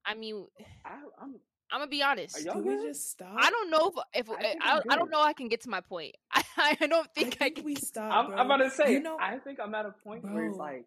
[0.05, 0.45] I mean,
[0.85, 0.89] I,
[1.21, 1.35] I'm.
[1.71, 2.35] I'm gonna be honest.
[2.35, 3.31] Are y'all Do we just stop?
[3.37, 5.11] I don't know if, if I I, I, I'm don't good.
[5.11, 6.15] know I can get to my point.
[6.33, 6.43] I,
[6.81, 7.65] I don't I think I, think can.
[7.65, 8.11] we stop.
[8.11, 8.37] I'm, bro.
[8.37, 8.91] I'm about to say.
[8.93, 10.85] you know, I think I'm at a point where it's like,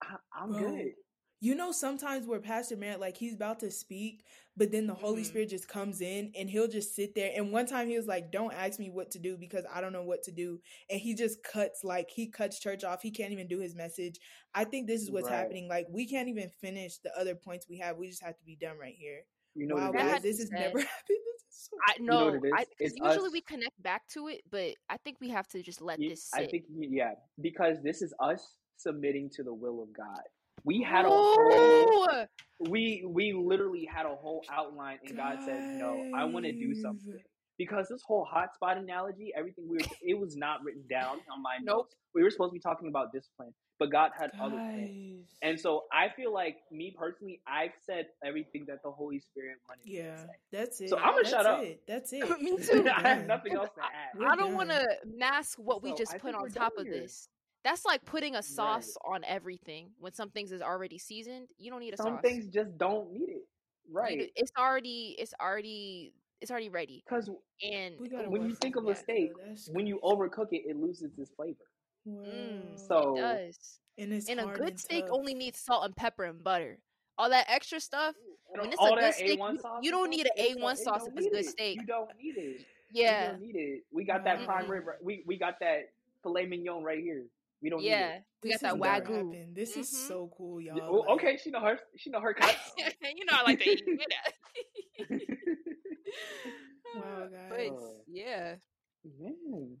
[0.00, 0.60] I, I'm Bro.
[0.60, 0.92] good.
[1.40, 4.24] You know, sometimes where Pastor Merritt, like he's about to speak,
[4.56, 5.26] but then the Holy Mhm.
[5.26, 7.30] Spirit just comes in and he'll just sit there.
[7.36, 9.92] And one time he was like, Don't ask me what to do because I don't
[9.92, 10.60] know what to do.
[10.88, 13.02] And he just cuts, like, he cuts church off.
[13.02, 14.18] He can't even do his message.
[14.54, 15.36] I think this is what's Right.
[15.36, 15.68] happening.
[15.68, 17.98] Like, we can't even finish the other points we have.
[17.98, 19.22] We just have to be done right here.
[19.54, 21.18] You know wow, what guys, this has never happened.
[21.26, 22.24] This is so I You know know.
[22.26, 22.52] what it is?
[22.54, 25.46] I, 'cause It's usually us- we connect back to it, but I think we have
[25.48, 26.40] to just let You- this sit.
[26.40, 30.22] I think yeah, because this is us submitting to the will of God.
[30.64, 32.26] We had a whole
[32.58, 36.74] we we literally had a whole outline and God said, No, I want to do
[36.74, 37.20] something.
[37.58, 41.56] Because this whole hotspot analogy, everything we were it was not written down on my
[41.62, 41.76] Nope.
[41.76, 41.94] notes.
[42.14, 44.92] We were supposed to be talking about discipline, but God had other plans.
[45.42, 49.86] And so I feel like me personally, I've said everything that the Holy Spirit wanted
[49.86, 50.32] me to yeah, say.
[50.50, 50.88] that's it.
[50.90, 51.62] So I'ma That's shut up.
[51.62, 51.82] It.
[51.86, 52.40] That's it.
[52.40, 52.88] Me too.
[52.96, 54.18] I have nothing else to add.
[54.18, 56.86] We're I don't want to mask what we So, just I put on top done
[56.86, 57.02] of here.
[57.02, 57.28] this.
[57.66, 58.44] That's like putting a Right.
[58.44, 59.90] sauce on everything.
[59.98, 62.06] When some things is already seasoned, you don't need a sauce.
[62.06, 62.22] Some sauce.
[62.22, 63.48] things just don't need it.
[63.90, 64.18] Right.
[64.20, 65.16] d- It's already.
[65.18, 66.12] It's already.
[66.40, 67.02] It's already ready.
[67.04, 67.28] Because
[67.64, 67.98] And
[68.30, 69.72] when you think this of a steak, though.
[69.72, 71.64] When you overcook it, it loses its flavor.
[72.06, 73.80] mm, So- it does.
[73.98, 75.14] and it's And a good and steak tough.
[75.18, 76.78] only needs salt and pepper and butter.
[77.18, 78.14] All that extra stuff.
[78.52, 81.14] And When it's a good steak, you- you don't need a A1 it sauce if
[81.14, 81.48] it's need good it.
[81.48, 81.80] steak.
[81.80, 82.64] You don't need it.
[82.92, 83.24] Yeah.
[83.24, 83.84] You don't need it.
[83.90, 84.68] We got that prime Mhm.
[84.68, 84.84] rib.
[85.02, 85.90] We we got that
[86.22, 87.26] filet mignon right here.
[87.66, 88.06] We don't Yeah.
[88.08, 88.22] need it.
[88.44, 89.52] We This got that wagyu.
[89.54, 90.06] This is Mhm.
[90.06, 90.78] so cool, y'all.
[90.82, 91.80] Oh, like- okay, she know her.
[91.96, 92.54] She know her cuts.
[92.78, 95.08] you know I like to eat that.
[96.94, 97.70] Wow, guys.
[97.72, 98.54] Uh, yeah.
[99.18, 99.76] Man,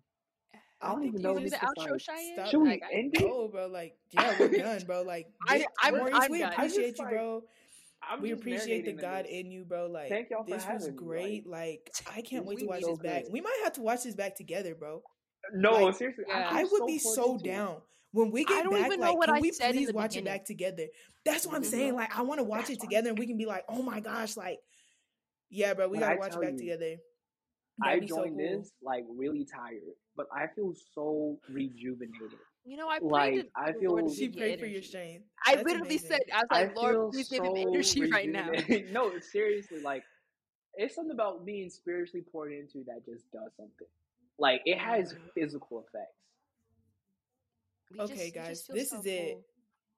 [0.54, 2.34] I I don't think even know Do this the outro, like- Cheyenne?
[2.34, 2.46] Stop.
[2.48, 3.22] Should we Like, end it?
[3.24, 5.02] Oh, bro, like yeah, we're done, bro.
[5.02, 6.50] Like, I- Dick, I'm- Maurice, I'm we done.
[6.52, 7.42] Just appreciate you, like, bro.
[8.02, 9.32] I'm we appreciate the God this.
[9.32, 9.86] in you, bro.
[9.86, 11.46] Like, Thank y'all for this was having me, great.
[11.46, 13.22] Like, I can't wait to watch so this back.
[13.24, 13.32] good.
[13.32, 15.02] We might have to watch this back together, bro.
[15.54, 16.48] No, Like, seriously, Yeah.
[16.50, 17.48] I'm I would so be so to it.
[17.48, 17.76] down
[18.12, 18.86] when we I get don't back.
[18.86, 20.26] even know like, what can I we said in please watch beginning.
[20.26, 20.86] it back together?
[21.24, 21.88] That's what I'm saying.
[21.88, 21.96] Mm-hmm.
[21.96, 24.00] Like, I want to watch That's it together, and we can be like, oh my
[24.00, 24.58] gosh, like
[25.50, 26.96] Yeah, bro, we When gotta I watch it back you, together.
[27.82, 28.58] I That'd be so joined cool.
[28.60, 29.82] this like really tired,
[30.16, 32.38] but I feel so rejuvenated.
[32.64, 34.66] You know, I prayed Like, to I the Lord feel- She give you prayed for
[34.66, 34.88] your energy.
[34.88, 35.24] strength.
[35.44, 36.08] I literally amazing.
[36.08, 38.50] said, I was I like, Lord, feel please give him energy right now.
[38.92, 40.02] no, seriously, like
[40.74, 43.86] it's something about being spiritually poured into that just does something.
[44.38, 45.32] Like it has Mhm.
[45.34, 46.12] physical effects.
[47.90, 49.38] We Okay, just- guys, this so is it.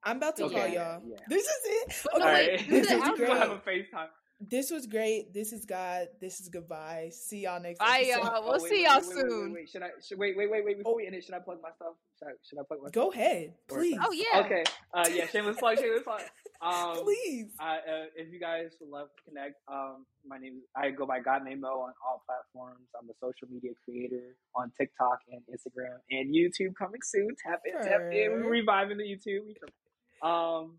[0.04, 1.02] I'm about to Okay, call y'all.
[1.04, 1.16] yeah.
[1.28, 2.02] This is it.
[2.04, 3.26] But Okay, no, wait, this is outro.
[3.38, 3.90] have a great.
[3.90, 4.08] FaceTime.
[4.40, 5.32] This was great.
[5.34, 6.06] This is God.
[6.20, 7.08] This is goodbye.
[7.12, 8.22] See y'all next Bye, episode.
[8.22, 8.42] y'all.
[8.44, 9.52] We'll Oh, wait, see wait, y'all wait, wait, wait, soon.
[9.52, 9.90] Wait, wait, Should I?
[10.00, 10.78] Should, wait, wait, wait, wait.
[10.78, 10.96] Before Oh.
[10.96, 11.94] we end it, should I plug my stuff?
[12.20, 12.30] Should I?
[12.44, 12.90] Should I plug my?
[12.90, 13.98] Go ahead, please.
[14.00, 14.44] Oh yeah.
[14.44, 14.64] Okay.
[14.94, 15.26] Uh, yeah.
[15.26, 15.78] Shameless plug.
[15.78, 16.22] Shameless plug.
[16.60, 17.50] Um, please.
[17.60, 21.06] I, uh, if you guys would love to connect, um, my name is I go
[21.06, 22.88] by God Made Mo on all platforms.
[23.00, 27.28] I'm a social media creator on TikTok and Instagram and YouTube coming soon.
[27.46, 28.32] Tap in, tap in.
[28.42, 29.54] We're reviving the YouTube.
[30.26, 30.74] Um,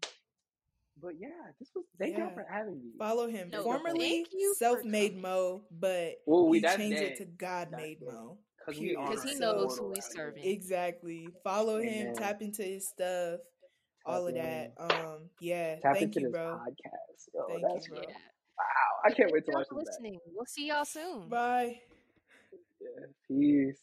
[1.01, 1.29] but yeah,
[1.59, 1.85] this was.
[1.97, 2.89] Thank y'all for having me.
[2.97, 3.49] Follow him.
[3.49, 5.15] No, Formerly thank you for self-made.
[5.21, 7.11] Mo, but Well, we he that's changed dead.
[7.13, 8.13] it to God-made That's.
[8.13, 8.37] Mo.
[8.57, 9.19] Because we Period.
[9.23, 10.43] he So- knows who he's serving.
[10.43, 11.29] Exactly.
[11.41, 12.07] Follow him.
[12.07, 12.15] Amen.
[12.15, 13.39] Tap into his stuff.
[14.05, 14.73] All of that.
[14.77, 15.75] Um, yeah.
[15.79, 16.59] Tap thank you, bro.
[16.59, 17.29] podcast.
[17.33, 18.01] Yo, Thank that's you, bro.
[18.07, 18.15] Yeah.
[18.57, 19.01] wow.
[19.05, 19.93] I can't wait to Thank y'all watch for this back.
[20.01, 20.19] listening.
[20.33, 21.27] We'll see y'all soon.
[21.29, 21.81] Bye.
[22.81, 23.77] Yeah, peace.